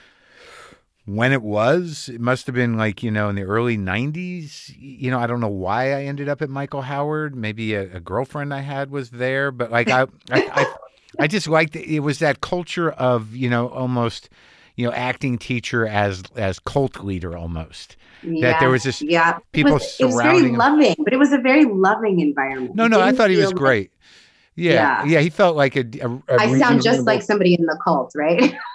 when 1.05 1.31
it 1.33 1.41
was. 1.41 2.09
It 2.13 2.19
must 2.21 2.45
have 2.47 2.55
been 2.55 2.77
like 2.77 3.03
you 3.03 3.11
know 3.11 3.29
in 3.29 3.35
the 3.35 3.43
early 3.43 3.77
'90s. 3.77 4.73
You 4.77 5.11
know, 5.11 5.19
I 5.19 5.27
don't 5.27 5.39
know 5.39 5.47
why 5.47 5.93
I 5.93 6.03
ended 6.03 6.27
up 6.29 6.41
at 6.41 6.49
Michael 6.49 6.81
Howard. 6.83 7.35
Maybe 7.35 7.73
a, 7.75 7.95
a 7.95 7.99
girlfriend 7.99 8.53
I 8.53 8.61
had 8.61 8.91
was 8.91 9.09
there, 9.11 9.51
but 9.51 9.71
like 9.71 9.89
I, 9.89 10.01
I, 10.31 10.41
I, 10.51 10.65
I 11.21 11.27
just 11.27 11.47
liked 11.47 11.75
it. 11.75 11.87
it 11.89 11.99
was 11.99 12.19
that 12.19 12.41
culture 12.41 12.91
of 12.91 13.35
you 13.35 13.49
know 13.49 13.69
almost 13.69 14.29
you 14.75 14.85
know 14.85 14.91
acting 14.93 15.37
teacher 15.37 15.87
as 15.87 16.23
as 16.35 16.59
cult 16.59 17.03
leader 17.03 17.37
almost. 17.37 17.97
Yeah, 18.23 18.59
there 18.59 18.69
was 18.71 18.81
this- 18.83 19.03
yeah 19.03 19.37
people 19.51 19.73
it 19.73 19.75
was, 19.75 19.97
it 19.99 20.05
was 20.05 20.15
very 20.15 20.39
him. 20.49 20.55
loving, 20.55 20.95
but 21.03 21.13
it 21.13 21.17
was 21.17 21.31
a 21.31 21.37
very 21.37 21.65
loving 21.65 22.19
environment. 22.21 22.73
No, 22.75 22.87
no, 22.87 22.99
I 22.99 23.11
thought 23.11 23.29
he 23.29 23.35
was 23.35 23.45
feel 23.45 23.49
like- 23.51 23.57
great. 23.57 23.91
Yeah, 24.57 24.73
yeah, 24.73 25.03
Yeah. 25.05 25.19
he 25.19 25.29
felt 25.29 25.55
like 25.57 25.75
a. 25.75 25.81
a, 26.01 26.09
a 26.33 26.39
I 26.39 26.57
sound 26.57 26.81
just 26.81 27.01
like 27.01 27.21
somebody 27.21 27.53
in 27.55 27.65
the 27.65 27.77
cult, 27.83 28.13
right? 28.15 28.55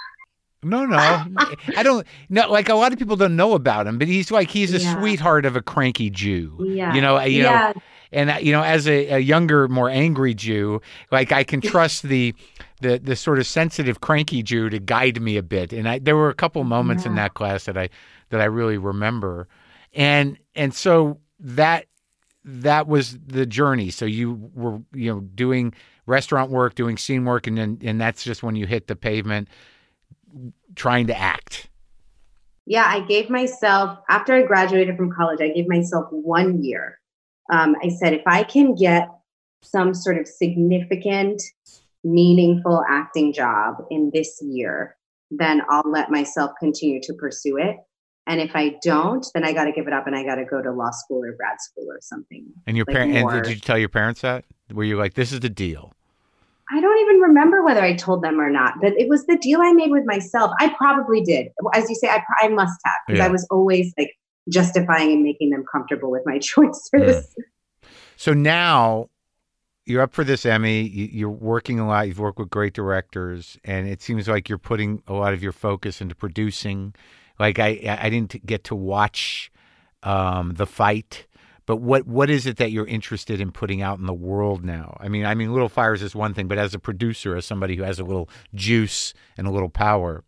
No, 0.62 0.84
no, 0.84 0.98
I 1.76 1.82
don't. 1.82 2.06
No, 2.28 2.48
like 2.50 2.68
a 2.68 2.74
lot 2.74 2.92
of 2.92 2.98
people 2.98 3.16
don't 3.16 3.36
know 3.36 3.54
about 3.54 3.86
him, 3.86 3.98
but 3.98 4.08
he's 4.08 4.30
like 4.30 4.50
he's 4.50 4.74
a 4.74 4.78
Yeah. 4.78 4.94
sweetheart 4.94 5.46
of 5.46 5.56
a 5.56 5.62
cranky 5.62 6.10
Jew. 6.10 6.64
yeah, 6.66 6.94
You 6.94 7.00
know, 7.00 7.18
you 7.22 7.42
know, 7.42 7.72
and 8.12 8.30
uh, 8.30 8.38
you 8.40 8.52
know, 8.52 8.62
as 8.62 8.86
a, 8.86 9.08
a 9.08 9.18
younger, 9.18 9.68
more 9.68 9.88
angry 9.88 10.34
Jew, 10.34 10.80
like 11.10 11.32
I 11.32 11.44
can 11.44 11.60
trust 11.62 12.02
the, 12.02 12.34
the 12.82 12.98
the 12.98 13.16
sort 13.16 13.38
of 13.38 13.46
sensitive, 13.46 14.00
cranky 14.02 14.42
Jew 14.42 14.68
to 14.68 14.78
guide 14.78 15.20
me 15.22 15.36
a 15.38 15.42
bit. 15.42 15.72
And 15.72 15.88
I, 15.88 15.98
there 15.98 16.16
were 16.16 16.28
a 16.28 16.34
couple 16.34 16.62
moments 16.64 17.06
in 17.06 17.14
that 17.14 17.32
class 17.34 17.64
that 17.64 17.78
I 17.78 17.88
that 18.28 18.40
I 18.42 18.44
really 18.44 18.76
remember, 18.78 19.48
and 19.94 20.36
and 20.54 20.74
so 20.74 21.20
that 21.38 21.86
that 22.44 22.86
was 22.86 23.18
the 23.26 23.46
journey. 23.46 23.90
So 23.90 24.04
you 24.04 24.50
were 24.54 24.80
you 24.92 25.10
know 25.14 25.20
doing 25.20 25.72
restaurant 26.06 26.50
work, 26.50 26.74
doing 26.74 26.96
scene 26.98 27.24
work, 27.24 27.46
and 27.46 27.56
then 27.56 27.78
and 27.82 28.00
that's 28.00 28.24
just 28.24 28.42
when 28.42 28.56
you 28.56 28.66
hit 28.66 28.88
the 28.88 28.96
pavement, 28.96 29.48
trying 30.74 31.06
to 31.08 31.18
act. 31.18 31.68
yeah. 32.66 32.84
I 32.86 33.00
gave 33.00 33.30
myself 33.30 33.98
after 34.08 34.34
I 34.34 34.42
graduated 34.42 34.96
from 34.96 35.12
college. 35.12 35.40
I 35.40 35.48
gave 35.48 35.68
myself 35.68 36.06
one 36.10 36.62
year. 36.62 36.98
Um, 37.52 37.74
I 37.82 37.88
said 37.88 38.12
if 38.14 38.22
I 38.26 38.44
can 38.44 38.74
get 38.74 39.08
some 39.62 39.92
sort 39.92 40.18
of 40.18 40.28
significant, 40.28 41.42
meaningful 42.04 42.84
acting 42.88 43.32
job 43.32 43.84
in 43.90 44.10
this 44.14 44.40
year, 44.42 44.96
then 45.30 45.62
I'll 45.68 45.90
let 45.90 46.10
myself 46.10 46.52
continue 46.58 47.00
to 47.02 47.14
pursue 47.14 47.58
it. 47.58 47.76
And 48.26 48.40
if 48.40 48.52
I 48.54 48.76
don't, 48.82 49.26
then 49.34 49.44
I 49.44 49.52
got 49.52 49.64
to 49.64 49.72
give 49.72 49.88
it 49.88 49.92
up 49.92 50.06
and 50.06 50.14
I 50.14 50.22
got 50.22 50.36
to 50.36 50.44
go 50.44 50.62
to 50.62 50.70
law 50.70 50.90
school 50.90 51.24
or 51.24 51.32
grad 51.32 51.60
school 51.60 51.86
or 51.88 51.98
something. 52.00 52.46
And 52.66 52.76
your 52.76 52.86
Like 52.86 52.96
parents, 52.96 53.16
and 53.16 53.42
did 53.42 53.52
you 53.52 53.60
tell 53.60 53.78
your 53.78 53.88
parents 53.88 54.20
that? 54.20 54.44
Were 54.72 54.84
you 54.84 54.96
like, 54.96 55.14
this 55.14 55.32
is 55.32 55.40
the 55.40 55.48
deal? 55.48 55.92
I 56.72 56.80
don't 56.80 56.98
even 56.98 57.20
remember 57.20 57.64
whether 57.64 57.82
I 57.82 57.94
told 57.94 58.22
them 58.22 58.40
or 58.40 58.50
not, 58.50 58.74
but 58.80 58.92
it 58.92 59.08
was 59.08 59.26
the 59.26 59.36
deal 59.38 59.60
I 59.60 59.72
made 59.72 59.90
with 59.90 60.04
myself. 60.06 60.52
I 60.60 60.74
probably 60.78 61.20
did. 61.20 61.48
As 61.74 61.88
you 61.88 61.96
say, 61.96 62.08
I, 62.08 62.22
I 62.40 62.48
must 62.48 62.78
have 62.84 62.94
because 63.06 63.18
Yeah. 63.18 63.26
I 63.26 63.28
was 63.28 63.46
always 63.50 63.92
like 63.98 64.12
justifying 64.48 65.12
and 65.12 65.22
making 65.22 65.50
them 65.50 65.64
comfortable 65.70 66.10
with 66.10 66.22
my 66.24 66.38
choices. 66.42 67.34
So 68.16 68.32
now 68.34 69.08
you're 69.86 70.02
up 70.02 70.12
for 70.12 70.24
this 70.24 70.46
Emmy. 70.46 70.82
You, 70.82 71.08
you're 71.10 71.30
working 71.30 71.80
a 71.80 71.86
lot. 71.86 72.06
You've 72.06 72.18
worked 72.18 72.38
with 72.38 72.50
great 72.50 72.74
directors, 72.74 73.58
and 73.64 73.88
it 73.88 74.00
seems 74.02 74.28
like 74.28 74.48
you're 74.48 74.58
putting 74.58 75.02
a 75.06 75.12
lot 75.12 75.34
of 75.34 75.42
your 75.42 75.52
focus 75.52 76.00
into 76.00 76.14
producing. 76.14 76.94
Like 77.38 77.58
I, 77.58 77.98
I 78.00 78.10
didn't 78.10 78.44
get 78.46 78.64
to 78.64 78.74
watch 78.74 79.50
um, 80.02 80.52
the 80.54 80.66
fight, 80.66 81.26
but 81.70 81.76
what 81.76 82.04
what 82.04 82.28
is 82.30 82.46
it 82.46 82.56
that 82.56 82.72
you're 82.72 82.88
interested 82.88 83.40
in 83.40 83.52
putting 83.52 83.80
out 83.80 84.00
in 84.00 84.06
the 84.06 84.12
world 84.12 84.64
now? 84.64 84.96
I 84.98 85.06
mean, 85.06 85.24
I 85.24 85.36
mean, 85.36 85.52
Little 85.52 85.68
Fires 85.68 86.02
is 86.02 86.16
one 86.16 86.34
thing, 86.34 86.48
but 86.48 86.58
as 86.58 86.74
a 86.74 86.80
producer, 86.80 87.36
as 87.36 87.46
somebody 87.46 87.76
who 87.76 87.84
has 87.84 88.00
a 88.00 88.02
little 88.02 88.28
juice 88.56 89.14
and 89.38 89.46
a 89.46 89.52
little 89.52 89.68
power, 89.68 90.24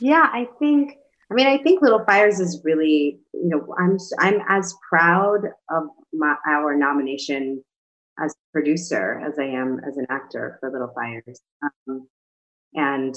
Yeah, 0.00 0.28
I 0.30 0.46
think. 0.58 0.96
I 1.30 1.34
mean, 1.34 1.46
I 1.46 1.56
think 1.56 1.80
Little 1.80 2.04
Fires 2.04 2.40
is 2.40 2.60
really, 2.62 3.20
you 3.32 3.48
know, 3.48 3.74
I'm 3.78 3.96
I'm 4.18 4.42
as 4.50 4.74
proud 4.90 5.46
of 5.70 5.84
my 6.12 6.34
our 6.46 6.76
nomination 6.76 7.64
as 8.22 8.34
producer 8.52 9.22
as 9.26 9.38
I 9.38 9.44
am 9.44 9.80
as 9.88 9.96
an 9.96 10.04
actor 10.10 10.58
for 10.60 10.70
Little 10.70 10.92
Fires. 10.94 11.40
Um, 11.62 12.06
and 12.74 13.14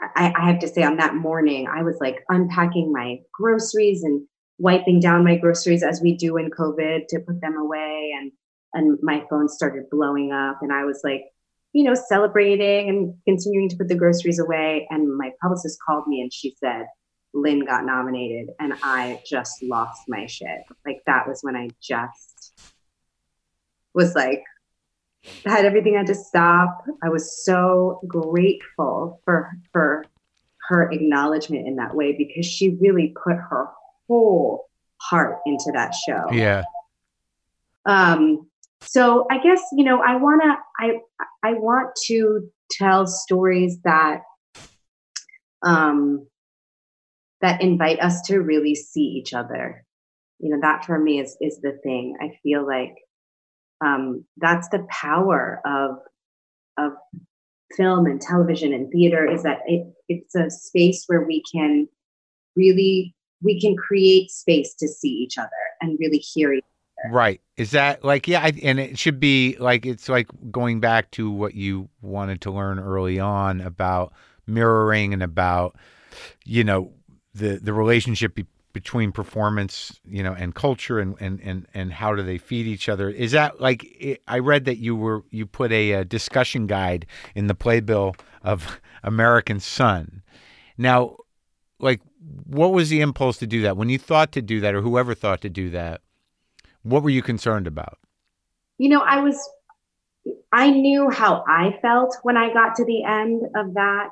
I, 0.00 0.32
I 0.34 0.46
have 0.50 0.60
to 0.60 0.68
say, 0.68 0.84
on 0.84 0.96
that 0.96 1.16
morning, 1.16 1.68
I 1.68 1.82
was 1.82 1.98
like 2.00 2.24
unpacking 2.30 2.90
my 2.90 3.18
groceries 3.30 4.04
and 4.04 4.26
wiping 4.60 5.00
down 5.00 5.24
my 5.24 5.36
groceries 5.36 5.82
as 5.82 6.00
we 6.00 6.16
do 6.16 6.36
in 6.36 6.50
COVID 6.50 7.08
to 7.08 7.20
put 7.20 7.40
them 7.40 7.56
away, 7.56 8.12
and 8.16 8.30
and 8.74 8.98
my 9.02 9.24
phone 9.28 9.48
started 9.48 9.90
blowing 9.90 10.32
up, 10.32 10.58
and 10.62 10.72
I 10.72 10.84
was 10.84 11.00
like, 11.02 11.24
you 11.72 11.84
know, 11.84 11.94
celebrating 11.94 12.88
and 12.88 13.14
continuing 13.24 13.68
to 13.68 13.76
put 13.76 13.88
the 13.88 13.94
groceries 13.94 14.38
away. 14.38 14.86
And 14.90 15.16
my 15.16 15.30
publicist 15.40 15.78
called 15.86 16.06
me 16.06 16.20
and 16.20 16.32
she 16.32 16.54
said, 16.58 16.86
Lynn 17.32 17.64
got 17.64 17.84
nominated. 17.84 18.50
And 18.58 18.74
I 18.82 19.22
just 19.24 19.62
lost 19.62 20.02
my 20.08 20.26
shit. 20.26 20.64
Like 20.84 21.02
that 21.06 21.28
was 21.28 21.40
when 21.42 21.56
I 21.56 21.70
just 21.80 22.52
was 23.94 24.14
like, 24.14 24.42
had 25.44 25.64
everything 25.64 25.94
had 25.94 26.06
to 26.06 26.14
stop. 26.14 26.84
I 27.02 27.08
was 27.08 27.44
so 27.44 28.00
grateful 28.06 29.20
for 29.24 29.50
for 29.72 30.04
her 30.68 30.90
acknowledgement 30.90 31.66
in 31.66 31.76
that 31.76 31.94
way 31.94 32.16
because 32.16 32.46
she 32.46 32.78
really 32.80 33.14
put 33.22 33.36
her 33.36 33.68
whole 34.10 34.66
heart 35.00 35.38
into 35.46 35.70
that 35.72 35.94
show 35.94 36.24
yeah, 36.32 36.64
um 37.86 38.46
so 38.82 39.26
I 39.30 39.38
guess 39.38 39.62
you 39.72 39.84
know 39.84 40.02
I 40.02 40.16
wanna 40.16 40.58
I 40.78 40.98
I 41.42 41.52
want 41.54 41.90
to 42.06 42.50
tell 42.70 43.06
stories 43.06 43.78
that 43.84 44.22
um 45.62 46.26
that 47.40 47.62
invite 47.62 48.00
us 48.00 48.20
to 48.22 48.38
really 48.38 48.74
see 48.74 49.02
each 49.02 49.32
other. 49.32 49.84
You 50.38 50.50
know 50.50 50.60
that 50.62 50.84
for 50.84 50.98
me 50.98 51.20
is 51.20 51.36
is 51.40 51.60
the 51.60 51.78
thing. 51.82 52.16
I 52.20 52.38
feel 52.42 52.66
like 52.66 52.94
um, 53.84 54.24
that's 54.36 54.68
the 54.68 54.86
power 54.90 55.60
of 55.64 55.98
of 56.78 56.92
film 57.76 58.06
and 58.06 58.20
television 58.20 58.72
and 58.72 58.90
theater 58.90 59.30
is 59.30 59.42
that 59.42 59.60
it, 59.66 59.86
it's 60.08 60.34
a 60.34 60.50
space 60.50 61.04
where 61.06 61.22
we 61.22 61.42
can 61.52 61.88
really 62.56 63.14
we 63.42 63.60
can 63.60 63.76
create 63.76 64.30
space 64.30 64.74
to 64.74 64.88
see 64.88 65.08
each 65.08 65.38
other 65.38 65.50
and 65.80 65.98
really 66.00 66.18
hear 66.18 66.52
each 66.52 66.64
other. 67.04 67.14
Right. 67.14 67.40
Is 67.56 67.70
that 67.70 68.04
like 68.04 68.28
yeah, 68.28 68.40
I, 68.42 68.52
and 68.62 68.78
it 68.78 68.98
should 68.98 69.20
be 69.20 69.56
like 69.58 69.86
it's 69.86 70.08
like 70.08 70.28
going 70.50 70.80
back 70.80 71.10
to 71.12 71.30
what 71.30 71.54
you 71.54 71.88
wanted 72.02 72.42
to 72.42 72.50
learn 72.50 72.78
early 72.78 73.18
on 73.18 73.60
about 73.60 74.12
mirroring 74.46 75.12
and 75.12 75.22
about 75.22 75.76
you 76.44 76.64
know 76.64 76.92
the 77.34 77.58
the 77.62 77.72
relationship 77.72 78.34
be, 78.34 78.46
between 78.72 79.12
performance, 79.12 80.00
you 80.04 80.22
know, 80.22 80.32
and 80.32 80.54
culture 80.54 80.98
and 80.98 81.16
and 81.20 81.40
and 81.42 81.66
and 81.74 81.92
how 81.92 82.14
do 82.14 82.22
they 82.22 82.38
feed 82.38 82.66
each 82.66 82.88
other? 82.88 83.08
Is 83.08 83.32
that 83.32 83.60
like 83.60 84.20
I 84.28 84.38
read 84.38 84.64
that 84.66 84.78
you 84.78 84.94
were 84.94 85.24
you 85.30 85.46
put 85.46 85.72
a, 85.72 85.92
a 85.92 86.04
discussion 86.04 86.66
guide 86.66 87.06
in 87.34 87.46
the 87.46 87.54
playbill 87.54 88.14
of 88.42 88.80
American 89.02 89.60
Son. 89.60 90.22
Now, 90.76 91.16
like 91.78 92.00
what 92.46 92.72
was 92.72 92.90
the 92.90 93.00
impulse 93.00 93.38
to 93.38 93.46
do 93.46 93.62
that? 93.62 93.76
When 93.76 93.88
you 93.88 93.98
thought 93.98 94.32
to 94.32 94.42
do 94.42 94.60
that 94.60 94.74
or 94.74 94.82
whoever 94.82 95.14
thought 95.14 95.40
to 95.42 95.48
do 95.48 95.70
that, 95.70 96.02
what 96.82 97.02
were 97.02 97.10
you 97.10 97.22
concerned 97.22 97.66
about? 97.66 97.98
You 98.78 98.88
know, 98.88 99.00
I 99.00 99.20
was 99.20 99.36
I 100.52 100.70
knew 100.70 101.10
how 101.10 101.44
I 101.48 101.78
felt 101.80 102.16
when 102.22 102.36
I 102.36 102.52
got 102.52 102.74
to 102.76 102.84
the 102.84 103.04
end 103.04 103.42
of 103.56 103.74
that 103.74 104.08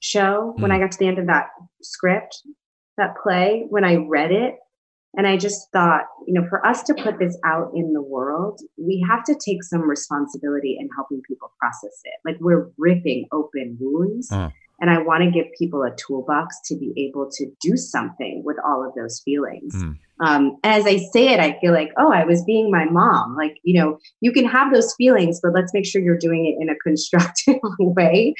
show, 0.00 0.54
mm. 0.56 0.62
when 0.62 0.72
I 0.72 0.78
got 0.78 0.92
to 0.92 0.98
the 0.98 1.06
end 1.06 1.18
of 1.18 1.26
that 1.26 1.48
script 1.82 2.42
that 2.96 3.14
play 3.22 3.66
when 3.68 3.84
I 3.84 3.96
read 3.96 4.30
it. 4.30 4.56
And 5.16 5.26
I 5.26 5.36
just 5.36 5.72
thought, 5.72 6.04
you 6.26 6.34
know, 6.34 6.46
for 6.48 6.64
us 6.64 6.84
to 6.84 6.94
put 6.94 7.18
this 7.18 7.36
out 7.44 7.72
in 7.74 7.92
the 7.92 8.02
world, 8.02 8.60
we 8.78 9.04
have 9.08 9.24
to 9.24 9.34
take 9.34 9.64
some 9.64 9.82
responsibility 9.82 10.76
in 10.78 10.88
helping 10.94 11.20
people 11.26 11.52
process 11.58 12.00
it. 12.04 12.14
Like 12.24 12.36
we're 12.40 12.70
ripping 12.78 13.26
open 13.32 13.76
wounds. 13.80 14.30
Uh. 14.30 14.50
And 14.80 14.90
I 14.90 14.98
want 14.98 15.22
to 15.22 15.30
give 15.30 15.46
people 15.58 15.82
a 15.82 15.94
toolbox 15.96 16.56
to 16.66 16.76
be 16.76 16.92
able 16.96 17.28
to 17.32 17.46
do 17.60 17.76
something 17.76 18.42
with 18.44 18.56
all 18.64 18.86
of 18.86 18.94
those 18.94 19.20
feelings. 19.20 19.74
Mm. 19.74 19.98
Um, 20.20 20.56
as 20.64 20.86
I 20.86 20.96
say 20.96 21.28
it, 21.28 21.40
I 21.40 21.58
feel 21.60 21.72
like, 21.72 21.90
oh, 21.98 22.12
I 22.12 22.24
was 22.24 22.44
being 22.44 22.70
my 22.70 22.86
mom. 22.86 23.36
Like, 23.36 23.56
you 23.62 23.78
know, 23.78 23.98
you 24.20 24.32
can 24.32 24.46
have 24.46 24.72
those 24.72 24.94
feelings, 24.94 25.40
but 25.42 25.52
let's 25.54 25.74
make 25.74 25.86
sure 25.86 26.00
you're 26.00 26.18
doing 26.18 26.46
it 26.46 26.62
in 26.62 26.70
a 26.70 26.76
constructive 26.76 27.56
way. 27.78 28.34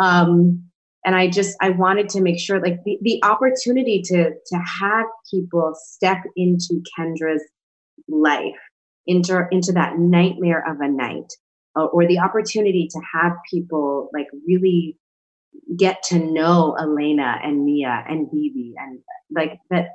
Um, 0.00 0.64
and 1.06 1.14
i 1.14 1.28
just 1.28 1.56
i 1.62 1.70
wanted 1.70 2.08
to 2.08 2.20
make 2.20 2.38
sure 2.38 2.60
like 2.60 2.82
the, 2.84 2.98
the 3.00 3.22
opportunity 3.22 4.02
to 4.02 4.32
to 4.44 4.56
have 4.58 5.06
people 5.30 5.72
step 5.74 6.18
into 6.34 6.82
kendra's 6.94 7.42
life 8.08 8.58
into 9.06 9.46
into 9.50 9.72
that 9.72 9.98
nightmare 9.98 10.62
of 10.68 10.80
a 10.80 10.88
night 10.88 11.32
uh, 11.76 11.84
or 11.84 12.06
the 12.06 12.18
opportunity 12.18 12.88
to 12.90 13.00
have 13.14 13.32
people 13.50 14.10
like 14.12 14.26
really 14.46 14.98
get 15.76 16.02
to 16.04 16.18
know 16.18 16.76
elena 16.78 17.38
and 17.42 17.64
mia 17.64 18.04
and 18.08 18.30
Bebe 18.30 18.74
and 18.78 19.00
like 19.30 19.58
that 19.70 19.88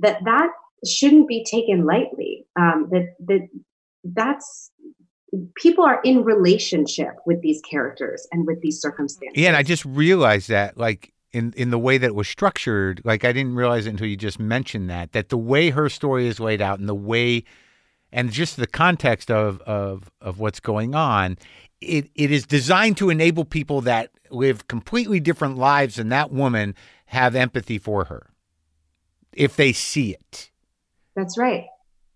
that 0.00 0.18
that 0.24 0.50
shouldn't 0.86 1.28
be 1.28 1.44
taken 1.44 1.86
lightly 1.86 2.46
um 2.58 2.88
that 2.90 3.14
that 3.26 3.48
that's 4.04 4.70
people 5.56 5.84
are 5.84 6.00
in 6.04 6.24
relationship 6.24 7.14
with 7.26 7.40
these 7.42 7.60
characters 7.68 8.26
and 8.32 8.46
with 8.46 8.60
these 8.60 8.80
circumstances. 8.80 9.40
Yeah, 9.40 9.48
and 9.48 9.56
I 9.56 9.62
just 9.62 9.84
realized 9.84 10.48
that, 10.48 10.76
like 10.76 11.12
in 11.32 11.52
in 11.56 11.70
the 11.70 11.78
way 11.78 11.98
that 11.98 12.06
it 12.06 12.14
was 12.14 12.28
structured, 12.28 13.00
like 13.04 13.24
I 13.24 13.32
didn't 13.32 13.54
realize 13.54 13.86
it 13.86 13.90
until 13.90 14.06
you 14.06 14.16
just 14.16 14.38
mentioned 14.38 14.88
that 14.90 15.12
that 15.12 15.28
the 15.28 15.38
way 15.38 15.70
her 15.70 15.88
story 15.88 16.28
is 16.28 16.40
laid 16.40 16.60
out 16.60 16.78
and 16.78 16.88
the 16.88 16.94
way 16.94 17.44
and 18.14 18.30
just 18.30 18.56
the 18.56 18.66
context 18.66 19.30
of 19.30 19.60
of 19.62 20.10
of 20.22 20.38
what's 20.38 20.60
going 20.60 20.94
on, 20.94 21.36
it 21.80 22.08
it 22.14 22.30
is 22.30 22.46
designed 22.46 22.96
to 22.98 23.10
enable 23.10 23.44
people 23.44 23.82
that 23.82 24.10
live 24.30 24.68
completely 24.68 25.20
different 25.20 25.58
lives 25.58 25.96
than 25.96 26.08
that 26.08 26.30
woman 26.30 26.74
have 27.06 27.34
empathy 27.34 27.76
for 27.76 28.04
her 28.04 28.30
if 29.32 29.56
they 29.56 29.72
see 29.72 30.12
it. 30.12 30.50
That's 31.16 31.36
right. 31.36 31.66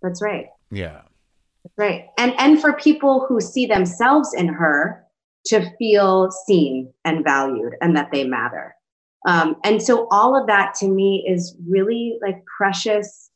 That's 0.02 0.22
right. 0.22 0.46
Yeah. 0.70 1.02
That's 1.64 1.74
Right. 1.76 2.06
And 2.16 2.32
and 2.38 2.60
for 2.60 2.72
people 2.74 3.26
who 3.28 3.40
see 3.40 3.66
themselves 3.66 4.32
in 4.32 4.48
her 4.48 5.04
to 5.46 5.68
feel 5.78 6.30
seen 6.30 6.92
and 7.04 7.24
valued 7.24 7.74
and 7.80 7.96
that 7.96 8.10
they 8.12 8.24
matter. 8.24 8.74
Um, 9.26 9.56
and 9.64 9.82
so 9.82 10.06
all 10.10 10.40
of 10.40 10.46
that 10.46 10.74
to 10.74 10.88
me 10.88 11.26
is 11.28 11.56
really 11.68 12.18
like 12.22 12.44
precious 12.56 13.27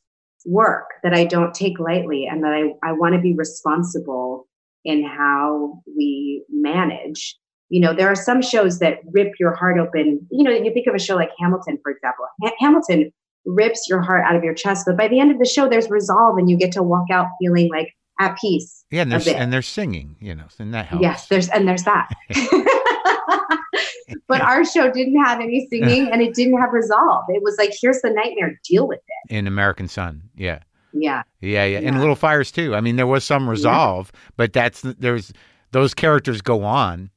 work 0.45 0.89
that 1.03 1.13
I 1.13 1.25
don't 1.25 1.53
take 1.53 1.79
lightly 1.79 2.25
and 2.29 2.43
that 2.43 2.53
I, 2.53 2.89
I 2.89 2.91
want 2.93 3.15
to 3.15 3.21
be 3.21 3.33
responsible 3.33 4.47
in 4.85 5.03
how 5.03 5.81
we 5.95 6.43
manage. 6.49 7.37
You 7.69 7.81
know, 7.81 7.93
there 7.93 8.07
are 8.07 8.15
some 8.15 8.41
shows 8.41 8.79
that 8.79 8.99
rip 9.11 9.31
your 9.39 9.55
heart 9.55 9.79
open. 9.79 10.27
You 10.29 10.43
know, 10.43 10.51
you 10.51 10.73
think 10.73 10.87
of 10.87 10.95
a 10.95 10.99
show 10.99 11.15
like 11.15 11.31
Hamilton, 11.39 11.79
for 11.81 11.91
example. 11.91 12.25
Ha- 12.43 12.51
Hamilton 12.59 13.11
rips 13.45 13.87
your 13.89 14.01
heart 14.01 14.23
out 14.25 14.35
of 14.35 14.43
your 14.43 14.53
chest, 14.53 14.85
but 14.85 14.97
by 14.97 15.07
the 15.07 15.19
end 15.19 15.31
of 15.31 15.39
the 15.39 15.45
show, 15.45 15.67
there's 15.67 15.89
resolve 15.89 16.37
and 16.37 16.49
you 16.49 16.57
get 16.57 16.71
to 16.73 16.83
walk 16.83 17.09
out 17.11 17.27
feeling 17.41 17.69
like 17.69 17.93
at 18.19 18.37
peace. 18.39 18.85
Yeah, 18.91 19.01
and 19.01 19.11
they're, 19.11 19.35
and 19.35 19.51
they're 19.51 19.61
singing, 19.61 20.15
you 20.19 20.35
know, 20.35 20.45
and 20.59 20.73
that 20.73 20.85
helps. 20.85 21.01
Yes, 21.01 21.27
there's 21.27 21.49
and 21.49 21.67
there's 21.67 21.83
that. 21.83 22.09
but 24.27 24.41
our 24.41 24.65
show 24.65 24.91
didn't 24.91 25.23
have 25.23 25.39
any 25.39 25.67
singing 25.69 26.11
and 26.11 26.21
it 26.21 26.33
didn't 26.33 26.59
have 26.59 26.73
resolve. 26.73 27.25
It 27.29 27.43
was 27.43 27.55
like, 27.57 27.73
here's 27.79 28.01
the 28.01 28.09
nightmare, 28.09 28.59
deal 28.63 28.87
with 28.87 28.99
it. 28.99 29.33
In 29.33 29.47
American 29.47 29.87
Son, 29.87 30.23
yeah. 30.35 30.59
Yeah. 30.93 31.23
Yeah, 31.41 31.65
yeah. 31.65 31.79
And 31.79 31.99
Little 31.99 32.15
Fires 32.15 32.51
too. 32.51 32.75
I 32.75 32.81
mean, 32.81 32.95
there 32.95 33.07
was 33.07 33.23
some 33.23 33.49
resolve, 33.49 34.11
yeah. 34.13 34.19
but 34.37 34.53
that's 34.53 34.81
there's 34.81 35.33
those 35.71 35.93
characters 35.93 36.41
go 36.41 36.63
on. 36.63 37.09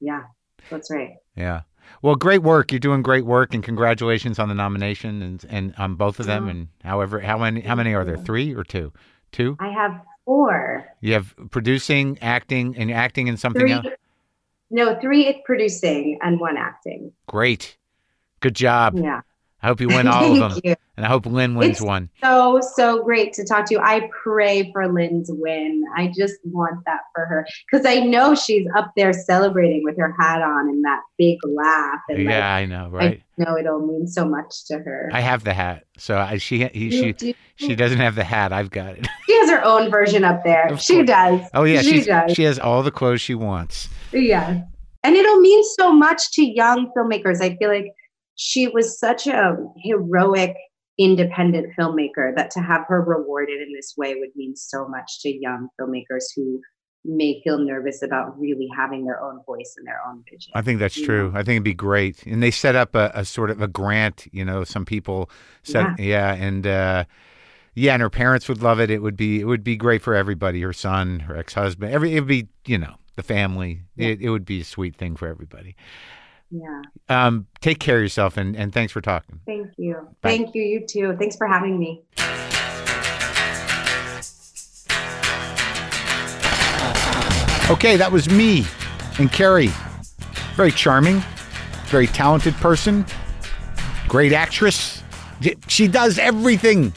Yeah, 0.00 0.22
that's 0.70 0.90
right. 0.90 1.14
Yeah. 1.36 1.62
Well, 2.02 2.16
great 2.16 2.42
work. 2.42 2.72
You're 2.72 2.78
doing 2.78 3.02
great 3.02 3.24
work, 3.24 3.54
and 3.54 3.62
congratulations 3.62 4.38
on 4.38 4.48
the 4.48 4.54
nomination 4.54 5.22
and 5.22 5.44
and 5.48 5.74
on 5.78 5.94
both 5.94 6.20
of 6.20 6.26
them. 6.26 6.48
And 6.48 6.68
however, 6.82 7.20
how 7.20 7.38
many 7.38 7.60
how 7.60 7.74
many 7.74 7.94
are 7.94 8.04
there? 8.04 8.16
Three 8.16 8.54
or 8.54 8.64
two? 8.64 8.92
Two? 9.32 9.56
I 9.60 9.68
have 9.70 10.00
four. 10.24 10.86
You 11.00 11.12
have 11.14 11.34
producing, 11.50 12.18
acting, 12.20 12.76
and 12.76 12.90
acting 12.90 13.28
in 13.28 13.36
something 13.36 13.60
three, 13.60 13.72
else? 13.72 13.86
No, 14.70 14.98
three 15.00 15.42
producing 15.44 16.18
and 16.22 16.40
one 16.40 16.56
acting. 16.56 17.12
Great. 17.26 17.76
Good 18.40 18.54
job. 18.54 18.98
Yeah. 18.98 19.22
I 19.62 19.68
hope 19.68 19.80
you 19.80 19.88
win 19.96 20.06
all 20.06 20.42
of 20.42 20.52
them. 20.52 20.60
You. 20.64 20.76
And 20.96 21.04
I 21.04 21.08
hope 21.08 21.26
Lynn 21.26 21.56
wins 21.56 21.72
it's 21.72 21.80
one. 21.82 22.08
So, 22.22 22.60
so 22.74 23.02
great 23.02 23.34
to 23.34 23.44
talk 23.44 23.66
to 23.66 23.74
you. 23.74 23.80
I 23.80 24.08
pray 24.22 24.72
for 24.72 24.90
Lynn's 24.90 25.28
win. 25.30 25.84
I 25.94 26.10
just 26.16 26.36
want 26.44 26.84
that 26.86 27.00
for 27.14 27.26
her 27.26 27.46
because 27.70 27.84
I 27.84 27.96
know 27.96 28.34
she's 28.34 28.66
up 28.74 28.92
there 28.96 29.12
celebrating 29.12 29.84
with 29.84 29.98
her 29.98 30.14
hat 30.18 30.40
on 30.40 30.70
and 30.70 30.82
that 30.86 31.02
big 31.18 31.36
laugh. 31.44 32.00
And 32.08 32.22
yeah, 32.22 32.38
like, 32.38 32.44
I 32.44 32.64
know, 32.64 32.88
right? 32.88 33.22
I 33.38 33.44
know 33.44 33.58
it'll 33.58 33.86
mean 33.86 34.06
so 34.06 34.24
much 34.24 34.64
to 34.68 34.78
her. 34.78 35.10
I 35.12 35.20
have 35.20 35.44
the 35.44 35.52
hat. 35.52 35.84
So 35.98 36.16
I, 36.16 36.38
she, 36.38 36.64
he, 36.68 36.90
she, 36.90 37.12
do. 37.12 37.34
she 37.56 37.74
doesn't 37.74 37.98
have 37.98 38.14
the 38.14 38.24
hat. 38.24 38.52
I've 38.52 38.70
got 38.70 38.96
it. 38.96 39.06
She 39.26 39.34
has 39.40 39.50
her 39.50 39.62
own 39.64 39.90
version 39.90 40.24
up 40.24 40.44
there. 40.44 40.78
She 40.78 41.02
does. 41.02 41.40
Oh, 41.52 41.64
yeah. 41.64 41.82
She 41.82 42.04
does. 42.04 42.32
She 42.32 42.44
has 42.44 42.58
all 42.58 42.82
the 42.82 42.90
clothes 42.90 43.20
she 43.20 43.34
wants. 43.34 43.88
Yeah. 44.16 44.62
And 45.04 45.14
it'll 45.14 45.40
mean 45.40 45.62
so 45.78 45.92
much 45.92 46.32
to 46.32 46.44
young 46.44 46.90
filmmakers. 46.96 47.40
I 47.40 47.56
feel 47.56 47.68
like 47.68 47.92
she 48.34 48.68
was 48.68 48.98
such 48.98 49.26
a 49.26 49.56
heroic 49.76 50.56
independent 50.98 51.72
filmmaker 51.78 52.34
that 52.36 52.50
to 52.50 52.60
have 52.60 52.84
her 52.88 53.02
rewarded 53.02 53.60
in 53.60 53.72
this 53.74 53.94
way 53.96 54.14
would 54.14 54.30
mean 54.34 54.56
so 54.56 54.88
much 54.88 55.20
to 55.20 55.28
young 55.28 55.68
filmmakers 55.78 56.24
who 56.34 56.60
may 57.04 57.40
feel 57.44 57.58
nervous 57.58 58.02
about 58.02 58.38
really 58.38 58.68
having 58.76 59.04
their 59.04 59.22
own 59.22 59.40
voice 59.46 59.74
and 59.76 59.86
their 59.86 60.00
own 60.08 60.24
vision. 60.28 60.52
I 60.54 60.62
think 60.62 60.80
that's 60.80 61.00
true. 61.00 61.30
Know? 61.30 61.38
I 61.38 61.42
think 61.42 61.50
it'd 61.50 61.62
be 61.62 61.74
great. 61.74 62.26
And 62.26 62.42
they 62.42 62.50
set 62.50 62.74
up 62.74 62.94
a, 62.94 63.12
a, 63.14 63.24
sort 63.24 63.50
of 63.50 63.62
a 63.62 63.68
grant, 63.68 64.26
you 64.32 64.44
know, 64.44 64.64
some 64.64 64.84
people 64.84 65.30
said, 65.62 65.94
yeah, 65.98 66.34
yeah 66.34 66.34
and, 66.34 66.66
uh, 66.66 67.04
yeah, 67.74 67.92
and 67.92 68.02
her 68.02 68.10
parents 68.10 68.48
would 68.48 68.62
love 68.62 68.80
it. 68.80 68.90
It 68.90 69.02
would 69.02 69.16
be, 69.16 69.38
it 69.38 69.44
would 69.44 69.62
be 69.62 69.76
great 69.76 70.02
for 70.02 70.14
everybody. 70.14 70.62
Her 70.62 70.72
son, 70.72 71.20
her 71.20 71.36
ex-husband, 71.36 71.92
every, 71.92 72.16
it 72.16 72.20
would 72.20 72.28
be, 72.28 72.48
you 72.66 72.78
know, 72.78 72.96
the 73.16 73.22
family. 73.22 73.80
Yeah. 73.96 74.08
It, 74.08 74.20
it 74.22 74.30
would 74.30 74.44
be 74.44 74.60
a 74.60 74.64
sweet 74.64 74.96
thing 74.96 75.16
for 75.16 75.26
everybody. 75.26 75.74
Yeah. 76.50 76.82
Um, 77.08 77.46
take 77.60 77.80
care 77.80 77.96
of 77.96 78.02
yourself 78.02 78.36
and, 78.36 78.54
and 78.56 78.72
thanks 78.72 78.92
for 78.92 79.00
talking. 79.00 79.40
Thank 79.46 79.72
you. 79.76 80.08
Bye. 80.20 80.30
Thank 80.30 80.54
you. 80.54 80.62
You 80.62 80.86
too. 80.86 81.16
Thanks 81.18 81.36
for 81.36 81.46
having 81.46 81.78
me. 81.78 82.02
Okay, 87.68 87.96
that 87.96 88.10
was 88.12 88.30
me 88.30 88.64
and 89.18 89.32
Kerry. 89.32 89.70
Very 90.54 90.70
charming, 90.70 91.20
very 91.86 92.06
talented 92.06 92.54
person, 92.54 93.04
great 94.06 94.32
actress. 94.32 95.02
She 95.66 95.88
does 95.88 96.18
everything. 96.18 96.94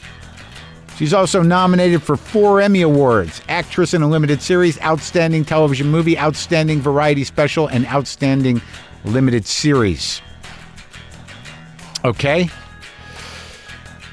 She's 1.00 1.14
also 1.14 1.42
nominated 1.42 2.02
for 2.02 2.14
four 2.14 2.60
Emmy 2.60 2.82
Awards 2.82 3.40
Actress 3.48 3.94
in 3.94 4.02
a 4.02 4.06
Limited 4.06 4.42
Series, 4.42 4.78
Outstanding 4.82 5.46
Television 5.46 5.86
Movie, 5.86 6.18
Outstanding 6.18 6.82
Variety 6.82 7.24
Special, 7.24 7.68
and 7.68 7.86
Outstanding 7.86 8.60
Limited 9.06 9.46
Series. 9.46 10.20
Okay? 12.04 12.50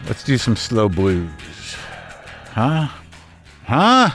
Let's 0.05 0.23
do 0.23 0.38
some 0.38 0.55
slow 0.55 0.88
blues. 0.88 1.29
Huh? 2.53 2.88
Huh? 3.65 4.11